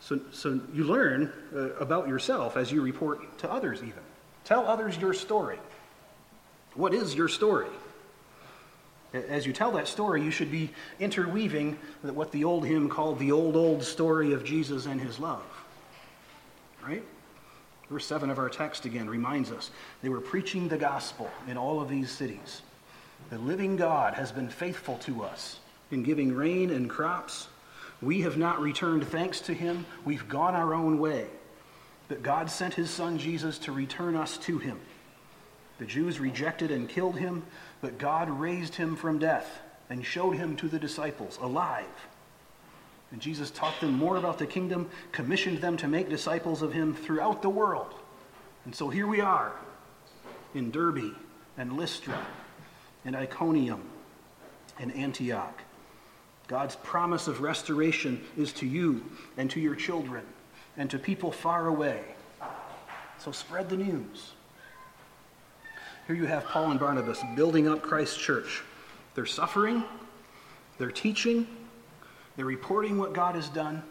So, 0.00 0.20
so 0.30 0.60
you 0.74 0.84
learn 0.84 1.32
uh, 1.56 1.70
about 1.76 2.06
yourself 2.06 2.58
as 2.58 2.70
you 2.70 2.82
report 2.82 3.38
to 3.38 3.50
others, 3.50 3.78
even. 3.78 4.02
Tell 4.44 4.66
others 4.66 4.98
your 4.98 5.14
story. 5.14 5.58
What 6.74 6.92
is 6.92 7.14
your 7.14 7.28
story? 7.28 7.70
As 9.14 9.46
you 9.46 9.54
tell 9.54 9.72
that 9.72 9.88
story, 9.88 10.22
you 10.22 10.30
should 10.30 10.50
be 10.50 10.68
interweaving 11.00 11.78
what 12.02 12.30
the 12.30 12.44
old 12.44 12.66
hymn 12.66 12.90
called 12.90 13.18
the 13.18 13.32
old, 13.32 13.56
old 13.56 13.82
story 13.82 14.34
of 14.34 14.44
Jesus 14.44 14.84
and 14.84 15.00
his 15.00 15.18
love. 15.18 15.46
Right? 16.84 17.04
Verse 17.90 18.06
7 18.06 18.28
of 18.30 18.38
our 18.38 18.50
text 18.50 18.84
again 18.84 19.08
reminds 19.08 19.50
us 19.50 19.70
they 20.02 20.08
were 20.08 20.20
preaching 20.20 20.68
the 20.68 20.76
gospel 20.76 21.30
in 21.46 21.56
all 21.56 21.80
of 21.80 21.88
these 21.88 22.10
cities. 22.10 22.62
The 23.30 23.38
living 23.38 23.76
God 23.76 24.14
has 24.14 24.30
been 24.30 24.48
faithful 24.48 24.98
to 24.98 25.24
us 25.24 25.58
in 25.90 26.02
giving 26.02 26.34
rain 26.34 26.70
and 26.70 26.88
crops. 26.88 27.48
We 28.02 28.20
have 28.22 28.36
not 28.36 28.60
returned 28.60 29.06
thanks 29.08 29.40
to 29.42 29.54
him. 29.54 29.86
We've 30.04 30.28
gone 30.28 30.54
our 30.54 30.74
own 30.74 30.98
way. 30.98 31.26
But 32.08 32.22
God 32.22 32.50
sent 32.50 32.74
his 32.74 32.90
son 32.90 33.18
Jesus 33.18 33.58
to 33.60 33.72
return 33.72 34.16
us 34.16 34.38
to 34.38 34.58
him. 34.58 34.78
The 35.78 35.86
Jews 35.86 36.20
rejected 36.20 36.70
and 36.70 36.88
killed 36.88 37.18
him, 37.18 37.44
but 37.80 37.98
God 37.98 38.28
raised 38.30 38.74
him 38.74 38.96
from 38.96 39.18
death 39.18 39.60
and 39.90 40.04
showed 40.04 40.36
him 40.36 40.56
to 40.56 40.68
the 40.68 40.78
disciples 40.78 41.38
alive 41.40 41.86
and 43.10 43.20
Jesus 43.20 43.50
taught 43.50 43.80
them 43.80 43.92
more 43.92 44.16
about 44.16 44.38
the 44.38 44.46
kingdom, 44.46 44.88
commissioned 45.12 45.60
them 45.60 45.76
to 45.78 45.88
make 45.88 46.08
disciples 46.08 46.62
of 46.62 46.72
him 46.72 46.94
throughout 46.94 47.42
the 47.42 47.48
world. 47.48 47.94
And 48.64 48.74
so 48.74 48.90
here 48.90 49.06
we 49.06 49.20
are 49.20 49.52
in 50.54 50.70
Derbe 50.70 51.14
and 51.56 51.76
Lystra 51.76 52.18
and 53.04 53.16
Iconium 53.16 53.82
and 54.78 54.94
Antioch. 54.94 55.62
God's 56.48 56.76
promise 56.76 57.28
of 57.28 57.40
restoration 57.40 58.22
is 58.36 58.52
to 58.54 58.66
you 58.66 59.04
and 59.36 59.50
to 59.50 59.60
your 59.60 59.74
children 59.74 60.24
and 60.76 60.90
to 60.90 60.98
people 60.98 61.32
far 61.32 61.66
away. 61.66 62.02
So 63.18 63.32
spread 63.32 63.68
the 63.68 63.76
news. 63.76 64.32
Here 66.06 66.16
you 66.16 66.26
have 66.26 66.44
Paul 66.44 66.70
and 66.70 66.80
Barnabas 66.80 67.22
building 67.36 67.68
up 67.68 67.82
Christ's 67.82 68.16
church. 68.16 68.62
They're 69.14 69.26
suffering, 69.26 69.84
they're 70.78 70.90
teaching, 70.90 71.46
they're 72.38 72.46
reporting 72.46 72.98
what 72.98 73.14
God 73.14 73.34
has 73.34 73.48
done, 73.48 73.82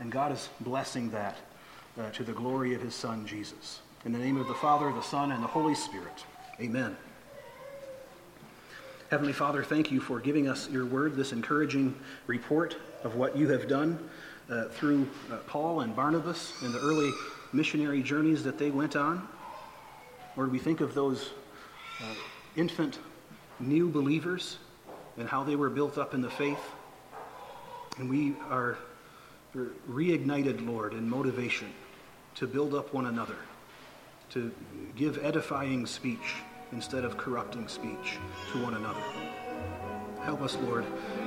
and 0.00 0.10
God 0.10 0.32
is 0.32 0.48
blessing 0.60 1.10
that 1.10 1.36
uh, 2.00 2.08
to 2.12 2.24
the 2.24 2.32
glory 2.32 2.72
of 2.72 2.80
his 2.80 2.94
Son, 2.94 3.26
Jesus. 3.26 3.82
In 4.06 4.12
the 4.12 4.18
name 4.18 4.38
of 4.38 4.48
the 4.48 4.54
Father, 4.54 4.90
the 4.90 5.02
Son, 5.02 5.30
and 5.30 5.42
the 5.42 5.48
Holy 5.48 5.74
Spirit. 5.74 6.24
Amen. 6.58 6.96
Heavenly 9.10 9.34
Father, 9.34 9.62
thank 9.62 9.92
you 9.92 10.00
for 10.00 10.20
giving 10.20 10.48
us 10.48 10.70
your 10.70 10.86
word, 10.86 11.16
this 11.16 11.32
encouraging 11.32 11.94
report 12.26 12.78
of 13.02 13.16
what 13.16 13.36
you 13.36 13.50
have 13.50 13.68
done 13.68 13.98
uh, 14.48 14.68
through 14.68 15.06
uh, 15.30 15.36
Paul 15.46 15.80
and 15.80 15.94
Barnabas 15.94 16.54
and 16.62 16.72
the 16.72 16.80
early 16.80 17.12
missionary 17.52 18.02
journeys 18.02 18.42
that 18.44 18.56
they 18.56 18.70
went 18.70 18.96
on. 18.96 19.28
Lord, 20.34 20.50
we 20.50 20.58
think 20.58 20.80
of 20.80 20.94
those 20.94 21.32
uh, 22.02 22.14
infant 22.56 23.00
new 23.60 23.90
believers 23.90 24.56
and 25.18 25.28
how 25.28 25.44
they 25.44 25.56
were 25.56 25.68
built 25.68 25.98
up 25.98 26.14
in 26.14 26.22
the 26.22 26.30
faith. 26.30 26.70
And 27.98 28.10
we 28.10 28.34
are 28.50 28.78
reignited, 29.88 30.66
Lord, 30.66 30.94
in 30.94 31.08
motivation 31.08 31.72
to 32.36 32.46
build 32.46 32.74
up 32.74 32.92
one 32.92 33.06
another, 33.06 33.36
to 34.30 34.52
give 34.96 35.24
edifying 35.24 35.86
speech 35.86 36.36
instead 36.72 37.04
of 37.04 37.16
corrupting 37.16 37.68
speech 37.68 38.18
to 38.52 38.62
one 38.62 38.74
another. 38.74 39.02
Help 40.22 40.42
us, 40.42 40.56
Lord, 40.62 40.84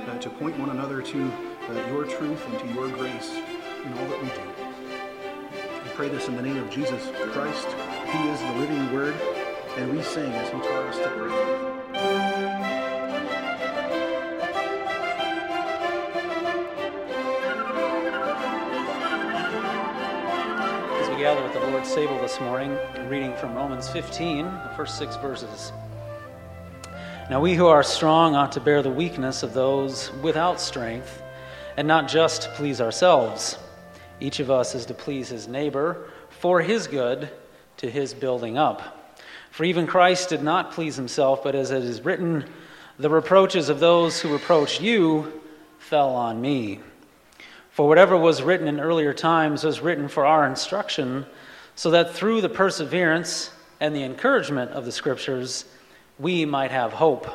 uh, 0.08 0.18
to 0.18 0.28
point 0.28 0.58
one 0.58 0.70
another 0.70 1.00
to 1.00 1.32
uh, 1.68 1.86
your 1.88 2.04
truth 2.04 2.44
and 2.48 2.58
to 2.58 2.66
your 2.74 2.88
grace 2.90 3.32
in 3.32 3.92
all 3.92 4.08
that 4.08 4.22
we 4.22 4.28
do. 4.28 5.84
We 5.84 5.90
pray 5.94 6.08
this 6.08 6.28
in 6.28 6.36
the 6.36 6.42
name 6.42 6.56
of 6.58 6.68
Jesus 6.68 7.08
Christ. 7.32 7.66
He 8.06 8.28
is 8.28 8.40
the 8.40 8.52
living 8.58 8.92
Word, 8.92 9.14
and 9.76 9.96
we 9.96 10.02
sing 10.02 10.32
as 10.32 10.48
He 10.50 10.58
taught 10.58 10.86
us 10.86 10.98
to 10.98 11.08
pray. 11.10 11.67
Together 21.28 21.46
at 21.46 21.60
the 21.60 21.70
Lord's 21.70 21.94
table 21.94 22.18
this 22.20 22.40
morning, 22.40 22.78
reading 23.06 23.36
from 23.36 23.54
Romans 23.54 23.86
15, 23.90 24.46
the 24.46 24.72
first 24.74 24.96
six 24.96 25.14
verses. 25.16 25.72
Now, 27.28 27.38
we 27.38 27.54
who 27.54 27.66
are 27.66 27.82
strong 27.82 28.34
ought 28.34 28.52
to 28.52 28.60
bear 28.60 28.80
the 28.80 28.88
weakness 28.88 29.42
of 29.42 29.52
those 29.52 30.10
without 30.22 30.58
strength, 30.58 31.20
and 31.76 31.86
not 31.86 32.08
just 32.08 32.42
to 32.42 32.48
please 32.52 32.80
ourselves. 32.80 33.58
Each 34.20 34.40
of 34.40 34.50
us 34.50 34.74
is 34.74 34.86
to 34.86 34.94
please 34.94 35.28
his 35.28 35.46
neighbor 35.46 36.08
for 36.30 36.62
his 36.62 36.86
good, 36.86 37.28
to 37.76 37.90
his 37.90 38.14
building 38.14 38.56
up. 38.56 39.18
For 39.50 39.64
even 39.64 39.86
Christ 39.86 40.30
did 40.30 40.42
not 40.42 40.72
please 40.72 40.96
himself, 40.96 41.44
but 41.44 41.54
as 41.54 41.72
it 41.72 41.82
is 41.82 42.00
written, 42.00 42.46
the 42.98 43.10
reproaches 43.10 43.68
of 43.68 43.80
those 43.80 44.18
who 44.18 44.32
reproached 44.32 44.80
you 44.80 45.42
fell 45.78 46.08
on 46.08 46.40
me. 46.40 46.80
For 47.78 47.86
whatever 47.86 48.16
was 48.16 48.42
written 48.42 48.66
in 48.66 48.80
earlier 48.80 49.14
times 49.14 49.62
was 49.62 49.80
written 49.80 50.08
for 50.08 50.26
our 50.26 50.44
instruction, 50.44 51.24
so 51.76 51.92
that 51.92 52.12
through 52.12 52.40
the 52.40 52.48
perseverance 52.48 53.52
and 53.78 53.94
the 53.94 54.02
encouragement 54.02 54.72
of 54.72 54.84
the 54.84 54.90
Scriptures, 54.90 55.64
we 56.18 56.44
might 56.44 56.72
have 56.72 56.92
hope. 56.92 57.28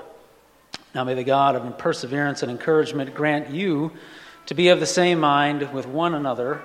Now 0.93 1.05
may 1.05 1.13
the 1.13 1.23
God 1.23 1.55
of 1.55 1.77
perseverance 1.77 2.43
and 2.43 2.51
encouragement 2.51 3.15
grant 3.15 3.51
you 3.51 3.93
to 4.47 4.53
be 4.53 4.67
of 4.67 4.81
the 4.81 4.85
same 4.85 5.21
mind 5.21 5.71
with 5.71 5.87
one 5.87 6.13
another, 6.13 6.61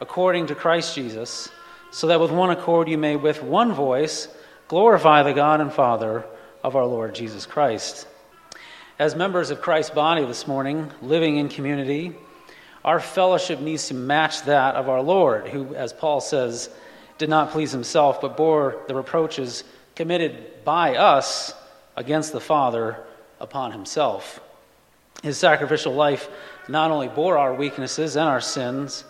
according 0.00 0.48
to 0.48 0.56
Christ 0.56 0.96
Jesus, 0.96 1.50
so 1.92 2.08
that 2.08 2.18
with 2.18 2.32
one 2.32 2.50
accord 2.50 2.88
you 2.88 2.98
may 2.98 3.14
with 3.14 3.44
one 3.44 3.72
voice 3.72 4.26
glorify 4.66 5.22
the 5.22 5.34
God 5.34 5.60
and 5.60 5.72
Father 5.72 6.24
of 6.64 6.74
our 6.74 6.84
Lord 6.84 7.14
Jesus 7.14 7.46
Christ. 7.46 8.08
As 8.98 9.14
members 9.14 9.50
of 9.50 9.62
Christ's 9.62 9.94
body 9.94 10.24
this 10.24 10.48
morning, 10.48 10.90
living 11.00 11.36
in 11.36 11.48
community, 11.48 12.16
our 12.84 13.00
fellowship 13.00 13.60
needs 13.60 13.88
to 13.88 13.94
match 13.94 14.42
that 14.42 14.74
of 14.74 14.88
our 14.88 15.02
Lord, 15.02 15.48
who, 15.48 15.74
as 15.74 15.92
Paul 15.92 16.20
says, 16.20 16.70
did 17.18 17.28
not 17.28 17.50
please 17.50 17.72
himself, 17.72 18.20
but 18.20 18.36
bore 18.36 18.82
the 18.88 18.94
reproaches 18.94 19.64
committed 19.94 20.64
by 20.64 20.96
us 20.96 21.52
against 21.96 22.32
the 22.32 22.40
Father 22.40 22.96
upon 23.38 23.72
himself. 23.72 24.40
His 25.22 25.36
sacrificial 25.36 25.92
life 25.92 26.28
not 26.68 26.90
only 26.90 27.08
bore 27.08 27.36
our 27.36 27.52
weaknesses 27.52 28.16
and 28.16 28.28
our 28.28 28.40
sins, 28.40 29.04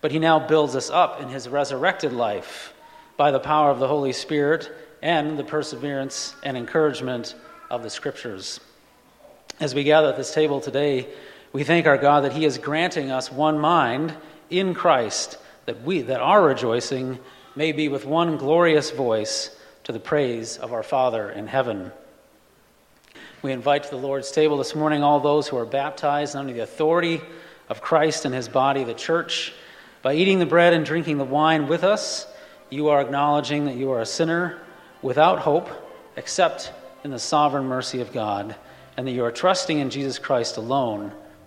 but 0.00 0.10
he 0.10 0.18
now 0.18 0.38
builds 0.40 0.74
us 0.74 0.90
up 0.90 1.20
in 1.20 1.28
his 1.28 1.48
resurrected 1.48 2.12
life 2.12 2.74
by 3.16 3.30
the 3.30 3.38
power 3.38 3.70
of 3.70 3.78
the 3.78 3.88
Holy 3.88 4.12
Spirit 4.12 4.70
and 5.02 5.38
the 5.38 5.44
perseverance 5.44 6.34
and 6.42 6.56
encouragement 6.56 7.36
of 7.70 7.82
the 7.82 7.90
Scriptures. 7.90 8.58
As 9.60 9.74
we 9.74 9.84
gather 9.84 10.08
at 10.08 10.16
this 10.16 10.34
table 10.34 10.60
today, 10.60 11.06
we 11.54 11.62
thank 11.62 11.86
our 11.86 11.96
God 11.96 12.24
that 12.24 12.32
he 12.32 12.44
is 12.44 12.58
granting 12.58 13.12
us 13.12 13.30
one 13.30 13.60
mind 13.60 14.12
in 14.50 14.74
Christ, 14.74 15.38
that 15.66 15.82
we 15.82 16.02
that 16.02 16.20
our 16.20 16.42
rejoicing 16.42 17.20
may 17.54 17.70
be 17.70 17.86
with 17.86 18.04
one 18.04 18.36
glorious 18.38 18.90
voice 18.90 19.56
to 19.84 19.92
the 19.92 20.00
praise 20.00 20.56
of 20.56 20.72
our 20.72 20.82
Father 20.82 21.30
in 21.30 21.46
heaven. 21.46 21.92
We 23.40 23.52
invite 23.52 23.84
to 23.84 23.90
the 23.90 23.96
Lord's 23.98 24.32
table 24.32 24.58
this 24.58 24.74
morning 24.74 25.04
all 25.04 25.20
those 25.20 25.46
who 25.46 25.56
are 25.56 25.64
baptized 25.64 26.34
under 26.34 26.52
the 26.52 26.58
authority 26.58 27.20
of 27.68 27.80
Christ 27.80 28.24
and 28.24 28.34
his 28.34 28.48
body, 28.48 28.82
the 28.82 28.92
church. 28.92 29.54
By 30.02 30.14
eating 30.14 30.40
the 30.40 30.46
bread 30.46 30.72
and 30.72 30.84
drinking 30.84 31.18
the 31.18 31.24
wine 31.24 31.68
with 31.68 31.84
us, 31.84 32.26
you 32.68 32.88
are 32.88 33.00
acknowledging 33.00 33.66
that 33.66 33.76
you 33.76 33.92
are 33.92 34.00
a 34.00 34.06
sinner 34.06 34.60
without 35.02 35.38
hope 35.38 35.70
except 36.16 36.72
in 37.04 37.12
the 37.12 37.18
sovereign 37.20 37.66
mercy 37.66 38.00
of 38.00 38.12
God, 38.12 38.56
and 38.96 39.06
that 39.06 39.12
you 39.12 39.24
are 39.24 39.30
trusting 39.30 39.78
in 39.78 39.90
Jesus 39.90 40.18
Christ 40.18 40.56
alone 40.56 41.12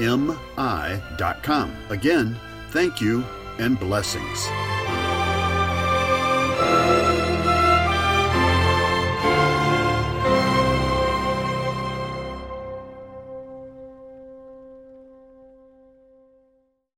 M 0.00 0.38
I.com. 0.58 1.74
Again, 1.90 2.38
thank 2.70 3.00
you 3.00 3.24
and 3.58 3.78
blessings. 3.78 4.75